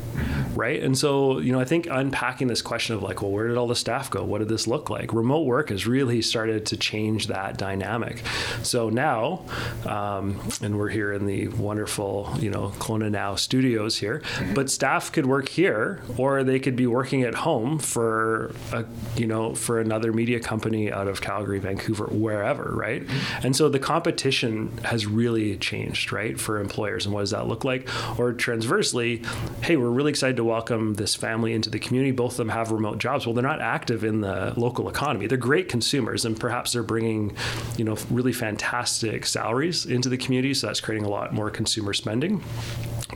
right? 0.56 0.82
And 0.82 0.96
so 0.96 1.38
you 1.38 1.52
know 1.52 1.60
i 1.60 1.64
think 1.64 1.86
unpacking 1.90 2.48
this 2.48 2.62
question 2.62 2.94
of 2.94 3.02
like 3.02 3.22
well 3.22 3.30
where 3.30 3.48
did 3.48 3.56
all 3.56 3.66
the 3.66 3.76
staff 3.76 4.10
go? 4.10 4.24
What 4.24 4.38
did 4.38 4.48
this 4.48 4.66
look 4.66 4.90
like? 4.90 5.12
Remote 5.12 5.42
work 5.42 5.70
has 5.70 5.86
really 5.86 6.22
started 6.22 6.66
to 6.66 6.76
change 6.76 7.26
that 7.28 7.56
dynamic. 7.58 8.22
So 8.62 8.88
now 8.90 9.44
um, 9.86 10.40
and 10.62 10.78
we're 10.78 10.88
here 10.88 11.12
in 11.12 11.26
the 11.26 11.48
wonderful 11.48 12.34
you 12.38 12.50
know 12.50 12.72
Kelowna 12.78 13.10
now 13.10 13.34
studios 13.34 13.98
here 13.98 14.22
but 14.54 14.70
staff 14.70 15.12
could 15.12 15.26
work 15.26 15.48
here 15.48 16.02
or 16.16 16.44
they 16.44 16.60
could 16.60 16.76
be 16.76 16.86
working 16.86 17.22
at 17.22 17.34
home 17.34 17.78
for 17.78 18.54
a 18.72 18.84
you 19.16 19.26
know 19.26 19.54
for 19.54 19.80
another 19.80 20.12
media 20.12 20.40
company 20.40 20.92
out 20.92 21.08
of 21.08 21.20
calgary 21.20 21.58
vancouver 21.58 22.06
wherever 22.06 22.72
right? 22.74 23.02
And 23.42 23.56
so 23.56 23.68
the 23.68 23.78
competition 23.78 24.76
has 24.84 25.06
really 25.06 25.56
changed 25.56 26.12
right 26.12 26.33
for 26.40 26.60
employers 26.60 27.06
and 27.06 27.14
what 27.14 27.20
does 27.20 27.30
that 27.30 27.46
look 27.46 27.64
like 27.64 27.88
or 28.18 28.32
transversely 28.32 29.22
hey 29.62 29.76
we're 29.76 29.90
really 29.90 30.10
excited 30.10 30.36
to 30.36 30.44
welcome 30.44 30.94
this 30.94 31.14
family 31.14 31.52
into 31.52 31.70
the 31.70 31.78
community. 31.78 32.10
Both 32.10 32.32
of 32.32 32.36
them 32.38 32.48
have 32.50 32.70
remote 32.70 32.98
jobs. 32.98 33.26
Well, 33.26 33.34
they're 33.34 33.42
not 33.42 33.60
active 33.60 34.04
in 34.04 34.20
the 34.20 34.52
local 34.56 34.88
economy. 34.88 35.26
They're 35.26 35.38
great 35.38 35.68
consumers, 35.68 36.24
and 36.24 36.38
perhaps 36.38 36.72
they're 36.72 36.82
bringing, 36.82 37.36
you 37.76 37.84
know, 37.84 37.96
really 38.10 38.32
fantastic 38.32 39.26
salaries 39.26 39.86
into 39.86 40.08
the 40.08 40.16
community. 40.16 40.54
So 40.54 40.66
that's 40.66 40.80
creating 40.80 41.04
a 41.06 41.10
lot 41.10 41.32
more 41.32 41.50
consumer 41.50 41.92
spending 41.92 42.42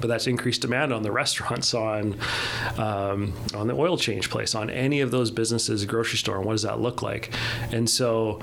but 0.01 0.07
that's 0.07 0.29
increased 0.29 0.61
demand 0.61 0.93
on 0.93 1.03
the 1.03 1.11
restaurants, 1.23 1.75
on 1.75 2.17
um, 2.77 3.33
on 3.55 3.67
the 3.67 3.75
oil 3.75 3.97
change 3.97 4.31
place, 4.31 4.55
on 4.55 4.71
any 4.71 5.01
of 5.01 5.11
those 5.11 5.31
businesses, 5.31 5.85
grocery 5.87 6.19
store. 6.19 6.37
And 6.37 6.45
what 6.45 6.53
does 6.53 6.63
that 6.63 6.81
look 6.81 7.03
like? 7.03 7.33
And 7.73 7.89
so 7.91 8.41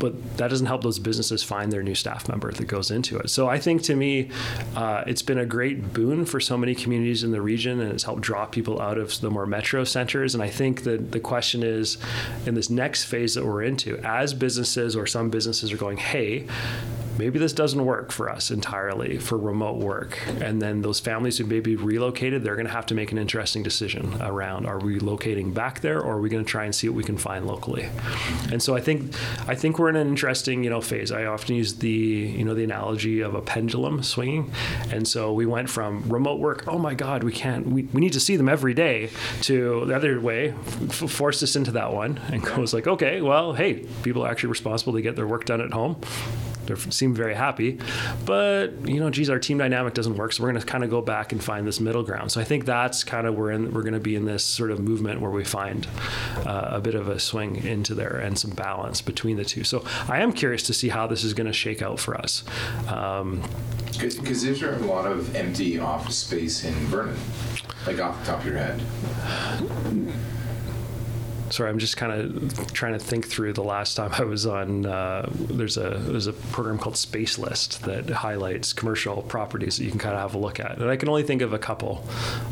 but 0.00 0.38
that 0.38 0.48
doesn't 0.48 0.66
help 0.66 0.82
those 0.82 0.98
businesses 0.98 1.42
find 1.42 1.70
their 1.70 1.82
new 1.82 1.94
staff 1.94 2.28
member 2.28 2.50
that 2.50 2.64
goes 2.64 2.90
into 2.90 3.18
it. 3.18 3.30
So 3.30 3.48
I 3.48 3.58
think 3.60 3.82
to 3.82 3.94
me, 3.94 4.30
uh, 4.74 5.04
it's 5.06 5.22
been 5.22 5.38
a 5.38 5.46
great 5.46 5.92
boon 5.92 6.24
for 6.24 6.40
so 6.40 6.56
many 6.56 6.74
communities 6.74 7.22
in 7.22 7.30
the 7.30 7.40
region, 7.40 7.78
and 7.80 7.92
it's 7.92 8.04
helped 8.04 8.22
draw 8.22 8.46
people 8.46 8.80
out 8.80 8.98
of 8.98 9.20
the 9.20 9.30
more 9.30 9.46
metro 9.46 9.84
centers. 9.84 10.34
And 10.34 10.42
I 10.42 10.48
think 10.48 10.82
that 10.84 11.12
the 11.12 11.20
question 11.20 11.62
is, 11.62 11.98
in 12.46 12.54
this 12.54 12.70
next 12.70 13.04
phase 13.04 13.34
that 13.34 13.44
we're 13.44 13.62
into, 13.62 13.98
as 13.98 14.34
businesses 14.34 14.96
or 14.96 15.06
some 15.06 15.30
businesses 15.30 15.70
are 15.72 15.76
going, 15.76 15.98
hey, 15.98 16.46
maybe 17.20 17.38
this 17.38 17.52
doesn't 17.52 17.84
work 17.84 18.10
for 18.12 18.30
us 18.30 18.50
entirely 18.50 19.18
for 19.18 19.36
remote 19.36 19.76
work. 19.76 20.18
And 20.40 20.60
then 20.62 20.80
those 20.80 21.00
families 21.00 21.36
who 21.36 21.44
may 21.44 21.60
be 21.60 21.76
relocated, 21.76 22.42
they're 22.42 22.56
going 22.56 22.66
to 22.66 22.72
have 22.72 22.86
to 22.86 22.94
make 22.94 23.12
an 23.12 23.18
interesting 23.18 23.62
decision 23.62 24.16
around 24.22 24.64
are 24.64 24.78
we 24.78 24.98
locating 24.98 25.52
back 25.52 25.80
there 25.80 26.00
or 26.00 26.14
are 26.14 26.20
we 26.20 26.30
going 26.30 26.42
to 26.42 26.50
try 26.50 26.64
and 26.64 26.74
see 26.74 26.88
what 26.88 26.96
we 26.96 27.04
can 27.04 27.18
find 27.18 27.46
locally? 27.46 27.90
And 28.50 28.62
so 28.62 28.74
I 28.74 28.80
think 28.80 29.14
I 29.46 29.54
think 29.54 29.78
we're 29.78 29.90
in 29.90 29.96
an 29.96 30.08
interesting, 30.08 30.64
you 30.64 30.70
know, 30.70 30.80
phase. 30.80 31.12
I 31.12 31.26
often 31.26 31.56
use 31.56 31.74
the, 31.74 31.88
you 31.90 32.42
know, 32.42 32.54
the 32.54 32.64
analogy 32.64 33.20
of 33.20 33.34
a 33.34 33.42
pendulum 33.42 34.02
swinging. 34.02 34.50
And 34.90 35.06
so 35.06 35.34
we 35.34 35.44
went 35.44 35.68
from 35.68 36.08
remote 36.08 36.40
work, 36.40 36.66
oh 36.68 36.78
my 36.78 36.94
God, 36.94 37.22
we 37.22 37.32
can't, 37.32 37.66
we, 37.66 37.82
we 37.92 38.00
need 38.00 38.14
to 38.14 38.20
see 38.20 38.36
them 38.36 38.48
every 38.48 38.72
day, 38.72 39.10
to 39.42 39.84
the 39.84 39.94
other 39.94 40.18
way, 40.20 40.54
f- 40.88 41.10
forced 41.10 41.42
us 41.42 41.54
into 41.54 41.72
that 41.72 41.92
one 41.92 42.18
and 42.32 42.42
goes 42.42 42.72
like, 42.72 42.86
okay, 42.86 43.20
well, 43.20 43.52
hey, 43.52 43.84
people 44.02 44.24
are 44.24 44.30
actually 44.30 44.48
responsible 44.48 44.94
to 44.94 45.02
get 45.02 45.16
their 45.16 45.26
work 45.26 45.44
done 45.44 45.60
at 45.60 45.72
home 45.72 46.00
they 46.76 46.90
seem 46.90 47.14
very 47.14 47.34
happy. 47.34 47.78
But 48.24 48.86
you 48.86 49.00
know, 49.00 49.10
geez, 49.10 49.30
our 49.30 49.38
team 49.38 49.58
dynamic 49.58 49.94
doesn't 49.94 50.16
work, 50.16 50.32
so 50.32 50.42
we're 50.42 50.50
going 50.50 50.60
to 50.60 50.66
kind 50.66 50.84
of 50.84 50.90
go 50.90 51.02
back 51.02 51.32
and 51.32 51.42
find 51.42 51.66
this 51.66 51.80
middle 51.80 52.02
ground. 52.02 52.32
So 52.32 52.40
I 52.40 52.44
think 52.44 52.64
that's 52.64 53.04
kind 53.04 53.26
of 53.26 53.36
where 53.36 53.58
we're 53.58 53.82
going 53.82 53.94
to 53.94 54.00
be 54.00 54.16
in 54.16 54.24
this 54.24 54.44
sort 54.44 54.70
of 54.70 54.80
movement 54.80 55.20
where 55.20 55.30
we 55.30 55.44
find 55.44 55.86
uh, 56.46 56.68
a 56.70 56.80
bit 56.80 56.94
of 56.94 57.08
a 57.08 57.18
swing 57.18 57.56
into 57.56 57.94
there 57.94 58.16
and 58.16 58.38
some 58.38 58.50
balance 58.50 59.00
between 59.00 59.36
the 59.36 59.44
two. 59.44 59.64
So 59.64 59.84
I 60.08 60.20
am 60.20 60.32
curious 60.32 60.62
to 60.64 60.74
see 60.74 60.88
how 60.88 61.06
this 61.06 61.24
is 61.24 61.34
going 61.34 61.46
to 61.46 61.52
shake 61.52 61.82
out 61.82 62.00
for 62.00 62.16
us. 62.16 62.44
Um, 62.88 63.42
because 63.98 64.42
there's 64.42 64.62
a 64.62 64.70
lot 64.78 65.06
of 65.06 65.34
empty 65.34 65.78
office 65.78 66.16
space 66.16 66.64
in 66.64 66.72
Vernon, 66.86 67.18
like 67.86 68.00
off 68.00 68.18
the 68.20 68.26
top 68.26 68.40
of 68.40 68.46
your 68.46 68.56
head 68.56 68.80
sorry, 71.50 71.70
I'm 71.70 71.78
just 71.78 71.96
kind 71.96 72.12
of 72.12 72.72
trying 72.72 72.92
to 72.94 72.98
think 72.98 73.26
through 73.26 73.52
the 73.52 73.64
last 73.64 73.96
time 73.96 74.12
I 74.14 74.24
was 74.24 74.46
on. 74.46 74.86
Uh, 74.86 75.28
there's 75.32 75.76
a 75.76 75.90
there's 75.98 76.26
a 76.26 76.32
program 76.32 76.78
called 76.78 76.96
Space 76.96 77.38
List 77.38 77.82
that 77.82 78.08
highlights 78.08 78.72
commercial 78.72 79.22
properties 79.22 79.76
that 79.76 79.84
you 79.84 79.90
can 79.90 79.98
kind 79.98 80.14
of 80.14 80.20
have 80.20 80.34
a 80.34 80.38
look 80.38 80.60
at, 80.60 80.78
and 80.78 80.90
I 80.90 80.96
can 80.96 81.08
only 81.08 81.22
think 81.22 81.42
of 81.42 81.52
a 81.52 81.58
couple 81.58 82.04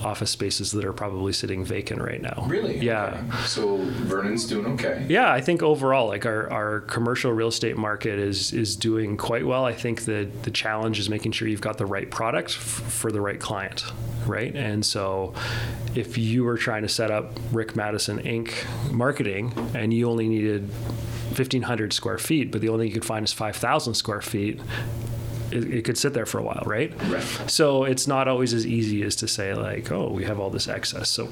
office 0.05 0.30
spaces 0.30 0.72
that 0.72 0.84
are 0.84 0.92
probably 0.92 1.32
sitting 1.32 1.64
vacant 1.64 2.01
right 2.03 2.20
now. 2.20 2.44
Really? 2.46 2.78
Yeah. 2.78 3.22
Okay. 3.28 3.42
So 3.46 3.76
Vernon's 3.78 4.46
doing 4.46 4.66
okay. 4.74 5.07
Yeah, 5.09 5.32
I 5.32 5.40
think 5.40 5.62
overall, 5.62 6.09
like 6.09 6.26
our, 6.26 6.51
our 6.51 6.80
commercial 6.80 7.32
real 7.32 7.49
estate 7.49 7.76
market 7.76 8.18
is 8.18 8.53
is 8.53 8.76
doing 8.76 9.16
quite 9.16 9.46
well. 9.46 9.64
I 9.64 9.72
think 9.72 10.05
that 10.05 10.42
the 10.42 10.51
challenge 10.51 10.99
is 10.99 11.09
making 11.09 11.32
sure 11.32 11.49
you've 11.49 11.61
got 11.61 11.78
the 11.78 11.86
right 11.86 12.11
product 12.11 12.51
f- 12.51 12.62
for 12.62 13.11
the 13.12 13.20
right 13.20 13.38
client, 13.40 13.84
right? 14.26 14.55
And 14.55 14.84
so, 14.84 15.34
if 15.94 16.18
you 16.18 16.44
were 16.44 16.57
trying 16.57 16.82
to 16.82 16.88
set 16.88 17.11
up 17.11 17.38
Rick 17.53 17.76
Maddison 17.76 18.18
Inc 18.22 18.53
marketing 18.93 19.53
and 19.74 19.93
you 19.93 20.09
only 20.09 20.28
needed 20.28 20.62
1500 21.28 21.93
square 21.93 22.18
feet 22.18 22.51
but 22.51 22.61
the 22.61 22.68
only 22.68 22.84
thing 22.84 22.95
you 22.95 23.01
could 23.01 23.07
find 23.07 23.24
is 23.24 23.32
5000 23.32 23.95
square 23.95 24.20
feet 24.20 24.61
it, 25.59 25.74
it, 25.74 25.84
could 25.84 25.98
sit 25.98 26.14
there 26.14 26.26
for 26.26 26.38
a 26.38 26.42
while 26.42 26.62
right? 26.66 26.92
right 27.04 27.22
so 27.46 27.84
it's 27.84 28.06
not 28.06 28.28
always 28.28 28.52
as 28.54 28.66
easy 28.66 29.02
as 29.02 29.16
to 29.16 29.28
say 29.28 29.54
like 29.54 29.90
oh 29.90 30.11
we 30.11 30.24
have 30.24 30.38
all 30.38 30.50
this 30.50 30.68
excess 30.68 31.09
so 31.09 31.28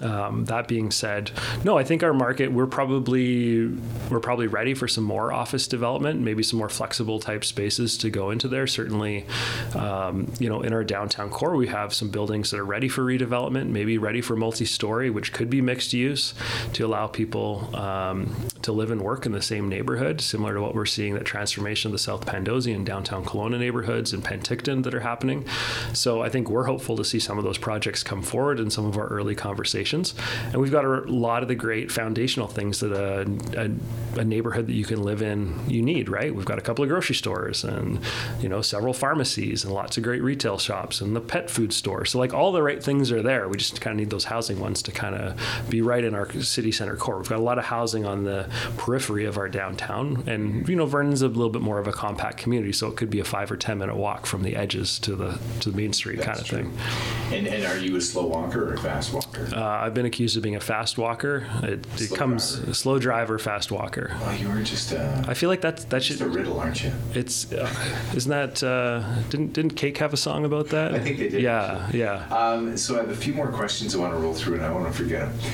um, 0.00 0.44
that 0.44 0.68
being 0.68 0.90
said, 0.90 1.30
no, 1.64 1.76
I 1.76 1.84
think 1.84 2.02
our 2.02 2.12
market 2.12 2.52
we're 2.52 2.66
probably 2.66 3.68
we're 4.10 4.20
probably 4.20 4.46
ready 4.46 4.74
for 4.74 4.86
some 4.86 5.04
more 5.04 5.32
office 5.32 5.66
development, 5.66 6.20
maybe 6.20 6.42
some 6.42 6.58
more 6.58 6.68
flexible 6.68 7.18
type 7.18 7.44
spaces 7.44 7.96
to 7.98 8.10
go 8.10 8.30
into 8.30 8.48
there. 8.48 8.66
Certainly, 8.66 9.26
um, 9.74 10.30
you 10.38 10.48
know, 10.48 10.62
in 10.62 10.72
our 10.72 10.84
downtown 10.84 11.30
core, 11.30 11.56
we 11.56 11.66
have 11.68 11.92
some 11.92 12.10
buildings 12.10 12.50
that 12.50 12.60
are 12.60 12.64
ready 12.64 12.88
for 12.88 13.02
redevelopment, 13.02 13.68
maybe 13.68 13.98
ready 13.98 14.20
for 14.20 14.36
multi-story, 14.36 15.10
which 15.10 15.32
could 15.32 15.50
be 15.50 15.60
mixed 15.60 15.92
use 15.92 16.34
to 16.74 16.86
allow 16.86 17.06
people 17.06 17.74
um, 17.74 18.34
to 18.62 18.72
live 18.72 18.90
and 18.90 19.02
work 19.02 19.26
in 19.26 19.32
the 19.32 19.42
same 19.42 19.68
neighborhood, 19.68 20.20
similar 20.20 20.54
to 20.54 20.60
what 20.60 20.74
we're 20.74 20.86
seeing 20.86 21.14
that 21.14 21.24
transformation 21.24 21.88
of 21.88 21.92
the 21.92 21.98
South 21.98 22.24
Pandosy 22.24 22.74
and 22.74 22.86
downtown 22.86 23.24
Kelowna 23.38 23.58
neighborhoods 23.58 24.12
and 24.12 24.24
Penticton 24.24 24.82
that 24.84 24.94
are 24.94 25.00
happening. 25.00 25.44
So 25.92 26.22
I 26.22 26.28
think 26.28 26.50
we're 26.50 26.64
hopeful 26.64 26.96
to 26.96 27.04
see 27.04 27.18
some 27.18 27.38
of 27.38 27.44
those 27.44 27.58
projects 27.58 28.02
come 28.02 28.22
forward 28.22 28.60
in 28.60 28.70
some 28.70 28.86
of 28.86 28.96
our 28.96 29.06
early 29.06 29.34
conversations 29.34 30.14
and 30.52 30.56
we've 30.56 30.72
got 30.72 30.84
a 30.84 31.00
lot 31.10 31.42
of 31.42 31.48
the 31.48 31.54
great 31.54 31.90
foundational 31.90 32.48
things 32.48 32.80
that 32.80 32.92
a, 32.92 33.26
a, 33.56 34.20
a, 34.20 34.24
neighborhood 34.24 34.66
that 34.66 34.72
you 34.72 34.84
can 34.84 35.02
live 35.02 35.22
in 35.22 35.58
you 35.68 35.82
need, 35.82 36.08
right? 36.08 36.34
We've 36.34 36.44
got 36.44 36.58
a 36.58 36.62
couple 36.62 36.82
of 36.82 36.90
grocery 36.90 37.14
stores 37.14 37.64
and 37.64 38.00
you 38.40 38.48
know 38.48 38.62
several 38.62 38.92
pharmacies 38.92 39.64
and 39.64 39.72
lots 39.72 39.96
of 39.96 40.02
great 40.02 40.22
retail 40.22 40.58
shops 40.58 41.00
and 41.00 41.14
the 41.14 41.20
pet 41.20 41.50
food 41.50 41.72
store. 41.72 42.04
So 42.04 42.18
like 42.18 42.34
all 42.34 42.52
the 42.52 42.62
right 42.62 42.82
things 42.82 43.12
are 43.12 43.22
there. 43.22 43.48
We 43.48 43.56
just 43.56 43.80
kind 43.80 43.94
of 43.94 43.98
need 43.98 44.10
those 44.10 44.24
housing 44.24 44.60
ones 44.60 44.82
to 44.82 44.92
kind 44.92 45.14
of 45.14 45.40
be 45.68 45.82
right 45.82 46.04
in 46.04 46.14
our 46.14 46.30
city 46.40 46.72
center 46.72 46.96
core. 46.96 47.18
We've 47.18 47.28
got 47.28 47.38
a 47.38 47.42
lot 47.42 47.58
of 47.58 47.64
housing 47.64 48.04
on 48.04 48.24
the 48.24 48.48
periphery 48.76 49.24
of 49.24 49.38
our 49.38 49.48
downtown, 49.48 50.24
and 50.26 50.68
you 50.68 50.76
know 50.76 50.86
Vernon's 50.86 51.22
a 51.22 51.28
little 51.28 51.50
bit 51.50 51.62
more 51.62 51.78
of 51.78 51.86
a 51.86 51.92
compact 51.92 52.38
community, 52.38 52.72
so 52.72 52.88
it 52.88 52.96
could 52.96 53.10
be 53.10 53.17
a 53.20 53.24
five 53.24 53.50
or 53.50 53.56
ten 53.56 53.78
minute 53.78 53.96
walk 53.96 54.26
from 54.26 54.42
the 54.42 54.56
edges 54.56 54.98
to 55.00 55.16
the 55.16 55.38
to 55.60 55.70
the 55.70 55.76
main 55.76 55.92
street 55.92 56.16
That's 56.16 56.26
kind 56.26 56.38
of 56.40 56.46
true. 56.46 56.58
thing. 56.58 57.38
And, 57.38 57.46
and 57.46 57.64
are 57.64 57.78
you 57.78 57.96
a 57.96 58.00
slow 58.00 58.26
walker 58.26 58.70
or 58.70 58.74
a 58.74 58.78
fast 58.78 59.12
walker? 59.12 59.48
Uh, 59.54 59.60
I've 59.62 59.94
been 59.94 60.06
accused 60.06 60.36
of 60.36 60.42
being 60.42 60.56
a 60.56 60.60
fast 60.60 60.98
walker. 60.98 61.46
It, 61.62 61.86
it 62.00 62.14
comes 62.14 62.56
driver. 62.56 62.74
slow 62.74 62.98
driver, 62.98 63.38
fast 63.38 63.70
walker. 63.70 64.16
Well, 64.20 64.36
you 64.36 64.48
are 64.48 64.62
just 64.62 64.92
a. 64.92 65.24
I 65.28 65.34
feel 65.34 65.48
like 65.48 65.60
that 65.62 65.88
that 65.90 66.02
should. 66.02 66.20
a 66.20 66.28
riddle, 66.28 66.58
aren't 66.60 66.82
you? 66.82 66.92
It's 67.14 67.52
uh, 67.52 67.68
isn't 68.14 68.30
that 68.30 68.62
uh, 68.62 69.22
didn't 69.30 69.52
didn't 69.52 69.72
Cake 69.72 69.98
have 69.98 70.12
a 70.12 70.16
song 70.16 70.44
about 70.44 70.68
that? 70.68 70.94
I 70.94 70.98
think 70.98 71.18
they 71.18 71.28
did. 71.28 71.42
Yeah, 71.42 71.82
actually. 71.84 72.00
yeah. 72.00 72.26
Um, 72.28 72.76
so 72.76 72.96
I 72.96 73.00
have 73.00 73.10
a 73.10 73.16
few 73.16 73.34
more 73.34 73.48
questions 73.48 73.94
I 73.94 73.98
want 73.98 74.12
to 74.14 74.18
roll 74.18 74.34
through, 74.34 74.54
and 74.54 74.64
I 74.64 74.72
want 74.72 74.86
to 74.86 74.92
forget 74.92 75.28
them. 75.28 75.50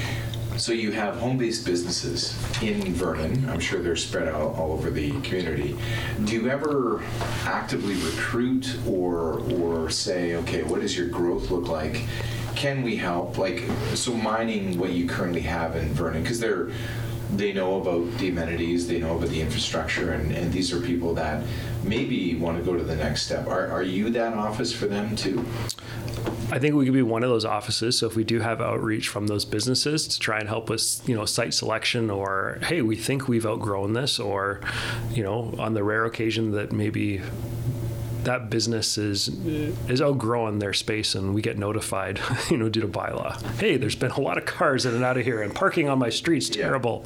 So 0.57 0.73
you 0.73 0.93
have 0.93 1.17
home-based 1.17 1.67
businesses 1.67 2.33
in 2.63 2.95
Vernon. 2.95 3.49
I'm 3.51 3.59
sure 3.59 3.83
they're 3.83 3.97
spread 3.97 4.29
out 4.29 4.55
all 4.57 4.73
over 4.73 4.89
the 4.89 5.11
community. 5.23 5.77
Do 6.25 6.33
you 6.33 6.49
ever 6.49 7.03
actively 7.45 7.95
recruit 7.95 8.77
or 8.87 9.41
or 9.51 9.91
say, 9.91 10.37
okay, 10.37 10.63
what 10.63 10.81
does 10.81 10.97
your 10.97 11.09
growth 11.09 11.51
look 11.51 11.67
like? 11.67 12.05
Can 12.55 12.83
we 12.83 12.95
help? 12.95 13.37
Like, 13.37 13.65
so 13.95 14.15
mining 14.15 14.79
what 14.79 14.93
you 14.93 15.09
currently 15.09 15.41
have 15.41 15.75
in 15.75 15.89
Vernon, 15.89 16.23
because 16.23 16.39
they're 16.39 16.71
they 17.33 17.53
know 17.53 17.81
about 17.81 18.11
the 18.19 18.29
amenities, 18.29 18.87
they 18.87 18.99
know 18.99 19.17
about 19.17 19.29
the 19.29 19.41
infrastructure, 19.41 20.13
and, 20.13 20.33
and 20.33 20.53
these 20.53 20.73
are 20.73 20.81
people 20.81 21.15
that 21.15 21.45
maybe 21.83 22.35
want 22.35 22.59
to 22.59 22.65
go 22.65 22.77
to 22.77 22.85
the 22.85 22.97
next 22.97 23.23
step. 23.23 23.47
Are, 23.47 23.69
are 23.69 23.83
you 23.83 24.11
that 24.11 24.35
office 24.35 24.73
for 24.73 24.87
them 24.87 25.17
too? 25.17 25.45
I 26.51 26.59
think 26.59 26.75
we 26.75 26.85
could 26.85 26.95
be 26.95 27.03
one 27.03 27.25
of 27.25 27.31
those 27.31 27.45
offices. 27.45 27.99
So 27.99 28.07
if 28.07 28.17
we 28.17 28.25
do 28.25 28.41
have 28.41 28.61
outreach 28.61 29.09
from 29.09 29.27
those 29.27 29.45
businesses 29.45 30.07
to 30.09 30.21
try 30.21 30.39
and 30.39 30.49
help 30.49 30.71
us, 30.71 31.03
you 31.07 31.15
know, 31.15 31.25
site 31.25 31.55
selection 31.55 32.11
or 32.11 32.59
hey, 32.63 32.83
we 32.83 32.97
think 32.97 33.29
we've 33.29 33.47
outgrown 33.47 33.95
this, 33.95 34.19
or 34.21 34.61
you 35.13 35.23
know, 35.23 35.55
on 35.59 35.75
the 35.75 35.83
rare 35.83 36.05
occasion 36.05 36.53
that 36.53 36.71
maybe 36.71 37.23
that 38.25 38.51
business 38.51 38.99
is 38.99 39.29
is 39.89 40.01
outgrowing 40.01 40.59
their 40.59 40.73
space 40.73 41.15
and 41.15 41.35
we 41.35 41.43
get 41.43 41.59
notified, 41.59 42.21
you 42.51 42.57
know, 42.57 42.69
due 42.69 42.81
to 42.81 42.89
bylaw. 42.89 43.41
Hey, 43.59 43.77
there's 43.77 43.97
been 43.97 44.11
a 44.11 44.21
lot 44.21 44.39
of 44.39 44.45
cars 44.45 44.87
in 44.87 44.95
and 44.95 45.05
out 45.05 45.17
of 45.17 45.25
here 45.25 45.43
and 45.43 45.55
parking 45.55 45.89
on 45.89 45.99
my 45.99 46.09
street's 46.11 46.49
terrible. 46.49 47.05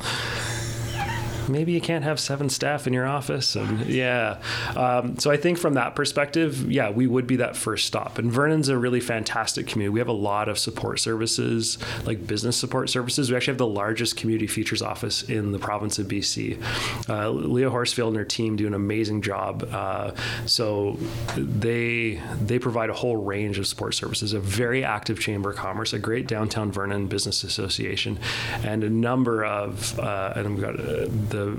Maybe 1.48 1.72
you 1.72 1.80
can't 1.80 2.04
have 2.04 2.20
seven 2.20 2.48
staff 2.48 2.86
in 2.86 2.92
your 2.92 3.06
office. 3.06 3.56
And 3.56 3.86
yeah. 3.86 4.40
Um, 4.76 5.18
so 5.18 5.30
I 5.30 5.36
think 5.36 5.58
from 5.58 5.74
that 5.74 5.94
perspective, 5.94 6.70
yeah, 6.70 6.90
we 6.90 7.06
would 7.06 7.26
be 7.26 7.36
that 7.36 7.56
first 7.56 7.86
stop. 7.86 8.18
And 8.18 8.30
Vernon's 8.30 8.68
a 8.68 8.76
really 8.76 9.00
fantastic 9.00 9.66
community. 9.66 9.92
We 9.92 10.00
have 10.00 10.08
a 10.08 10.12
lot 10.12 10.48
of 10.48 10.58
support 10.58 11.00
services, 11.00 11.78
like 12.04 12.26
business 12.26 12.56
support 12.56 12.90
services. 12.90 13.30
We 13.30 13.36
actually 13.36 13.52
have 13.52 13.58
the 13.58 13.66
largest 13.66 14.16
Community 14.16 14.46
Futures 14.46 14.82
office 14.82 15.22
in 15.22 15.52
the 15.52 15.58
province 15.58 15.98
of 15.98 16.08
BC. 16.08 16.62
Uh, 17.08 17.30
Leah 17.30 17.70
Horsfield 17.70 18.08
and 18.08 18.16
her 18.16 18.24
team 18.24 18.56
do 18.56 18.66
an 18.66 18.74
amazing 18.74 19.22
job. 19.22 19.68
Uh, 19.70 20.12
so 20.46 20.98
they 21.36 22.20
they 22.40 22.58
provide 22.58 22.90
a 22.90 22.94
whole 22.94 23.16
range 23.16 23.58
of 23.58 23.66
support 23.66 23.94
services, 23.94 24.32
a 24.32 24.40
very 24.40 24.84
active 24.84 25.20
chamber 25.20 25.50
of 25.50 25.56
commerce, 25.56 25.92
a 25.92 25.98
great 25.98 26.26
downtown 26.26 26.72
Vernon 26.72 27.06
Business 27.06 27.44
Association, 27.44 28.18
and 28.62 28.84
a 28.84 28.90
number 28.90 29.44
of, 29.44 29.98
uh, 29.98 30.32
and 30.36 30.54
we've 30.54 30.60
got 30.60 30.78
uh, 30.78 31.06
the 31.28 31.37
the 31.38 31.50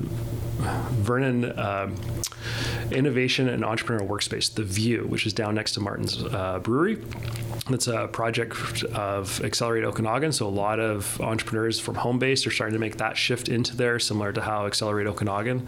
Vernon 1.07 1.57
um, 1.57 1.95
Innovation 2.91 3.49
and 3.49 3.63
Entrepreneurial 3.63 4.07
Workspace, 4.07 4.53
the 4.53 4.63
View, 4.63 5.05
which 5.07 5.25
is 5.25 5.33
down 5.33 5.55
next 5.55 5.73
to 5.73 5.79
Marten's 5.79 6.23
uh, 6.23 6.59
Brewery. 6.59 6.97
It's 7.69 7.87
a 7.87 8.07
project 8.07 8.83
of 8.83 9.41
Accelerate 9.43 9.83
Okanagan. 9.83 10.31
So 10.31 10.47
a 10.47 10.49
lot 10.49 10.79
of 10.79 11.21
entrepreneurs 11.21 11.79
from 11.79 11.95
home 11.95 12.17
base 12.17 12.47
are 12.47 12.51
starting 12.51 12.73
to 12.73 12.79
make 12.79 12.97
that 12.97 13.15
shift 13.15 13.47
into 13.47 13.75
there, 13.75 13.99
similar 13.99 14.33
to 14.33 14.41
how 14.41 14.65
Accelerate 14.65 15.05
Okanagan 15.05 15.67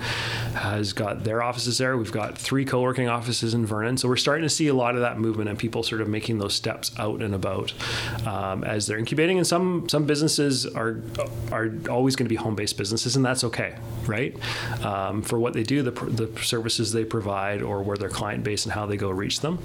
has 0.55 0.93
got 0.93 1.23
their 1.23 1.43
offices 1.43 1.77
there. 1.77 1.95
We've 1.97 2.11
got 2.11 2.37
three 2.37 2.65
co-working 2.65 3.07
offices 3.07 3.53
in 3.53 3.65
Vernon. 3.65 3.97
So 3.97 4.09
we're 4.09 4.15
starting 4.15 4.43
to 4.43 4.49
see 4.49 4.67
a 4.67 4.73
lot 4.73 4.95
of 4.95 5.01
that 5.01 5.19
movement 5.19 5.49
and 5.49 5.59
people 5.59 5.83
sort 5.83 6.01
of 6.01 6.07
making 6.07 6.39
those 6.39 6.55
steps 6.55 6.91
out 6.97 7.21
and 7.21 7.35
about 7.35 7.71
um, 8.25 8.63
as 8.63 8.87
they're 8.87 8.97
incubating. 8.97 9.37
And 9.37 9.45
some 9.45 9.87
some 9.87 10.05
businesses 10.05 10.65
are 10.65 11.01
are 11.51 11.71
always 11.89 12.15
going 12.15 12.25
to 12.25 12.29
be 12.29 12.35
home-based 12.35 12.77
businesses, 12.77 13.15
and 13.15 13.23
that's 13.23 13.43
okay, 13.43 13.75
right? 14.07 14.35
Um, 14.83 15.21
for 15.21 15.39
what 15.39 15.53
they 15.53 15.63
do, 15.63 15.81
the, 15.81 15.91
the 15.91 16.39
services 16.41 16.91
they 16.91 17.05
provide, 17.05 17.61
or 17.61 17.83
where 17.83 17.97
their 17.97 18.09
client 18.09 18.43
base 18.43 18.65
and 18.65 18.73
how 18.73 18.85
they 18.85 18.97
go 18.97 19.09
reach 19.09 19.41
them. 19.41 19.59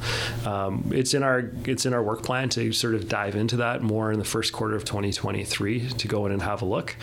Um, 0.45 0.91
it's 0.93 1.14
in 1.14 1.22
our 1.22 1.51
it's 1.64 1.87
in 1.87 1.95
our 1.95 2.03
work 2.03 2.22
plan 2.22 2.49
to 2.51 2.72
sort 2.72 2.95
of 2.95 3.09
dive 3.09 3.37
into 3.37 3.57
that 3.57 3.82
more 3.82 4.12
in 4.12 4.18
the 4.18 4.24
first 4.24 4.53
quarter 4.53 4.74
of 4.74 4.84
2023 4.84 5.89
to 5.89 6.09
go 6.09 6.26
in 6.26 6.32
and 6.32 6.43
have 6.43 6.62
a 6.62 6.64
look. 6.64 6.97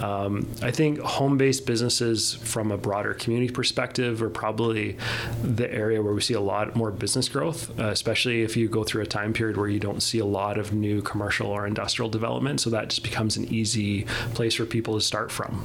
Um, 0.00 0.48
I 0.62 0.70
think 0.70 0.98
home-based 1.00 1.66
businesses, 1.66 2.34
from 2.34 2.70
a 2.70 2.78
broader 2.78 3.14
community 3.14 3.52
perspective, 3.52 4.22
are 4.22 4.30
probably 4.30 4.96
the 5.42 5.72
area 5.72 6.02
where 6.02 6.12
we 6.12 6.20
see 6.20 6.34
a 6.34 6.40
lot 6.40 6.74
more 6.76 6.90
business 6.90 7.28
growth, 7.28 7.78
uh, 7.78 7.88
especially 7.88 8.42
if 8.42 8.56
you 8.56 8.68
go 8.68 8.84
through 8.84 9.02
a 9.02 9.06
time 9.06 9.32
period 9.32 9.56
where 9.56 9.68
you 9.68 9.80
don't 9.80 10.02
see 10.02 10.18
a 10.18 10.24
lot 10.24 10.58
of 10.58 10.72
new 10.72 11.02
commercial 11.02 11.48
or 11.48 11.66
industrial 11.66 12.08
development. 12.08 12.60
So 12.60 12.70
that 12.70 12.88
just 12.88 13.02
becomes 13.02 13.36
an 13.36 13.52
easy 13.52 14.04
place 14.34 14.54
for 14.54 14.64
people 14.64 14.94
to 14.94 15.00
start 15.00 15.30
from. 15.30 15.64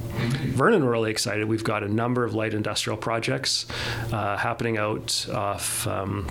Vernon, 0.54 0.84
we're 0.84 0.92
really 0.92 1.10
excited. 1.16 1.48
We've 1.48 1.64
got 1.64 1.82
a 1.82 1.88
number 1.88 2.24
of 2.24 2.34
light 2.34 2.52
industrial 2.52 2.98
projects 2.98 3.64
uh, 4.12 4.36
happening 4.36 4.76
out 4.76 5.26
off 5.32 5.86
um, 5.86 6.26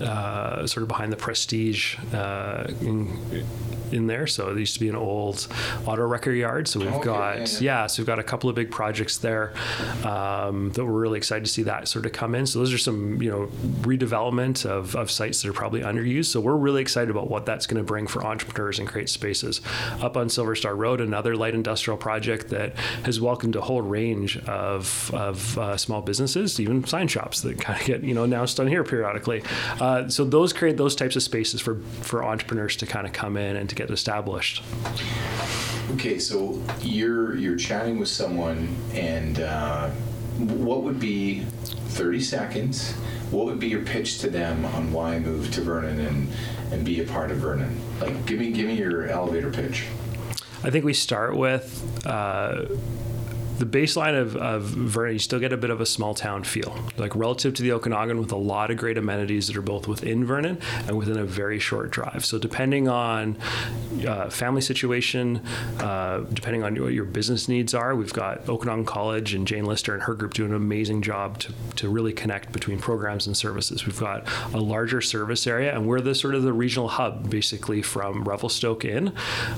uh, 0.00 0.66
sort 0.66 0.82
of 0.82 0.88
behind 0.88 1.12
the 1.12 1.16
Prestige 1.16 1.96
uh, 2.14 2.68
in, 2.80 3.44
in 3.92 4.06
there. 4.06 4.26
So 4.26 4.46
there 4.46 4.58
used 4.58 4.74
to 4.74 4.80
be 4.80 4.88
an 4.88 4.96
old 4.96 5.46
auto 5.86 6.06
wrecker 6.06 6.32
yard. 6.32 6.68
So 6.68 6.80
we've 6.80 6.88
Okay, 6.88 7.04
got 7.04 7.36
yeah, 7.38 7.44
yeah, 7.44 7.82
yeah. 7.82 7.86
so 7.86 8.00
we've 8.00 8.06
got 8.06 8.18
a 8.18 8.22
couple 8.22 8.48
of 8.48 8.56
big 8.56 8.70
projects 8.70 9.18
there 9.18 9.52
um, 10.04 10.70
that 10.72 10.84
we're 10.84 11.00
really 11.04 11.18
excited 11.18 11.44
to 11.44 11.50
see 11.50 11.64
that 11.64 11.86
sort 11.88 12.06
of 12.06 12.12
come 12.12 12.34
in. 12.34 12.46
So 12.46 12.60
those 12.60 12.72
are 12.72 12.78
some 12.78 13.20
you 13.20 13.30
know 13.30 13.46
redevelopment 13.82 14.64
of, 14.64 14.96
of 14.96 15.10
sites 15.10 15.42
that 15.42 15.48
are 15.48 15.52
probably 15.52 15.82
underused. 15.82 16.26
So 16.26 16.40
we're 16.40 16.56
really 16.56 16.80
excited 16.80 17.10
about 17.10 17.28
what 17.28 17.44
that's 17.44 17.66
going 17.66 17.78
to 17.82 17.84
bring 17.86 18.06
for 18.06 18.24
entrepreneurs 18.24 18.78
and 18.78 18.88
create 18.88 19.10
spaces. 19.10 19.60
Up 20.00 20.16
on 20.16 20.28
Silver 20.30 20.54
Star 20.54 20.74
Road, 20.74 21.00
another 21.00 21.36
light 21.36 21.54
industrial 21.54 21.98
project 21.98 22.48
that 22.48 22.74
has 23.04 23.20
welcomed 23.20 23.56
a 23.56 23.60
whole 23.60 23.82
range 23.82 23.97
of, 24.46 25.10
of 25.14 25.58
uh, 25.58 25.76
small 25.76 26.02
businesses, 26.02 26.60
even 26.60 26.84
sign 26.84 27.08
shops 27.08 27.40
that 27.42 27.60
kind 27.60 27.80
of 27.80 27.86
get 27.86 28.04
you 28.04 28.14
know 28.14 28.24
announced 28.24 28.60
on 28.60 28.66
here 28.66 28.84
periodically. 28.84 29.42
Uh, 29.80 30.08
so 30.08 30.24
those 30.24 30.52
create 30.52 30.76
those 30.76 30.94
types 30.94 31.16
of 31.16 31.22
spaces 31.22 31.60
for 31.60 31.80
for 32.02 32.24
entrepreneurs 32.24 32.76
to 32.76 32.86
kind 32.86 33.06
of 33.06 33.12
come 33.12 33.36
in 33.36 33.56
and 33.56 33.68
to 33.68 33.74
get 33.74 33.90
established. 33.90 34.62
Okay, 35.92 36.18
so 36.18 36.62
you're 36.80 37.36
you're 37.36 37.56
chatting 37.56 37.98
with 37.98 38.08
someone, 38.08 38.68
and 38.92 39.40
uh, 39.40 39.88
what 40.38 40.82
would 40.82 41.00
be 41.00 41.40
30 41.40 42.20
seconds? 42.20 42.92
What 43.30 43.46
would 43.46 43.58
be 43.58 43.68
your 43.68 43.82
pitch 43.82 44.20
to 44.20 44.30
them 44.30 44.64
on 44.66 44.92
why 44.92 45.18
move 45.18 45.52
to 45.54 45.60
Vernon 45.60 46.00
and 46.00 46.28
and 46.70 46.84
be 46.84 47.00
a 47.00 47.04
part 47.04 47.30
of 47.30 47.38
Vernon? 47.38 47.80
Like, 48.00 48.26
give 48.26 48.38
me 48.38 48.52
give 48.52 48.66
me 48.66 48.74
your 48.74 49.08
elevator 49.08 49.50
pitch. 49.50 49.84
I 50.62 50.70
think 50.70 50.84
we 50.84 50.92
start 50.92 51.36
with 51.36 52.06
uh, 52.06 52.66
the 53.58 53.66
baseline 53.66 54.18
of, 54.18 54.36
of 54.36 54.62
Vernon. 54.62 55.14
You 55.14 55.18
still 55.18 55.40
get 55.40 55.52
a 55.52 55.56
bit 55.56 55.70
of 55.70 55.80
a 55.80 55.86
small 55.86 56.14
town 56.14 56.44
feel, 56.44 56.76
like 56.96 57.14
relative 57.14 57.54
to 57.54 57.62
the 57.62 57.72
Okanagan, 57.72 58.18
with 58.18 58.32
a 58.32 58.36
lot 58.36 58.70
of 58.70 58.76
great 58.76 58.96
amenities 58.96 59.48
that 59.48 59.56
are 59.56 59.62
both 59.62 59.88
within 59.88 60.24
Vernon 60.24 60.58
and 60.86 60.96
within 60.96 61.18
a 61.18 61.24
very 61.24 61.58
short 61.58 61.90
drive. 61.90 62.24
So 62.24 62.38
depending 62.38 62.88
on 62.88 63.36
uh, 64.06 64.30
family 64.30 64.60
situation, 64.60 65.42
uh, 65.80 66.20
depending 66.32 66.62
on 66.62 66.80
what 66.80 66.92
your 66.92 67.04
business 67.04 67.48
needs 67.48 67.74
are, 67.74 67.94
we've 67.94 68.12
got 68.12 68.48
Okanagan 68.48 68.84
College 68.84 69.34
and 69.34 69.46
Jane 69.46 69.64
Lister 69.64 69.94
and 69.94 70.02
her 70.04 70.14
group 70.14 70.34
do 70.34 70.44
an 70.44 70.54
amazing 70.54 71.02
job 71.02 71.38
to, 71.40 71.52
to 71.76 71.88
really 71.88 72.12
connect 72.12 72.52
between 72.52 72.78
programs 72.78 73.26
and 73.26 73.36
services. 73.36 73.86
We've 73.86 73.98
got 73.98 74.28
a 74.54 74.58
larger 74.58 75.00
service 75.00 75.46
area, 75.46 75.74
and 75.74 75.86
we're 75.86 76.00
the 76.00 76.14
sort 76.14 76.34
of 76.34 76.42
the 76.42 76.52
regional 76.52 76.88
hub, 76.88 77.30
basically 77.30 77.82
from 77.82 78.24
Revelstoke 78.24 78.84
in. 78.84 79.12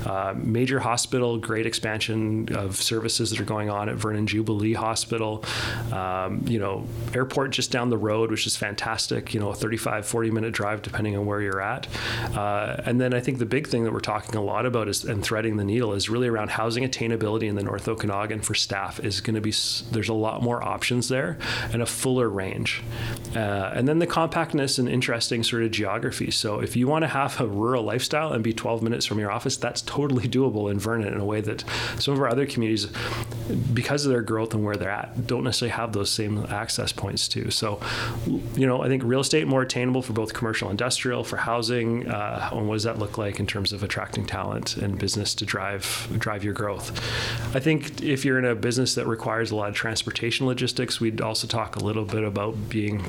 Uh, 0.05 0.33
major 0.35 0.79
hospital, 0.79 1.37
great 1.37 1.65
expansion 1.65 2.53
of 2.55 2.75
services 2.75 3.29
that 3.29 3.39
are 3.39 3.45
going 3.45 3.69
on 3.69 3.90
at 3.91 3.97
Vernon 3.97 4.27
Jubilee 4.27 4.73
Hospital. 4.73 5.43
Um, 5.91 6.43
you 6.47 6.59
know, 6.59 6.85
airport 7.13 7.51
just 7.51 7.71
down 7.71 7.89
the 7.89 7.97
road, 7.97 8.31
which 8.31 8.47
is 8.47 8.55
fantastic. 8.55 9.33
You 9.33 9.39
know, 9.39 9.49
a 9.49 9.55
35, 9.55 10.05
40 10.05 10.31
minute 10.31 10.53
drive 10.53 10.81
depending 10.81 11.15
on 11.17 11.25
where 11.25 11.41
you're 11.41 11.61
at. 11.61 11.87
Uh, 12.35 12.81
and 12.85 12.99
then 12.99 13.13
I 13.13 13.19
think 13.19 13.39
the 13.39 13.45
big 13.45 13.67
thing 13.67 13.83
that 13.83 13.93
we're 13.93 13.99
talking 13.99 14.35
a 14.35 14.41
lot 14.41 14.65
about 14.65 14.87
is 14.87 15.03
and 15.03 15.23
threading 15.23 15.57
the 15.57 15.63
needle 15.63 15.93
is 15.93 16.09
really 16.09 16.27
around 16.27 16.49
housing 16.49 16.83
attainability 16.83 17.47
in 17.47 17.55
the 17.55 17.63
North 17.63 17.87
Okanagan 17.87 18.41
for 18.41 18.55
staff 18.55 18.99
is 18.99 19.21
going 19.21 19.35
to 19.35 19.41
be 19.41 19.51
there's 19.91 20.09
a 20.09 20.13
lot 20.13 20.41
more 20.41 20.63
options 20.63 21.09
there 21.09 21.37
and 21.73 21.81
a 21.81 21.85
fuller 21.85 22.29
range. 22.29 22.81
Uh, 23.35 23.71
and 23.73 23.87
then 23.87 23.99
the 23.99 24.07
compactness 24.07 24.79
and 24.79 24.87
interesting 24.87 25.43
sort 25.43 25.63
of 25.63 25.71
geography. 25.71 26.31
So 26.31 26.59
if 26.59 26.75
you 26.75 26.87
want 26.87 27.03
to 27.03 27.07
have 27.07 27.39
a 27.39 27.47
rural 27.47 27.83
lifestyle 27.83 28.33
and 28.33 28.43
be 28.43 28.53
12 28.53 28.81
minutes 28.81 29.05
from 29.05 29.19
your 29.19 29.31
office, 29.31 29.57
that's 29.57 29.81
totally 29.81 30.27
doable 30.27 30.71
in 30.71 30.79
Vernon 30.79 31.13
in 31.13 31.19
a 31.19 31.25
way 31.25 31.41
that 31.41 31.63
some 31.99 32.13
of 32.13 32.19
our 32.19 32.29
other 32.29 32.45
communities, 32.45 32.87
because 33.81 34.05
of 34.05 34.11
their 34.11 34.21
growth 34.21 34.53
and 34.53 34.63
where 34.63 34.75
they're 34.75 34.91
at, 34.91 35.25
don't 35.25 35.43
necessarily 35.43 35.71
have 35.71 35.91
those 35.91 36.11
same 36.11 36.45
access 36.49 36.91
points 36.91 37.27
to. 37.27 37.49
So, 37.49 37.79
you 38.55 38.67
know, 38.67 38.83
I 38.83 38.87
think 38.87 39.01
real 39.03 39.21
estate 39.21 39.47
more 39.47 39.63
attainable 39.63 40.03
for 40.03 40.13
both 40.13 40.35
commercial, 40.35 40.69
industrial, 40.69 41.23
for 41.23 41.37
housing, 41.37 42.07
uh, 42.07 42.49
and 42.51 42.67
what 42.67 42.75
does 42.75 42.83
that 42.83 42.99
look 42.99 43.17
like 43.17 43.39
in 43.39 43.47
terms 43.47 43.73
of 43.73 43.81
attracting 43.81 44.27
talent 44.27 44.77
and 44.77 44.99
business 44.99 45.33
to 45.33 45.45
drive 45.45 46.15
drive 46.19 46.43
your 46.43 46.53
growth? 46.53 46.91
I 47.55 47.59
think 47.59 48.03
if 48.03 48.23
you're 48.23 48.37
in 48.37 48.45
a 48.45 48.53
business 48.53 48.93
that 48.93 49.07
requires 49.07 49.49
a 49.49 49.55
lot 49.55 49.69
of 49.69 49.75
transportation 49.75 50.45
logistics, 50.45 50.99
we'd 50.99 51.19
also 51.19 51.47
talk 51.47 51.75
a 51.75 51.79
little 51.79 52.05
bit 52.05 52.23
about 52.23 52.69
being 52.69 53.03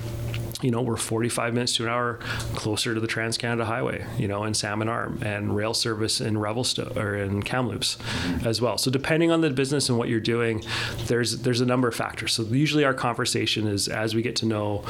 you 0.63 0.71
know, 0.71 0.81
we're 0.81 0.97
45 0.97 1.55
minutes 1.55 1.77
to 1.77 1.85
an 1.85 1.89
hour 1.89 2.15
closer 2.55 2.95
to 2.95 3.01
the 3.01 3.07
Trans 3.07 3.37
Canada 3.37 3.65
Highway, 3.65 4.07
you 4.17 4.29
know, 4.29 4.45
in 4.45 4.55
Salmon 4.55 4.89
Arm 4.89 5.19
and 5.23 5.55
rail 5.55 5.75
service 5.75 6.21
in 6.21 6.39
Revelstoke 6.39 6.97
or 6.97 7.17
in 7.17 7.43
Kamloops 7.43 7.99
as 8.45 8.61
well. 8.61 8.79
So 8.79 8.91
depending 8.91 9.31
on 9.31 9.41
the 9.41 9.51
business 9.51 9.89
and 9.89 9.99
what 9.99 10.09
you're 10.09 10.21
doing, 10.21 10.62
there's 11.07 11.39
there's 11.39 11.61
a 11.61 11.67
number 11.67 11.89
of 11.89 11.95
factors. 11.95 12.33
So 12.33 12.43
usually 12.43 12.85
our 12.85 12.95
conversation 12.95 13.67
is 13.67 13.89
as 13.89 14.15
we 14.15 14.23
get 14.23 14.37
to 14.37 14.47
know 14.47 14.85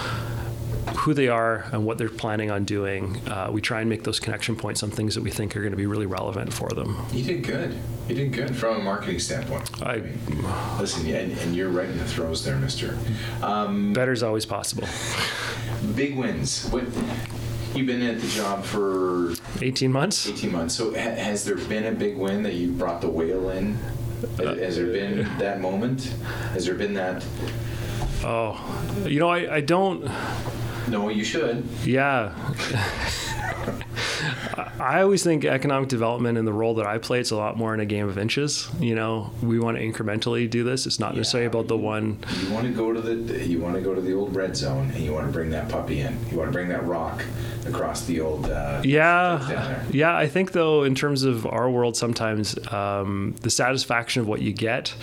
who 0.96 1.14
they 1.14 1.28
are 1.28 1.66
and 1.72 1.84
what 1.84 1.98
they're 1.98 2.08
planning 2.08 2.50
on 2.50 2.64
doing, 2.64 3.16
uh, 3.28 3.50
we 3.52 3.60
try 3.60 3.80
and 3.80 3.88
make 3.88 4.04
those 4.04 4.20
connection 4.20 4.56
points 4.56 4.82
on 4.82 4.90
things 4.90 5.14
that 5.14 5.22
we 5.22 5.30
think 5.30 5.56
are 5.56 5.60
going 5.60 5.72
to 5.72 5.76
be 5.76 5.86
really 5.86 6.06
relevant 6.06 6.52
for 6.52 6.68
them. 6.70 6.96
You 7.12 7.24
did 7.24 7.44
good. 7.44 7.76
You 8.08 8.14
did 8.14 8.32
good 8.32 8.54
from 8.54 8.80
a 8.80 8.82
marketing 8.82 9.18
standpoint. 9.20 9.82
I, 9.82 9.98
mean 9.98 10.44
Listen, 10.78 11.06
and, 11.06 11.32
and 11.38 11.54
you're 11.54 11.70
right 11.70 11.88
in 11.88 11.96
the 11.98 12.04
throes 12.04 12.44
there, 12.44 12.56
Mister. 12.56 12.98
Um, 13.42 13.92
better 13.92 14.12
is 14.12 14.22
always 14.22 14.44
possible. 14.46 14.88
big 15.94 16.16
wins. 16.16 16.68
What? 16.70 16.84
You've 17.74 17.86
been 17.86 18.02
at 18.02 18.20
the 18.20 18.28
job 18.28 18.64
for 18.64 19.32
18 19.62 19.90
months? 19.90 20.28
18 20.28 20.52
months. 20.52 20.74
So 20.74 20.90
ha- 20.90 20.98
has 20.98 21.44
there 21.44 21.56
been 21.56 21.86
a 21.86 21.92
big 21.92 22.18
win 22.18 22.42
that 22.42 22.52
you 22.52 22.70
brought 22.70 23.00
the 23.00 23.08
whale 23.08 23.48
in? 23.48 23.78
Has, 24.38 24.58
has 24.58 24.76
there 24.76 24.86
been 24.86 25.38
that 25.38 25.60
moment? 25.60 26.14
Has 26.52 26.66
there 26.66 26.74
been 26.74 26.94
that? 26.94 27.24
Oh, 28.24 28.56
you 29.04 29.18
know, 29.18 29.28
I, 29.28 29.56
I 29.56 29.60
don't. 29.60 30.08
No, 30.88 31.08
you 31.08 31.24
should. 31.24 31.66
Yeah. 31.84 32.32
I 34.78 35.03
always 35.03 35.22
think 35.22 35.45
economic 35.45 35.88
development 35.88 36.38
and 36.38 36.47
the 36.47 36.53
role 36.53 36.74
that 36.74 36.86
I 36.86 36.99
play, 36.99 37.20
it's 37.20 37.30
a 37.30 37.36
lot 37.36 37.57
more 37.57 37.74
in 37.74 37.80
a 37.80 37.86
game 37.86 38.09
of 38.09 38.18
inches. 38.18 38.68
You 38.80 38.95
know, 38.95 39.30
we 39.43 39.59
want 39.59 39.76
to 39.76 39.82
incrementally 39.82 40.49
do 40.49 40.64
this. 40.64 40.86
It's 40.86 40.99
not 40.99 41.16
necessarily 41.16 41.47
about 41.47 41.68
the 41.68 41.76
one. 41.76 42.18
You 42.43 42.53
want 42.53 42.66
to 42.66 42.72
go 42.72 42.93
to 42.93 43.01
the 43.01 43.47
you 43.47 43.61
want 43.61 43.74
to 43.74 43.80
go 43.80 43.95
to 43.95 44.01
the 44.01 44.14
old 44.14 44.34
red 44.34 44.57
zone 44.57 44.90
and 44.95 45.05
you 45.05 45.12
want 45.12 45.26
to 45.26 45.32
bring 45.32 45.51
that 45.51 45.68
puppy 45.68 46.01
in. 46.01 46.18
You 46.30 46.38
want 46.38 46.49
to 46.49 46.53
bring 46.53 46.68
that 46.68 46.84
rock 46.86 47.24
across 47.66 48.07
the 48.07 48.20
old. 48.20 48.47
Uh, 48.47 48.82
Yeah, 48.84 49.84
yeah. 49.90 50.16
I 50.16 50.26
think 50.26 50.53
though, 50.53 50.82
in 50.82 50.95
terms 50.95 51.22
of 51.22 51.47
our 51.47 51.70
world, 51.70 51.97
sometimes 51.97 52.59
um, 52.72 53.34
the 53.43 53.51
satisfaction 53.51 54.22
of 54.22 54.28
what 54.28 54.43
you 54.43 54.53
get, 54.53 54.95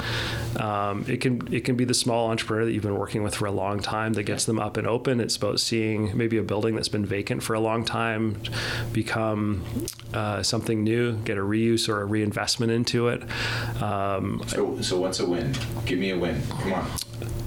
um, 0.58 1.06
it 1.08 1.22
can 1.22 1.48
it 1.54 1.62
can 1.62 1.76
be 1.76 1.86
the 1.86 1.94
small 1.94 2.30
entrepreneur 2.30 2.66
that 2.66 2.72
you've 2.72 2.84
been 2.84 2.98
working 2.98 3.24
with 3.24 3.36
for 3.36 3.46
a 3.46 3.52
long 3.52 3.80
time 3.80 4.14
that 4.14 4.24
gets 4.24 4.46
them 4.46 4.60
up 4.60 4.78
and 4.78 4.88
open. 4.88 5.20
It's 5.20 5.36
about 5.36 5.60
seeing 5.60 6.18
maybe 6.18 6.38
a 6.38 6.44
building 6.44 6.76
that's 6.76 6.90
been 6.90 7.06
vacant 7.06 7.44
for 7.44 7.54
a 7.54 7.60
long 7.60 7.86
time 7.86 8.42
become 8.94 9.64
uh, 10.14 10.42
something 10.44 10.84
new, 10.84 11.14
get 11.18 11.38
a 11.38 11.42
reuse 11.42 11.88
or 11.90 12.02
a 12.02 12.06
reinvestment 12.06 12.72
into 12.72 13.08
it. 13.10 13.24
Um, 13.82 14.42
So 14.48 14.82
so 14.82 15.00
what's 15.00 15.20
a 15.20 15.26
win? 15.26 15.54
Give 15.86 16.00
me 16.00 16.12
a 16.12 16.18
win. 16.18 16.42
Come 16.62 16.74
on. 16.74 16.86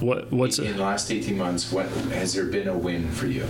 what 0.00 0.32
what's 0.32 0.58
in 0.58 0.76
the 0.76 0.82
last 0.82 1.10
18 1.10 1.36
months? 1.36 1.72
What 1.72 1.86
has 2.12 2.34
there 2.34 2.44
been 2.46 2.68
a 2.68 2.76
win 2.76 3.10
for 3.10 3.26
you? 3.26 3.46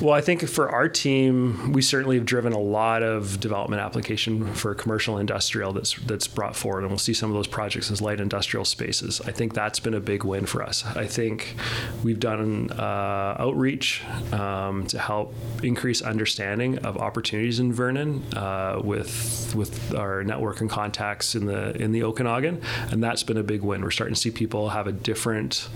Well, 0.00 0.14
I 0.14 0.22
think 0.22 0.48
for 0.48 0.70
our 0.70 0.88
team, 0.88 1.72
we 1.72 1.82
certainly 1.82 2.16
have 2.16 2.24
driven 2.24 2.54
a 2.54 2.58
lot 2.58 3.02
of 3.02 3.38
development 3.38 3.82
application 3.82 4.54
for 4.54 4.74
commercial 4.74 5.18
industrial 5.18 5.74
that's 5.74 5.92
that's 5.92 6.26
brought 6.26 6.56
forward, 6.56 6.80
and 6.80 6.88
we'll 6.88 6.98
see 6.98 7.12
some 7.12 7.28
of 7.28 7.36
those 7.36 7.46
projects 7.46 7.90
as 7.90 8.00
light 8.00 8.18
industrial 8.18 8.64
spaces. 8.64 9.20
I 9.26 9.32
think 9.32 9.52
that's 9.52 9.78
been 9.78 9.92
a 9.92 10.00
big 10.00 10.24
win 10.24 10.46
for 10.46 10.62
us. 10.62 10.86
I 10.86 11.06
think 11.06 11.54
we've 12.02 12.18
done 12.18 12.70
uh, 12.70 13.36
outreach 13.38 14.02
um, 14.32 14.86
to 14.86 14.98
help 14.98 15.34
increase 15.62 16.00
understanding 16.00 16.78
of 16.78 16.96
opportunities 16.96 17.60
in 17.60 17.70
Vernon 17.70 18.22
uh, 18.34 18.80
with 18.82 19.54
with 19.54 19.94
our 19.94 20.24
network 20.24 20.62
and 20.62 20.70
contacts 20.70 21.34
in 21.34 21.44
the 21.44 21.76
in 21.76 21.92
the 21.92 22.04
Okanagan, 22.04 22.62
and 22.90 23.04
that's 23.04 23.22
been 23.22 23.36
a 23.36 23.42
big 23.42 23.60
win. 23.60 23.82
We're 23.82 23.90
starting 23.90 24.14
to 24.14 24.20
see 24.20 24.30
people 24.30 24.70
have 24.70 24.86
a 24.86 24.92
different. 24.92 25.68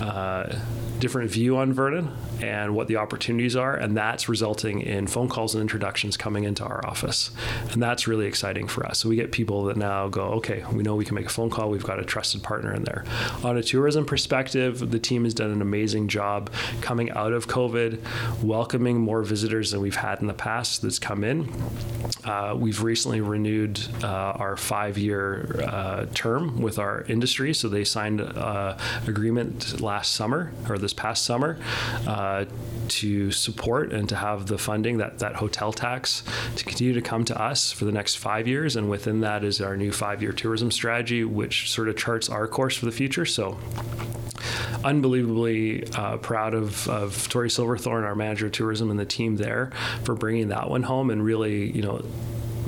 Uh, 0.00 0.60
different 1.02 1.32
view 1.32 1.56
on 1.56 1.72
Vernon 1.72 2.16
and 2.40 2.76
what 2.76 2.86
the 2.86 2.94
opportunities 3.32 3.56
are, 3.56 3.74
and 3.74 3.96
that's 3.96 4.28
resulting 4.28 4.82
in 4.82 5.06
phone 5.06 5.26
calls 5.26 5.54
and 5.54 5.62
introductions 5.62 6.18
coming 6.18 6.44
into 6.44 6.62
our 6.64 6.84
office, 6.86 7.30
and 7.70 7.82
that's 7.82 8.06
really 8.06 8.26
exciting 8.26 8.68
for 8.68 8.84
us. 8.84 8.98
So 8.98 9.08
we 9.08 9.16
get 9.16 9.32
people 9.32 9.64
that 9.64 9.76
now 9.78 10.08
go, 10.08 10.24
okay, 10.38 10.64
we 10.70 10.82
know 10.82 10.96
we 10.96 11.06
can 11.06 11.14
make 11.14 11.26
a 11.26 11.30
phone 11.30 11.48
call. 11.48 11.70
We've 11.70 11.82
got 11.82 11.98
a 11.98 12.04
trusted 12.04 12.42
partner 12.42 12.74
in 12.74 12.84
there. 12.84 13.04
On 13.42 13.56
a 13.56 13.62
tourism 13.62 14.04
perspective, 14.04 14.90
the 14.90 14.98
team 14.98 15.24
has 15.24 15.32
done 15.32 15.50
an 15.50 15.62
amazing 15.62 16.08
job 16.08 16.50
coming 16.82 17.10
out 17.12 17.32
of 17.32 17.48
COVID, 17.48 17.98
welcoming 18.42 19.00
more 19.00 19.22
visitors 19.22 19.70
than 19.70 19.80
we've 19.80 19.96
had 19.96 20.20
in 20.20 20.26
the 20.26 20.34
past 20.34 20.82
that's 20.82 20.98
come 20.98 21.24
in. 21.24 21.48
Uh, 22.24 22.54
we've 22.56 22.82
recently 22.82 23.20
renewed 23.22 23.80
uh, 24.04 24.36
our 24.36 24.56
five-year 24.56 25.64
uh, 25.64 26.06
term 26.14 26.60
with 26.60 26.78
our 26.78 27.02
industry, 27.08 27.54
so 27.54 27.68
they 27.68 27.84
signed 27.84 28.20
uh, 28.20 28.76
agreement 29.06 29.80
last 29.80 30.12
summer 30.12 30.52
or 30.68 30.76
this 30.76 30.92
past 30.92 31.24
summer 31.24 31.58
uh, 32.06 32.44
support 33.30 33.92
and 33.92 34.08
to 34.08 34.16
have 34.16 34.46
the 34.46 34.58
funding 34.58 34.98
that 34.98 35.18
that 35.20 35.36
hotel 35.36 35.72
tax 35.72 36.22
to 36.56 36.64
continue 36.64 36.92
to 36.94 37.00
come 37.00 37.24
to 37.24 37.40
us 37.40 37.70
for 37.70 37.84
the 37.84 37.92
next 37.92 38.16
five 38.16 38.48
years, 38.48 38.76
and 38.76 38.90
within 38.90 39.20
that 39.20 39.44
is 39.44 39.60
our 39.60 39.76
new 39.76 39.92
five-year 39.92 40.32
tourism 40.32 40.70
strategy, 40.70 41.24
which 41.24 41.70
sort 41.70 41.88
of 41.88 41.96
charts 41.96 42.28
our 42.28 42.48
course 42.48 42.76
for 42.76 42.86
the 42.86 42.92
future. 42.92 43.24
So 43.24 43.58
unbelievably 44.84 45.86
uh, 45.92 46.16
proud 46.16 46.54
of, 46.54 46.88
of 46.88 47.28
Tori 47.28 47.48
Silverthorne, 47.48 48.04
our 48.04 48.14
manager 48.14 48.46
of 48.46 48.52
tourism, 48.52 48.90
and 48.90 48.98
the 48.98 49.04
team 49.04 49.36
there 49.36 49.70
for 50.02 50.14
bringing 50.14 50.48
that 50.48 50.68
one 50.68 50.82
home 50.82 51.10
and 51.10 51.24
really, 51.24 51.70
you 51.70 51.82
know, 51.82 52.04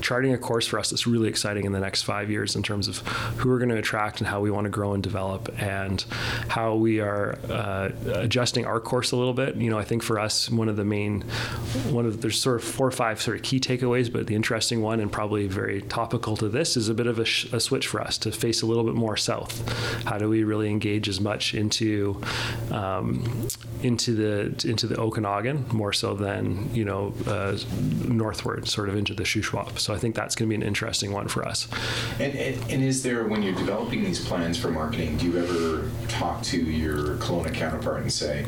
charting 0.00 0.32
a 0.32 0.38
course 0.38 0.66
for 0.66 0.78
us 0.78 0.90
that's 0.90 1.06
really 1.06 1.28
exciting 1.28 1.64
in 1.64 1.72
the 1.72 1.80
next 1.80 2.02
five 2.02 2.30
years 2.30 2.56
in 2.56 2.62
terms 2.62 2.88
of 2.88 2.98
who 3.38 3.48
we're 3.48 3.58
going 3.58 3.70
to 3.70 3.78
attract 3.78 4.20
and 4.20 4.28
how 4.28 4.40
we 4.40 4.50
want 4.50 4.64
to 4.64 4.70
grow 4.70 4.94
and 4.94 5.02
develop 5.02 5.54
and 5.60 6.04
how 6.48 6.74
we 6.74 7.00
are 7.00 7.38
uh, 7.48 7.90
adjusting 8.06 8.66
our 8.66 8.80
course 8.80 9.12
a 9.12 9.16
little 9.16 9.34
bit. 9.34 9.56
You 9.56 9.70
know, 9.70 9.78
I 9.78 9.84
think 9.84 10.02
for 10.02 10.18
us, 10.18 10.50
one 10.50 10.68
of 10.68 10.76
the 10.76 10.84
main, 10.84 11.22
one 11.90 12.06
of 12.06 12.12
the, 12.12 12.18
there's 12.22 12.40
sort 12.40 12.56
of 12.56 12.64
four 12.64 12.86
or 12.86 12.92
five 12.92 13.20
sort 13.20 13.36
of 13.36 13.42
key 13.42 13.60
takeaways, 13.60 14.12
but 14.12 14.26
the 14.26 14.34
interesting 14.34 14.82
one 14.82 15.00
and 15.00 15.10
probably 15.10 15.46
very 15.46 15.82
topical 15.82 16.36
to 16.38 16.48
this 16.48 16.76
is 16.76 16.88
a 16.88 16.94
bit 16.94 17.06
of 17.06 17.18
a, 17.18 17.24
sh- 17.24 17.52
a 17.52 17.60
switch 17.60 17.86
for 17.86 18.00
us 18.00 18.18
to 18.18 18.32
face 18.32 18.62
a 18.62 18.66
little 18.66 18.84
bit 18.84 18.94
more 18.94 19.16
south. 19.16 19.66
How 20.04 20.18
do 20.18 20.28
we 20.28 20.44
really 20.44 20.70
engage 20.70 21.08
as 21.08 21.20
much 21.20 21.54
into 21.54 22.20
um, 22.70 23.48
into 23.82 24.14
the 24.14 24.68
into 24.68 24.86
the 24.86 24.98
Okanagan 24.98 25.66
more 25.72 25.92
so 25.92 26.14
than 26.14 26.74
you 26.74 26.84
know 26.84 27.14
uh, 27.26 27.56
northward, 28.06 28.66
sort 28.66 28.88
of 28.88 28.96
into 28.96 29.14
the 29.14 29.24
Shuswap. 29.24 29.78
So 29.78 29.93
I 29.94 29.98
think 29.98 30.14
that's 30.14 30.34
going 30.34 30.48
to 30.48 30.56
be 30.56 30.60
an 30.60 30.66
interesting 30.66 31.12
one 31.12 31.28
for 31.28 31.46
us. 31.46 31.68
And, 32.18 32.34
and, 32.34 32.70
and 32.70 32.82
is 32.82 33.02
there, 33.02 33.24
when 33.24 33.42
you're 33.42 33.54
developing 33.54 34.04
these 34.04 34.24
plans 34.24 34.58
for 34.58 34.70
marketing, 34.70 35.16
do 35.16 35.26
you 35.26 35.38
ever 35.38 35.90
talk 36.08 36.42
to 36.44 36.58
your 36.58 37.16
Kelowna 37.16 37.52
counterpart 37.54 38.02
and 38.02 38.12
say, 38.12 38.44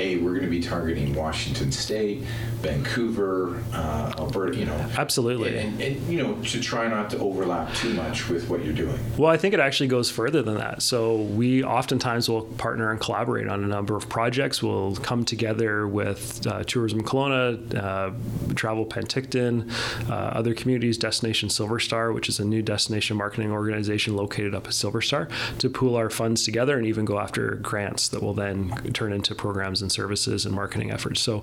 hey, 0.00 0.16
we're 0.16 0.30
going 0.30 0.44
to 0.44 0.50
be 0.50 0.60
targeting 0.60 1.14
Washington 1.14 1.70
State, 1.70 2.22
Vancouver, 2.62 3.62
uh, 3.74 4.14
Alberta, 4.16 4.56
you 4.56 4.64
know? 4.64 4.90
Absolutely. 4.96 5.58
And, 5.58 5.78
and, 5.80 6.08
you 6.08 6.22
know, 6.22 6.34
to 6.42 6.60
try 6.60 6.88
not 6.88 7.10
to 7.10 7.18
overlap 7.18 7.74
too 7.74 7.92
much 7.92 8.28
with 8.30 8.48
what 8.48 8.64
you're 8.64 8.72
doing. 8.72 8.98
Well, 9.18 9.30
I 9.30 9.36
think 9.36 9.52
it 9.52 9.60
actually 9.60 9.88
goes 9.88 10.10
further 10.10 10.42
than 10.42 10.56
that. 10.56 10.80
So 10.80 11.16
we 11.16 11.62
oftentimes 11.62 12.30
will 12.30 12.42
partner 12.42 12.90
and 12.90 12.98
collaborate 12.98 13.46
on 13.48 13.62
a 13.62 13.66
number 13.66 13.94
of 13.94 14.08
projects. 14.08 14.62
We'll 14.62 14.96
come 14.96 15.24
together 15.24 15.86
with 15.86 16.46
uh, 16.46 16.64
Tourism 16.64 17.02
Kelowna, 17.02 17.74
uh, 17.74 18.54
Travel 18.54 18.86
Penticton, 18.86 19.70
uh, 20.08 20.14
other 20.14 20.54
communities, 20.54 20.96
Destination 20.96 21.50
Silver 21.50 21.78
Star, 21.78 22.12
which 22.12 22.30
is 22.30 22.40
a 22.40 22.44
new 22.44 22.62
destination 22.62 23.18
marketing 23.18 23.52
organization 23.52 24.16
located 24.16 24.54
up 24.54 24.66
at 24.66 24.72
Silver 24.72 25.02
Star, 25.02 25.28
to 25.58 25.68
pool 25.68 25.94
our 25.94 26.08
funds 26.08 26.42
together 26.42 26.78
and 26.78 26.86
even 26.86 27.04
go 27.04 27.18
after 27.18 27.56
grants 27.56 28.08
that 28.08 28.22
will 28.22 28.34
then 28.34 28.70
turn 28.94 29.12
into 29.12 29.34
programs 29.34 29.82
and 29.82 29.89
services 29.90 30.46
and 30.46 30.54
marketing 30.54 30.90
efforts. 30.90 31.20
So 31.20 31.42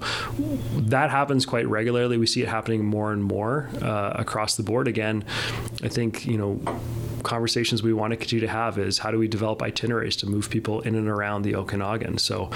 that 0.76 1.10
happens 1.10 1.46
quite 1.46 1.68
regularly. 1.68 2.18
We 2.18 2.28
see 2.28 2.42
it 2.42 2.48
happening 2.48 2.86
more 2.86 3.12
and 3.12 3.24
more 3.24 3.70
uh, 3.82 4.14
across 4.16 4.56
the 4.56 4.64
board. 4.64 4.88
Again, 4.88 5.24
I 5.84 5.88
think, 5.88 6.26
you 6.26 6.38
know, 6.38 6.60
conversations 7.24 7.84
we 7.84 7.94
want 7.94 8.12
to 8.12 8.18
continue 8.18 8.46
to 8.46 8.52
have 8.52 8.78
is 8.78 9.00
how 9.00 9.12
do 9.12 9.18
we 9.18 9.28
develop 9.28 9.62
itineraries 9.62 10.16
to 10.16 10.26
move 10.26 10.50
people 10.50 10.82
in 10.82 10.96
and 10.96 11.08
around 11.08 11.42
the 11.42 11.56
Okanagan. 11.56 12.18
So 12.18 12.50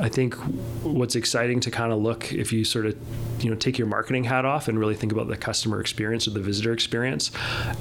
I 0.00 0.08
think 0.08 0.34
what's 0.82 1.16
exciting 1.16 1.60
to 1.60 1.70
kind 1.70 1.92
of 1.92 1.98
look 1.98 2.32
if 2.32 2.52
you 2.52 2.64
sort 2.64 2.86
of 2.86 2.96
you 3.44 3.50
know 3.50 3.56
take 3.56 3.78
your 3.78 3.86
marketing 3.86 4.24
hat 4.24 4.46
off 4.46 4.68
and 4.68 4.78
really 4.78 4.94
think 4.94 5.12
about 5.12 5.28
the 5.28 5.36
customer 5.36 5.78
experience 5.80 6.26
or 6.26 6.30
the 6.30 6.40
visitor 6.40 6.72
experience 6.72 7.30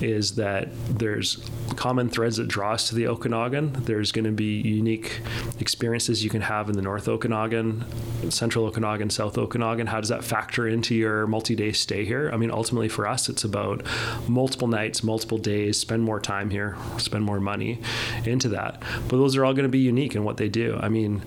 is 0.01 0.35
that 0.35 0.67
there's 0.89 1.49
common 1.77 2.09
threads 2.09 2.37
that 2.37 2.49
draw 2.49 2.73
us 2.73 2.89
to 2.89 2.95
the 2.95 3.07
Okanagan. 3.07 3.71
There's 3.85 4.11
going 4.11 4.25
to 4.25 4.31
be 4.31 4.61
unique 4.61 5.21
experiences 5.59 6.23
you 6.23 6.29
can 6.29 6.41
have 6.41 6.69
in 6.69 6.75
the 6.75 6.81
North 6.81 7.07
Okanagan, 7.07 7.85
Central 8.29 8.65
Okanagan, 8.65 9.09
South 9.09 9.37
Okanagan. 9.37 9.87
How 9.87 10.01
does 10.01 10.09
that 10.09 10.23
factor 10.23 10.67
into 10.67 10.93
your 10.95 11.27
multi-day 11.27 11.71
stay 11.71 12.03
here? 12.03 12.29
I 12.33 12.37
mean, 12.37 12.51
ultimately 12.51 12.89
for 12.89 13.07
us, 13.07 13.29
it's 13.29 13.45
about 13.45 13.83
multiple 14.27 14.67
nights, 14.67 15.03
multiple 15.03 15.37
days, 15.37 15.77
spend 15.77 16.03
more 16.03 16.19
time 16.19 16.49
here, 16.49 16.75
spend 16.97 17.23
more 17.23 17.39
money 17.39 17.79
into 18.25 18.49
that. 18.49 18.81
But 19.07 19.17
those 19.17 19.37
are 19.37 19.45
all 19.45 19.53
going 19.53 19.63
to 19.63 19.69
be 19.69 19.79
unique 19.79 20.15
in 20.15 20.25
what 20.25 20.35
they 20.35 20.49
do. 20.49 20.77
I 20.81 20.89
mean, 20.89 21.21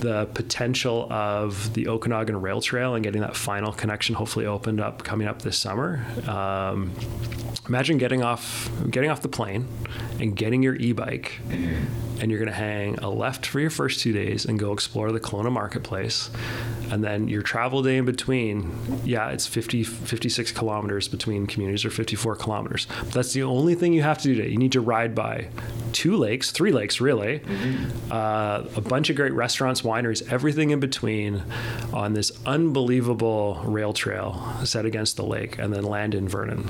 the 0.00 0.26
potential 0.34 1.12
of 1.12 1.74
the 1.74 1.88
Okanagan 1.88 2.40
Rail 2.40 2.60
Trail 2.60 2.94
and 2.94 3.02
getting 3.02 3.22
that 3.22 3.36
final 3.36 3.71
connection 3.72 4.14
hopefully 4.14 4.46
opened 4.46 4.80
up 4.80 5.02
coming 5.02 5.26
up 5.26 5.42
this 5.42 5.58
summer. 5.58 6.04
Um, 6.26 6.92
imagine 7.68 7.98
getting 7.98 8.22
off 8.22 8.70
getting 8.90 9.10
off 9.10 9.22
the 9.22 9.28
plane 9.28 9.68
and 10.18 10.34
getting 10.36 10.62
your 10.62 10.74
e-bike 10.76 11.40
and 12.20 12.30
you're 12.30 12.38
going 12.38 12.50
to 12.50 12.56
hang 12.56 12.98
a 12.98 13.08
left 13.08 13.46
for 13.46 13.60
your 13.60 13.70
first 13.70 14.00
two 14.00 14.12
days 14.12 14.44
and 14.44 14.58
go 14.58 14.72
explore 14.72 15.12
the 15.12 15.20
Kelowna 15.20 15.50
marketplace 15.50 16.30
and 16.92 17.02
then 17.02 17.26
your 17.26 17.40
travel 17.42 17.82
day 17.82 17.96
in 17.96 18.04
between 18.04 18.70
yeah 19.02 19.30
it's 19.30 19.46
50 19.46 19.82
56 19.82 20.52
kilometers 20.52 21.08
between 21.08 21.46
communities 21.46 21.84
or 21.84 21.90
54 21.90 22.36
kilometers. 22.36 22.86
But 23.00 23.12
that's 23.12 23.32
the 23.32 23.42
only 23.42 23.74
thing 23.74 23.94
you 23.94 24.02
have 24.02 24.18
to 24.18 24.24
do 24.24 24.34
today. 24.34 24.50
You 24.50 24.58
need 24.58 24.72
to 24.72 24.80
ride 24.80 25.14
by 25.14 25.48
two 25.92 26.16
lakes 26.16 26.50
three 26.50 26.70
lakes 26.70 27.00
really. 27.00 27.40
Mm-hmm. 27.40 28.12
uh, 28.12 28.64
a 28.76 28.80
bunch 28.80 29.08
of 29.08 29.16
great 29.16 29.32
restaurants 29.32 29.82
wineries 29.82 30.30
everything 30.30 30.70
in 30.70 30.80
between 30.80 31.42
on 31.92 32.12
this 32.12 32.30
unbelievable 32.44 33.62
rail 33.64 33.92
trail 33.92 34.54
set 34.64 34.84
against 34.84 35.16
the 35.16 35.24
lake 35.24 35.58
and 35.58 35.72
then 35.72 35.84
land 35.84 36.14
in 36.14 36.28
vernon 36.28 36.68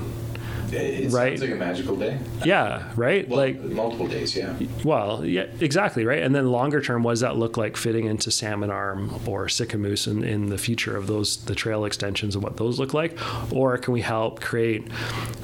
it 0.75 1.11
right? 1.11 1.37
sounds 1.37 1.41
like 1.41 1.51
a 1.51 1.55
magical 1.55 1.95
day. 1.95 2.19
Yeah, 2.43 2.91
right. 2.95 3.27
Well, 3.27 3.39
like 3.39 3.59
multiple 3.61 4.07
days. 4.07 4.35
Yeah. 4.35 4.57
Well, 4.83 5.25
yeah, 5.25 5.45
exactly, 5.59 6.05
right. 6.05 6.21
And 6.21 6.33
then 6.33 6.51
longer 6.51 6.81
term, 6.81 7.03
what 7.03 7.13
does 7.13 7.19
that 7.21 7.37
look 7.37 7.57
like 7.57 7.77
fitting 7.77 8.05
into 8.05 8.31
Salmon 8.31 8.69
Arm 8.69 9.13
or 9.27 9.47
Sicamous 9.47 10.07
in, 10.07 10.23
in 10.23 10.47
the 10.47 10.57
future 10.57 10.95
of 10.95 11.07
those 11.07 11.37
the 11.45 11.55
trail 11.55 11.85
extensions 11.85 12.35
and 12.35 12.43
what 12.43 12.57
those 12.57 12.79
look 12.79 12.93
like? 12.93 13.17
Or 13.53 13.77
can 13.77 13.93
we 13.93 14.01
help 14.01 14.41
create 14.41 14.87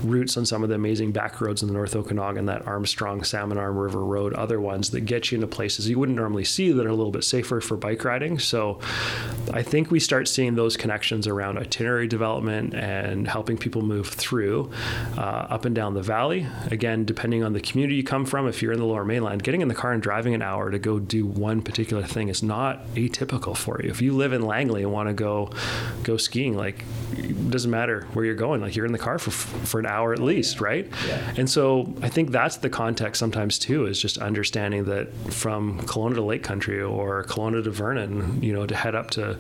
routes 0.03 0.37
on 0.37 0.45
some 0.45 0.63
of 0.63 0.69
the 0.69 0.75
amazing 0.75 1.11
back 1.11 1.41
roads 1.41 1.61
in 1.61 1.67
the 1.67 1.73
North 1.73 1.95
Okanagan, 1.95 2.45
that 2.45 2.65
Armstrong, 2.67 3.23
Salmon 3.23 3.57
Arm 3.57 3.77
River 3.77 4.03
Road, 4.03 4.33
other 4.33 4.59
ones 4.59 4.91
that 4.91 5.01
get 5.01 5.31
you 5.31 5.35
into 5.35 5.47
places 5.47 5.89
you 5.89 5.99
wouldn't 5.99 6.17
normally 6.17 6.43
see 6.43 6.71
that 6.71 6.85
are 6.85 6.89
a 6.89 6.95
little 6.95 7.11
bit 7.11 7.23
safer 7.23 7.61
for 7.61 7.77
bike 7.77 8.03
riding. 8.03 8.39
So 8.39 8.79
I 9.53 9.63
think 9.63 9.91
we 9.91 9.99
start 9.99 10.27
seeing 10.27 10.55
those 10.55 10.77
connections 10.77 11.27
around 11.27 11.57
itinerary 11.57 12.07
development 12.07 12.73
and 12.73 13.27
helping 13.27 13.57
people 13.57 13.81
move 13.81 14.07
through 14.07 14.71
uh, 15.19 15.47
up 15.49 15.65
and 15.65 15.75
down 15.75 15.93
the 15.95 16.01
valley. 16.01 16.47
Again, 16.71 17.03
depending 17.03 17.43
on 17.43 17.51
the 17.51 17.59
community 17.59 17.95
you 17.95 18.03
come 18.03 18.25
from, 18.25 18.47
if 18.47 18.61
you're 18.61 18.71
in 18.71 18.79
the 18.79 18.85
lower 18.85 19.03
mainland, 19.03 19.43
getting 19.43 19.59
in 19.59 19.67
the 19.67 19.75
car 19.75 19.91
and 19.91 20.01
driving 20.01 20.33
an 20.33 20.41
hour 20.41 20.71
to 20.71 20.79
go 20.79 20.97
do 20.97 21.25
one 21.25 21.61
particular 21.61 22.03
thing 22.03 22.29
is 22.29 22.41
not 22.41 22.87
atypical 22.95 23.55
for 23.55 23.81
you. 23.83 23.89
If 23.89 24.01
you 24.01 24.15
live 24.15 24.31
in 24.31 24.41
Langley 24.41 24.81
and 24.81 24.93
want 24.93 25.09
to 25.09 25.13
go 25.13 25.51
go 26.03 26.15
skiing, 26.15 26.55
like 26.55 26.85
it 27.17 27.51
doesn't 27.51 27.69
matter 27.69 28.07
where 28.13 28.23
you're 28.23 28.33
going, 28.33 28.61
like 28.61 28.77
you're 28.77 28.85
in 28.85 28.93
the 28.93 28.97
car 28.97 29.19
for 29.19 29.31
for 29.31 29.81
an 29.81 29.85
hour 29.85 30.13
at 30.13 30.19
least, 30.19 30.61
right? 30.61 30.89
Yeah. 31.05 31.33
And 31.35 31.49
so 31.49 31.93
I 32.01 32.07
think 32.07 32.31
that's 32.31 32.55
the 32.55 32.69
context 32.69 33.19
sometimes 33.19 33.59
too, 33.59 33.87
is 33.87 34.01
just 34.01 34.17
understanding 34.19 34.85
that 34.85 35.13
from 35.33 35.81
Kelowna 35.81 36.15
to 36.15 36.21
Lake 36.21 36.43
Country 36.43 36.81
or 36.81 37.25
Kelowna 37.25 37.61
to 37.61 37.71
Vernon, 37.71 38.41
you 38.41 38.53
know, 38.53 38.65
to 38.65 38.73
head 38.73 38.95
up 38.95 39.11
to 39.11 39.37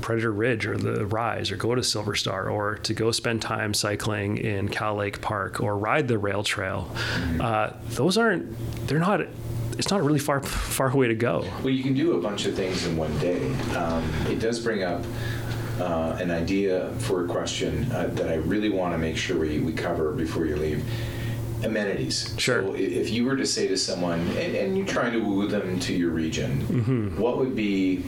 Predator 0.00 0.32
Ridge 0.32 0.66
or 0.66 0.76
the 0.76 1.06
Rise 1.06 1.50
or 1.50 1.56
go 1.56 1.74
to 1.74 1.82
Silver 1.82 2.14
Star 2.14 2.48
or 2.48 2.76
to 2.76 2.94
go 2.94 3.10
spend 3.10 3.42
time 3.42 3.74
cycling 3.74 4.38
in 4.38 4.68
Kal 4.68 4.96
Lake 4.96 5.20
Park 5.20 5.60
or 5.60 5.76
ride 5.76 6.08
the 6.08 6.18
rail 6.18 6.42
trail. 6.42 6.90
Uh, 7.40 7.72
those 7.88 8.16
aren't, 8.16 8.56
they're 8.86 8.98
not 8.98 9.20
it's 9.78 9.90
not 9.90 10.00
a 10.00 10.02
really 10.02 10.18
far 10.18 10.42
far 10.42 10.94
way 10.94 11.06
to 11.06 11.14
go. 11.14 11.44
Well, 11.62 11.70
you 11.70 11.84
can 11.84 11.94
do 11.94 12.18
a 12.18 12.20
bunch 12.20 12.46
of 12.46 12.54
things 12.54 12.84
in 12.84 12.96
one 12.96 13.16
day. 13.20 13.54
Um, 13.76 14.02
it 14.26 14.40
does 14.40 14.58
bring 14.58 14.82
up 14.82 15.04
uh, 15.78 16.18
an 16.20 16.32
idea 16.32 16.92
for 16.98 17.24
a 17.24 17.28
question 17.28 17.90
uh, 17.92 18.08
that 18.08 18.28
I 18.28 18.34
really 18.34 18.70
want 18.70 18.92
to 18.94 18.98
make 18.98 19.16
sure 19.16 19.38
we, 19.38 19.60
we 19.60 19.72
cover 19.72 20.12
before 20.12 20.46
you 20.46 20.56
leave. 20.56 20.84
Amenities. 21.64 22.34
Sure. 22.38 22.62
So 22.62 22.74
if 22.74 23.10
you 23.10 23.24
were 23.24 23.36
to 23.36 23.46
say 23.46 23.66
to 23.68 23.76
someone, 23.76 24.20
and, 24.20 24.54
and 24.54 24.76
you're 24.76 24.86
trying 24.86 25.12
to 25.12 25.18
woo 25.20 25.46
them 25.48 25.78
to 25.80 25.92
your 25.94 26.10
region, 26.10 26.60
Mm-hmm. 26.68 27.20
what 27.20 27.38
would 27.38 27.56
be, 27.56 28.04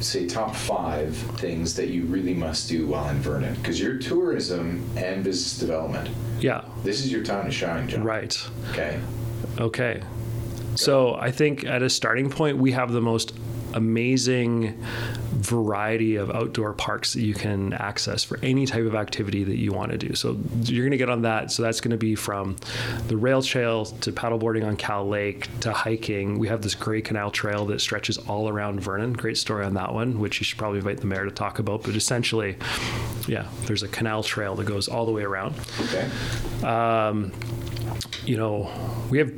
say, 0.00 0.26
top 0.26 0.54
five 0.56 1.16
things 1.38 1.74
that 1.76 1.88
you 1.88 2.04
really 2.06 2.34
must 2.34 2.68
do 2.68 2.86
while 2.86 3.08
in 3.10 3.18
Vernon? 3.18 3.54
Because 3.54 3.80
you're 3.80 3.98
tourism 3.98 4.84
and 4.96 5.22
business 5.22 5.58
development. 5.58 6.10
Yeah. 6.40 6.64
This 6.82 7.00
is 7.04 7.12
your 7.12 7.22
time 7.22 7.44
to 7.46 7.52
shine, 7.52 7.88
John. 7.88 8.02
Right. 8.02 8.36
Okay. 8.70 9.00
Okay. 9.58 10.02
So 10.74 11.14
I 11.14 11.30
think 11.30 11.64
at 11.64 11.82
a 11.82 11.90
starting 11.90 12.30
point, 12.30 12.56
we 12.58 12.72
have 12.72 12.92
the 12.92 13.00
most 13.02 13.34
amazing 13.74 14.78
variety 15.32 16.16
of 16.16 16.30
outdoor 16.30 16.72
parks 16.72 17.14
that 17.14 17.22
you 17.22 17.34
can 17.34 17.72
access 17.74 18.24
for 18.24 18.38
any 18.42 18.66
type 18.66 18.84
of 18.84 18.94
activity 18.94 19.44
that 19.44 19.56
you 19.56 19.72
want 19.72 19.90
to 19.92 19.98
do. 19.98 20.14
So 20.14 20.38
you're 20.62 20.84
going 20.84 20.90
to 20.92 20.96
get 20.98 21.08
on 21.08 21.22
that. 21.22 21.50
So 21.50 21.62
that's 21.62 21.80
going 21.80 21.92
to 21.92 21.96
be 21.96 22.14
from 22.14 22.56
the 23.08 23.16
rail 23.16 23.42
trail 23.42 23.86
to 23.86 24.12
paddleboarding 24.12 24.66
on 24.66 24.76
Kal 24.76 25.08
Lake 25.08 25.48
to 25.60 25.72
hiking. 25.72 26.38
We 26.38 26.48
have 26.48 26.62
this 26.62 26.74
Grey 26.74 27.00
Canal 27.00 27.30
Trail 27.30 27.66
that 27.66 27.80
stretches 27.80 28.18
all 28.18 28.48
around 28.48 28.80
Vernon. 28.80 29.12
Great 29.12 29.38
story 29.38 29.64
on 29.64 29.74
that 29.74 29.92
one, 29.94 30.18
which 30.18 30.40
you 30.40 30.44
should 30.44 30.58
probably 30.58 30.78
invite 30.78 30.98
the 30.98 31.06
mayor 31.06 31.24
to 31.24 31.30
talk 31.30 31.58
about. 31.58 31.82
But 31.82 31.96
essentially, 31.96 32.56
yeah, 33.26 33.48
there's 33.66 33.82
a 33.82 33.88
canal 33.88 34.22
trail 34.22 34.54
that 34.56 34.64
goes 34.64 34.88
all 34.88 35.06
the 35.06 35.12
way 35.12 35.22
around 35.22 35.54
Okay. 35.80 36.08
Um, 36.64 37.32
you 38.24 38.36
know, 38.36 38.70
we 39.10 39.18
have 39.18 39.32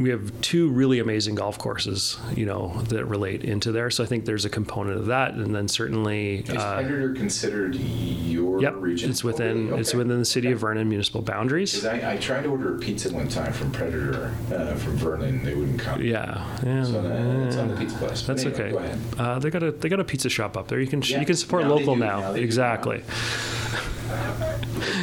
we 0.00 0.10
have 0.10 0.32
two 0.40 0.68
really 0.70 0.98
amazing 0.98 1.34
golf 1.36 1.58
courses, 1.58 2.18
you 2.34 2.44
know, 2.44 2.82
that 2.88 3.04
relate 3.06 3.44
into 3.44 3.72
there. 3.72 3.90
So 3.90 4.02
I 4.04 4.06
think 4.06 4.24
there's 4.24 4.44
a 4.44 4.50
component 4.50 4.98
of 4.98 5.06
that, 5.06 5.34
and 5.34 5.54
then 5.54 5.68
certainly, 5.68 6.38
Is 6.40 6.50
uh, 6.50 6.74
Predator 6.74 7.14
considered 7.14 7.74
your 7.76 8.60
yep, 8.60 8.74
region? 8.76 9.10
it's 9.10 9.24
within 9.24 9.72
Oh, 9.72 9.76
it's 9.76 9.94
within 9.94 10.18
the 10.18 10.24
city 10.24 10.52
of 10.52 10.58
Vernon 10.60 10.88
municipal 10.88 11.22
boundaries. 11.22 11.84
I, 11.84 12.12
I 12.12 12.16
tried 12.16 12.42
to 12.42 12.48
order 12.50 12.76
a 12.76 12.78
pizza 12.78 13.12
one 13.12 13.28
time 13.28 13.52
from 13.52 13.72
Predator 13.72 14.34
uh, 14.52 14.74
from 14.74 14.96
Vernon, 14.96 15.42
they 15.44 15.54
wouldn't 15.54 15.80
come. 15.80 16.02
Yeah, 16.02 16.44
yeah, 16.64 16.80
It's 16.80 16.90
on, 16.90 17.06
a, 17.06 17.46
it's 17.46 17.56
on 17.56 17.68
the 17.68 17.76
pizza 17.76 17.96
place. 17.98 18.22
That's 18.22 18.44
anyway, 18.44 18.60
okay. 18.60 18.70
Go 18.72 18.78
ahead. 18.78 18.98
Uh, 19.18 19.38
they 19.38 19.50
got 19.50 19.62
a 19.62 19.72
they 19.72 19.88
got 19.88 20.00
a 20.00 20.04
pizza 20.04 20.28
shop 20.28 20.56
up 20.56 20.68
there. 20.68 20.80
You 20.80 20.86
can 20.86 21.02
Yeah, 21.02 21.20
you 21.20 21.26
can 21.26 21.36
support 21.36 21.62
now 21.64 21.70
local 21.74 21.96
now. 21.96 22.20
now 22.20 22.32
exactly. 22.34 23.02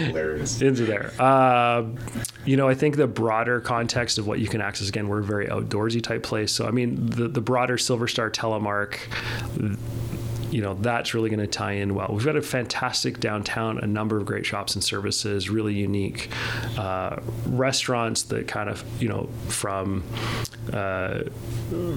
Hilarious. 0.06 0.62
into 0.62 0.86
there. 0.86 1.12
Uh, 1.20 1.86
you 2.46 2.58
know, 2.58 2.68
I 2.68 2.74
think 2.74 2.98
the 2.98 3.08
broader 3.08 3.60
context 3.60 4.18
of 4.18 4.28
what 4.28 4.40
you 4.40 4.48
can 4.48 4.62
access 4.62 4.90
again, 4.90 5.08
we're 5.08 5.20
a 5.20 5.24
very 5.24 5.48
outdoorsy 5.48 6.02
type 6.02 6.24
place. 6.24 6.52
So, 6.52 6.68
I 6.68 6.72
mean, 6.72 7.10
the 7.10 7.28
the 7.28 7.42
broader 7.42 7.78
Silver 7.78 8.08
Star 8.08 8.30
Telemark. 8.30 8.98
You 10.54 10.62
know 10.62 10.76
that's 10.76 11.16
really 11.16 11.32
going 11.32 11.40
to 11.40 11.48
tie 11.48 11.74
in 11.74 11.96
well. 11.96 12.10
We've 12.12 12.26
got 12.26 12.36
a 12.36 12.42
fantastic 12.42 13.20
downtown, 13.20 13.80
a 13.80 13.88
number 13.88 14.18
of 14.18 14.26
great 14.26 14.46
shops 14.46 14.76
and 14.76 14.84
services, 14.84 15.50
really 15.50 15.74
unique 15.74 16.30
uh, 16.78 17.20
restaurants 17.48 18.22
that 18.24 18.48
kind 18.48 18.70
of 18.70 18.84
you 19.02 19.10
know 19.10 19.30
from 19.48 20.04
uh, 20.72 21.24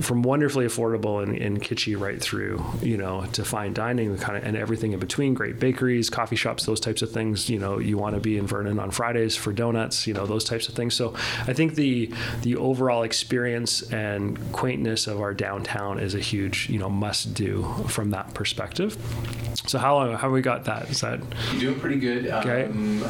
from 0.00 0.22
wonderfully 0.22 0.64
affordable 0.64 1.22
and, 1.22 1.36
and 1.36 1.62
kitschy 1.62 1.98
right 2.00 2.20
through, 2.20 2.64
you 2.80 2.96
know, 2.96 3.26
to 3.32 3.44
fine 3.44 3.74
dining, 3.74 4.16
kind 4.16 4.38
of, 4.38 4.44
and 4.44 4.56
everything 4.56 4.92
in 4.92 4.98
between. 4.98 5.34
Great 5.34 5.60
bakeries, 5.60 6.08
coffee 6.08 6.36
shops, 6.36 6.64
those 6.64 6.80
types 6.80 7.02
of 7.02 7.12
things. 7.12 7.50
You 7.50 7.58
know, 7.58 7.78
you 7.78 7.98
want 7.98 8.14
to 8.14 8.20
be 8.20 8.38
in 8.38 8.46
Vernon 8.46 8.78
on 8.78 8.90
Fridays 8.90 9.36
for 9.36 9.52
donuts. 9.52 10.06
You 10.06 10.14
know, 10.14 10.26
those 10.26 10.44
types 10.44 10.68
of 10.68 10.74
things. 10.74 10.94
So 10.94 11.14
I 11.46 11.52
think 11.52 11.74
the 11.74 12.10
the 12.42 12.56
overall 12.56 13.02
experience 13.02 13.82
and 13.92 14.40
quaintness 14.52 15.06
of 15.06 15.20
our 15.20 15.34
downtown 15.34 15.98
is 15.98 16.14
a 16.14 16.20
huge, 16.20 16.70
you 16.70 16.78
know, 16.78 16.88
must 16.88 17.34
do 17.34 17.62
from 17.88 18.10
that 18.10 18.32
perspective. 18.32 18.45
So 19.66 19.78
how 19.78 20.14
how 20.16 20.30
we 20.30 20.42
got 20.42 20.64
that? 20.66 20.90
Is 20.90 21.00
that 21.00 21.18
You're 21.52 21.60
doing 21.72 21.80
pretty 21.80 21.98
good. 21.98 22.26
Okay. 22.28 22.64
Um, 22.66 23.00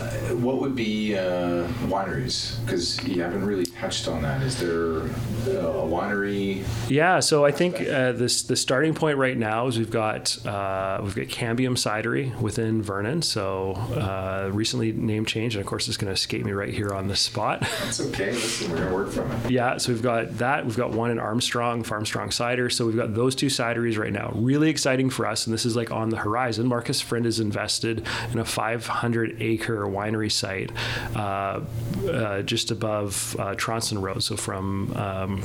what 0.42 0.58
would 0.60 0.74
be 0.74 1.14
uh, 1.16 1.66
wineries? 1.88 2.64
Because 2.64 3.02
you 3.06 3.20
haven't 3.22 3.44
really 3.44 3.66
touched 3.66 4.08
on 4.08 4.22
that. 4.22 4.40
Is 4.42 4.58
there 4.58 5.02
uh, 5.02 5.68
a 5.68 5.86
winery? 5.86 6.64
Yeah, 6.88 7.20
so 7.20 7.44
I 7.44 7.50
think 7.50 7.80
uh, 7.80 8.12
this 8.12 8.42
the 8.42 8.56
starting 8.56 8.94
point 8.94 9.18
right 9.18 9.36
now 9.36 9.66
is 9.66 9.78
we've 9.78 9.90
got 9.90 10.44
uh, 10.46 11.00
we've 11.02 11.14
got 11.14 11.26
Cambium 11.26 11.76
Cidery 11.76 12.34
within 12.40 12.80
Vernon. 12.82 13.20
So 13.20 13.72
uh, 13.72 14.48
recently 14.50 14.92
name 14.92 15.26
change, 15.26 15.56
and 15.56 15.60
of 15.60 15.66
course 15.66 15.88
it's 15.88 15.98
going 15.98 16.08
to 16.08 16.14
escape 16.14 16.44
me 16.44 16.52
right 16.52 16.72
here 16.72 16.94
on 16.94 17.08
the 17.08 17.16
spot. 17.16 17.60
That's 17.82 18.00
okay. 18.00 18.32
Listen, 18.32 18.70
we're 18.70 18.78
gonna 18.78 18.94
work 18.94 19.10
from 19.10 19.30
it. 19.30 19.50
yeah, 19.50 19.76
so 19.76 19.92
we've 19.92 20.02
got 20.02 20.38
that. 20.38 20.64
We've 20.64 20.76
got 20.76 20.92
one 20.92 21.10
in 21.10 21.18
Armstrong, 21.18 21.82
Farmstrong 21.82 22.32
Cider. 22.32 22.70
So 22.70 22.86
we've 22.86 22.96
got 22.96 23.14
those 23.14 23.34
two 23.34 23.48
cideries 23.48 23.98
right 23.98 24.12
now. 24.12 24.32
Really 24.34 24.70
exciting 24.70 25.10
for 25.10 25.25
us, 25.26 25.46
and 25.46 25.54
this 25.54 25.64
is 25.64 25.76
like 25.76 25.90
on 25.90 26.10
the 26.10 26.16
horizon. 26.16 26.66
Marcus 26.66 27.00
Friend 27.00 27.24
has 27.24 27.40
invested 27.40 28.06
in 28.32 28.38
a 28.38 28.44
500 28.44 29.36
acre 29.40 29.86
winery 29.86 30.30
site 30.30 30.70
uh, 31.14 31.60
uh, 32.08 32.42
just 32.42 32.70
above 32.70 33.36
uh, 33.38 33.54
Tronson 33.54 34.00
Road. 34.00 34.22
So 34.22 34.36
from 34.36 34.96
um, 34.96 35.42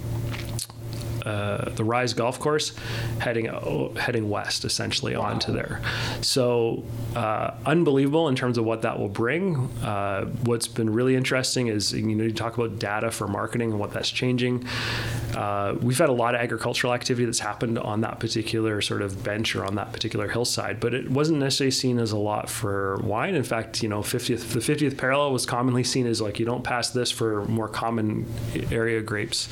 uh, 1.25 1.69
the 1.71 1.83
Rise 1.83 2.13
Golf 2.13 2.39
Course, 2.39 2.73
heading 3.19 3.49
oh, 3.49 3.93
heading 3.95 4.29
west, 4.29 4.65
essentially 4.65 5.15
onto 5.15 5.51
there. 5.51 5.81
So 6.21 6.83
uh, 7.15 7.51
unbelievable 7.65 8.27
in 8.27 8.35
terms 8.35 8.57
of 8.57 8.65
what 8.65 8.81
that 8.81 8.99
will 8.99 9.09
bring. 9.09 9.55
Uh, 9.83 10.25
what's 10.43 10.67
been 10.67 10.91
really 10.91 11.15
interesting 11.15 11.67
is 11.67 11.93
you 11.93 12.15
know 12.15 12.23
you 12.23 12.33
talk 12.33 12.57
about 12.57 12.79
data 12.79 13.11
for 13.11 13.27
marketing 13.27 13.71
and 13.71 13.79
what 13.79 13.91
that's 13.91 14.09
changing. 14.09 14.67
Uh, 15.35 15.75
we've 15.81 15.97
had 15.97 16.09
a 16.09 16.13
lot 16.13 16.35
of 16.35 16.41
agricultural 16.41 16.93
activity 16.93 17.25
that's 17.25 17.39
happened 17.39 17.79
on 17.79 18.01
that 18.01 18.19
particular 18.19 18.81
sort 18.81 19.01
of 19.01 19.23
bench 19.23 19.55
or 19.55 19.65
on 19.65 19.75
that 19.75 19.93
particular 19.93 20.27
hillside, 20.27 20.79
but 20.79 20.93
it 20.93 21.09
wasn't 21.09 21.39
necessarily 21.39 21.71
seen 21.71 21.99
as 21.99 22.11
a 22.11 22.17
lot 22.17 22.49
for 22.49 22.97
wine. 22.97 23.35
In 23.35 23.43
fact, 23.43 23.81
you 23.81 23.89
know, 23.89 24.01
50th 24.01 24.51
the 24.51 24.59
50th 24.59 24.97
parallel 24.97 25.31
was 25.31 25.45
commonly 25.45 25.83
seen 25.83 26.07
as 26.07 26.21
like 26.21 26.39
you 26.39 26.45
don't 26.45 26.63
pass 26.63 26.89
this 26.89 27.11
for 27.11 27.45
more 27.45 27.67
common 27.67 28.25
area 28.71 29.01
grapes 29.01 29.47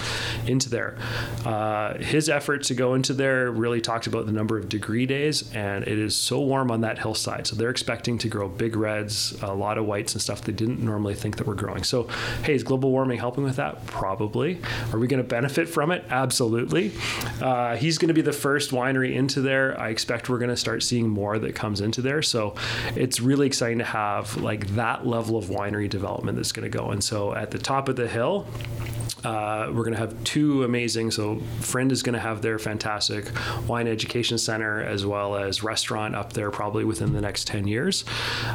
into 0.45 0.69
there. 0.69 0.97
Uh, 1.45 1.97
his 1.97 2.29
effort 2.29 2.63
to 2.63 2.73
go 2.73 2.93
into 2.95 3.13
there 3.13 3.51
really 3.51 3.81
talked 3.81 4.07
about 4.07 4.25
the 4.25 4.31
number 4.31 4.57
of 4.57 4.69
degree 4.69 5.05
days, 5.05 5.49
and 5.53 5.87
it 5.87 5.97
is 5.97 6.15
so 6.15 6.39
warm 6.39 6.71
on 6.71 6.81
that 6.81 6.99
hillside. 6.99 7.47
So 7.47 7.55
they're 7.55 7.69
expecting 7.69 8.17
to 8.19 8.27
grow 8.27 8.47
big 8.47 8.75
reds, 8.75 9.35
a 9.41 9.53
lot 9.53 9.77
of 9.77 9.85
whites 9.85 10.13
and 10.13 10.21
stuff 10.21 10.41
they 10.41 10.51
didn't 10.51 10.79
normally 10.79 11.15
think 11.15 11.37
that 11.37 11.47
were 11.47 11.55
growing. 11.55 11.83
So, 11.83 12.07
hey, 12.43 12.53
is 12.53 12.63
global 12.63 12.91
warming 12.91 13.19
helping 13.19 13.43
with 13.43 13.55
that? 13.55 13.85
Probably. 13.85 14.59
Are 14.91 14.99
we 14.99 15.07
going 15.07 15.21
to 15.21 15.27
benefit 15.27 15.68
from 15.69 15.91
it? 15.91 16.03
Absolutely. 16.09 16.91
Uh, 17.41 17.75
he's 17.75 17.97
going 17.97 18.09
to 18.09 18.13
be 18.13 18.21
the 18.21 18.33
first 18.33 18.71
winery 18.71 19.15
into 19.15 19.41
there. 19.41 19.79
I 19.79 19.89
expect 19.89 20.29
we're 20.29 20.39
going 20.39 20.49
to 20.49 20.57
start 20.57 20.83
seeing 20.83 21.07
more 21.07 21.39
that 21.39 21.55
comes 21.55 21.81
into 21.81 22.01
there. 22.01 22.21
So 22.21 22.55
it's 22.95 23.19
really 23.19 23.47
exciting 23.47 23.79
to 23.79 23.85
have 23.85 24.35
like 24.37 24.67
that 24.75 25.05
level 25.05 25.37
of 25.37 25.45
winery 25.45 25.89
development 25.89 26.37
that's 26.37 26.51
going 26.51 26.69
to 26.69 26.77
go. 26.77 26.91
And 26.91 27.03
so 27.03 27.33
at 27.33 27.51
the 27.51 27.59
top 27.59 27.89
of 27.89 27.95
the 27.95 28.07
hill, 28.07 28.47
uh, 29.23 29.67
we're 29.67 29.83
going 29.83 29.93
to 29.93 29.99
have 29.99 30.23
two 30.23 30.63
amazing. 30.63 31.11
So, 31.11 31.39
Friend 31.59 31.91
is 31.91 32.03
going 32.03 32.13
to 32.13 32.19
have 32.19 32.41
their 32.41 32.59
fantastic 32.59 33.29
wine 33.67 33.87
education 33.87 34.37
center 34.37 34.81
as 34.81 35.05
well 35.05 35.35
as 35.35 35.63
restaurant 35.63 36.15
up 36.15 36.33
there 36.33 36.51
probably 36.51 36.83
within 36.85 37.13
the 37.13 37.21
next 37.21 37.47
10 37.47 37.67
years. 37.67 38.05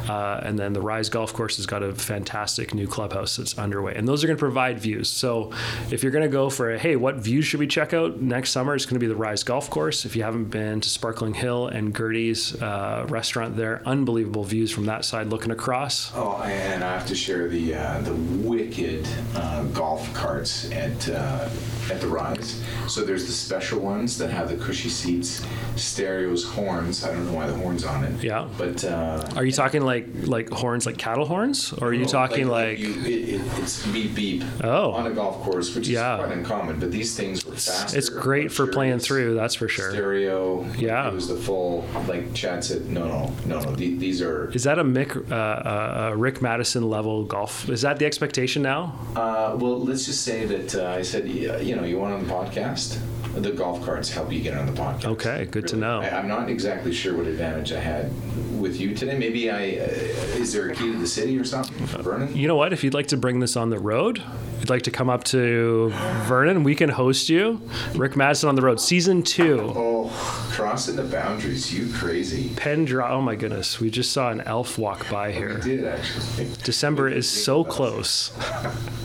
Uh, 0.09 0.39
and 0.43 0.57
then 0.57 0.73
the 0.73 0.81
Rise 0.81 1.09
Golf 1.09 1.33
Course 1.33 1.57
has 1.57 1.65
got 1.65 1.83
a 1.83 1.93
fantastic 1.93 2.73
new 2.73 2.87
clubhouse 2.87 3.37
that's 3.37 3.57
underway. 3.57 3.95
And 3.95 4.07
those 4.07 4.23
are 4.23 4.27
going 4.27 4.37
to 4.37 4.39
provide 4.39 4.79
views. 4.79 5.09
So, 5.09 5.51
if 5.91 6.03
you're 6.03 6.11
going 6.11 6.23
to 6.23 6.29
go 6.29 6.49
for 6.49 6.71
a, 6.71 6.79
hey, 6.79 6.95
what 6.95 7.15
views 7.17 7.45
should 7.45 7.59
we 7.59 7.67
check 7.67 7.93
out 7.93 8.21
next 8.21 8.51
summer? 8.51 8.75
It's 8.75 8.85
going 8.85 8.95
to 8.95 8.99
be 8.99 9.07
the 9.07 9.15
Rise 9.15 9.43
Golf 9.43 9.69
Course. 9.69 10.05
If 10.05 10.15
you 10.15 10.23
haven't 10.23 10.45
been 10.45 10.81
to 10.81 10.89
Sparkling 10.89 11.33
Hill 11.33 11.67
and 11.67 11.93
Gertie's 11.93 12.59
uh, 12.61 13.05
restaurant 13.09 13.55
there, 13.55 13.81
unbelievable 13.85 14.43
views 14.43 14.71
from 14.71 14.85
that 14.85 15.05
side 15.05 15.27
looking 15.27 15.51
across. 15.51 16.11
Oh, 16.15 16.41
and 16.43 16.83
I 16.83 16.93
have 16.93 17.07
to 17.07 17.15
share 17.15 17.47
the 17.47 17.75
uh, 17.75 18.01
the 18.01 18.13
wicked 18.13 19.07
uh, 19.35 19.63
golf 19.65 20.11
carts 20.13 20.54
at 20.71 21.09
uh, 21.09 21.49
at 21.91 21.99
the 22.01 22.07
Rise. 22.07 22.61
So 22.87 23.01
there's 23.03 23.25
the 23.25 23.31
special 23.31 23.79
ones 23.79 24.17
that 24.17 24.29
have 24.29 24.49
the 24.49 24.57
cushy 24.57 24.89
seats, 24.89 25.43
stereos, 25.75 26.43
horns. 26.43 27.03
I 27.03 27.11
don't 27.11 27.25
know 27.25 27.33
why 27.33 27.47
the 27.47 27.53
horns 27.55 27.83
on 27.83 28.03
it. 28.03 28.23
Yeah. 28.23 28.47
But 28.57 28.83
uh, 28.83 29.27
Are 29.35 29.43
you 29.45 29.51
talking 29.51 29.81
like 29.83 30.07
like 30.23 30.49
horns, 30.49 30.85
like 30.85 30.97
cattle 30.97 31.25
horns, 31.25 31.73
or 31.73 31.89
are 31.89 31.93
you 31.93 32.05
no, 32.05 32.07
talking 32.19 32.47
like? 32.47 32.79
you, 32.79 32.91
it, 33.01 33.29
it, 33.35 33.41
it's 33.59 33.85
beep 33.87 34.15
beep 34.15 34.43
Oh. 34.63 34.91
on 34.91 35.07
a 35.07 35.11
golf 35.11 35.41
course, 35.43 35.75
which 35.75 35.87
Yeah. 35.87 36.15
is 36.19 36.25
quite 36.25 36.37
uncommon. 36.37 36.79
But 36.79 36.91
these 36.91 37.15
things 37.15 37.45
were 37.45 37.53
faster. 37.53 37.97
it's 37.97 38.09
great 38.09 38.51
for 38.51 38.67
playing 38.67 38.99
through, 38.99 39.35
that's 39.35 39.55
for 39.55 39.67
sure. 39.67 39.91
Stereo. 39.91 40.65
Yeah. 40.77 41.07
It 41.07 41.13
was 41.13 41.27
the 41.27 41.35
full 41.35 41.85
like 42.07 42.33
Chad 42.33 42.63
said. 42.63 42.85
No, 42.89 43.05
no, 43.07 43.33
no, 43.45 43.59
no. 43.59 43.75
the- 43.75 43.95
These 43.95 44.21
are. 44.21 44.51
Is 44.51 44.63
that 44.63 44.77
a 44.79 44.83
Mick, 44.83 45.15
uh, 45.31 45.35
uh, 45.35 46.09
uh, 46.11 46.15
Rick 46.15 46.41
Maddison 46.41 46.89
level 46.89 47.23
golf? 47.25 47.69
Is 47.69 47.81
that 47.81 47.97
the 47.99 48.05
expectation 48.05 48.61
now? 48.61 48.93
Uh, 49.15 49.55
well, 49.59 49.79
let's 49.79 50.05
just 50.05 50.21
say 50.23 50.44
that 50.45 50.75
uh, 50.75 50.89
I 50.91 51.01
said, 51.01 51.27
yeah, 51.27 51.57
you 51.57 51.75
know, 51.75 51.83
you 51.83 51.97
want 51.99 52.13
on 52.13 52.25
the 52.27 52.33
podcast? 52.33 52.99
the 53.35 53.51
golf 53.51 53.83
carts 53.83 54.09
help 54.09 54.31
you 54.31 54.39
get 54.39 54.57
on 54.57 54.65
the 54.65 54.71
podcast. 54.71 55.03
Okay, 55.07 55.45
good 55.51 55.67
to 55.67 55.75
know. 55.75 55.99
I, 55.99 56.07
I'm 56.19 56.25
not 56.29 56.49
exactly 56.49 56.93
sure 56.93 57.17
what 57.17 57.27
advantage 57.27 57.73
I 57.73 57.81
had 57.81 58.09
with 58.57 58.79
you 58.79 58.95
today. 58.95 59.17
Maybe 59.17 59.51
I 59.51 59.57
uh, 59.57 60.39
is 60.39 60.53
there 60.53 60.69
a 60.69 60.73
key 60.73 60.93
to 60.93 60.97
the 60.97 61.05
city 61.05 61.37
or 61.37 61.43
something 61.43 61.85
for 61.87 62.01
Vernon? 62.01 62.33
You 62.33 62.47
know 62.47 62.55
what? 62.55 62.71
If 62.71 62.81
you'd 62.81 62.93
like 62.93 63.07
to 63.07 63.17
bring 63.17 63.41
this 63.41 63.57
on 63.57 63.71
the 63.71 63.77
road, 63.77 64.19
if 64.19 64.61
you'd 64.61 64.69
like 64.69 64.83
to 64.83 64.91
come 64.91 65.09
up 65.09 65.25
to 65.25 65.89
Vernon, 66.27 66.63
we 66.63 66.75
can 66.75 66.87
host 66.87 67.27
you. 67.27 67.59
Rick 67.93 68.15
Maddison 68.15 68.47
on 68.47 68.55
the 68.55 68.61
road, 68.61 68.79
season 68.79 69.21
two. 69.21 69.73
Oh, 69.75 70.09
crossing 70.53 70.95
the 70.95 71.03
boundaries, 71.03 71.77
you 71.77 71.91
crazy. 71.93 72.53
Penn 72.55 72.85
Dro- 72.85 73.05
Oh 73.09 73.21
my 73.21 73.35
goodness, 73.35 73.81
we 73.81 73.89
just 73.89 74.13
saw 74.13 74.29
an 74.31 74.39
elf 74.45 74.77
walk 74.77 75.09
by 75.09 75.27
We 75.27 75.33
here. 75.33 75.57
did 75.57 75.83
actually. 75.83 76.47
December 76.63 77.09
is 77.09 77.29
so 77.29 77.65
close. 77.65 78.31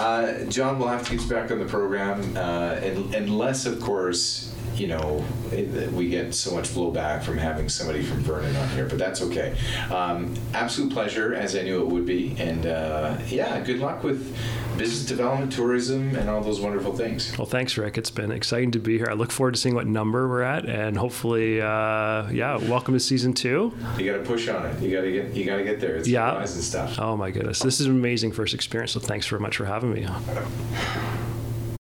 Uh, 0.00 0.44
John 0.44 0.78
will 0.78 0.88
have 0.88 1.06
to 1.08 1.16
get 1.18 1.28
back 1.28 1.50
on 1.50 1.58
the 1.58 1.66
program, 1.66 2.34
uh, 2.34 2.80
un- 2.82 3.12
unless, 3.14 3.66
of 3.66 3.80
course, 3.82 4.49
you 4.80 4.86
know, 4.86 5.22
it, 5.52 5.92
we 5.92 6.08
get 6.08 6.34
so 6.34 6.54
much 6.54 6.70
blowback 6.70 7.22
from 7.22 7.36
having 7.36 7.68
somebody 7.68 8.02
from 8.02 8.20
Vernon 8.20 8.56
on 8.56 8.68
here, 8.70 8.86
but 8.86 8.96
that's 8.96 9.20
okay. 9.20 9.54
Um, 9.90 10.34
absolute 10.54 10.90
pleasure, 10.90 11.34
as 11.34 11.54
I 11.54 11.62
knew 11.62 11.82
it 11.82 11.88
would 11.88 12.06
be, 12.06 12.34
and 12.38 12.64
uh, 12.64 13.18
yeah, 13.28 13.60
good 13.60 13.78
luck 13.78 14.02
with 14.02 14.34
business 14.78 15.04
development, 15.04 15.52
tourism, 15.52 16.16
and 16.16 16.30
all 16.30 16.40
those 16.40 16.60
wonderful 16.62 16.96
things. 16.96 17.36
Well, 17.36 17.46
thanks, 17.46 17.76
Rick. 17.76 17.98
It's 17.98 18.10
been 18.10 18.32
exciting 18.32 18.70
to 18.70 18.78
be 18.78 18.96
here. 18.96 19.08
I 19.10 19.12
look 19.12 19.30
forward 19.30 19.52
to 19.52 19.60
seeing 19.60 19.74
what 19.74 19.86
number 19.86 20.26
we're 20.26 20.40
at, 20.40 20.64
and 20.64 20.96
hopefully, 20.96 21.60
uh, 21.60 22.30
yeah, 22.30 22.56
welcome 22.56 22.94
to 22.94 23.00
season 23.00 23.34
two. 23.34 23.74
You 23.98 24.10
got 24.10 24.16
to 24.16 24.24
push 24.24 24.48
on 24.48 24.64
it. 24.64 24.80
You 24.80 24.90
got 24.96 25.02
to 25.02 25.12
get. 25.12 25.34
You 25.34 25.44
got 25.44 25.56
to 25.56 25.64
get 25.64 25.78
there. 25.80 25.96
It's 25.96 26.08
Yeah. 26.08 26.38
and 26.38 26.48
stuff. 26.48 26.98
Oh 26.98 27.18
my 27.18 27.30
goodness, 27.30 27.58
this 27.58 27.80
is 27.80 27.86
an 27.86 27.92
amazing 27.92 28.32
first 28.32 28.54
experience. 28.54 28.92
So 28.92 29.00
thanks 29.00 29.26
very 29.26 29.40
much 29.40 29.58
for 29.58 29.66
having 29.66 29.92
me. 29.92 30.06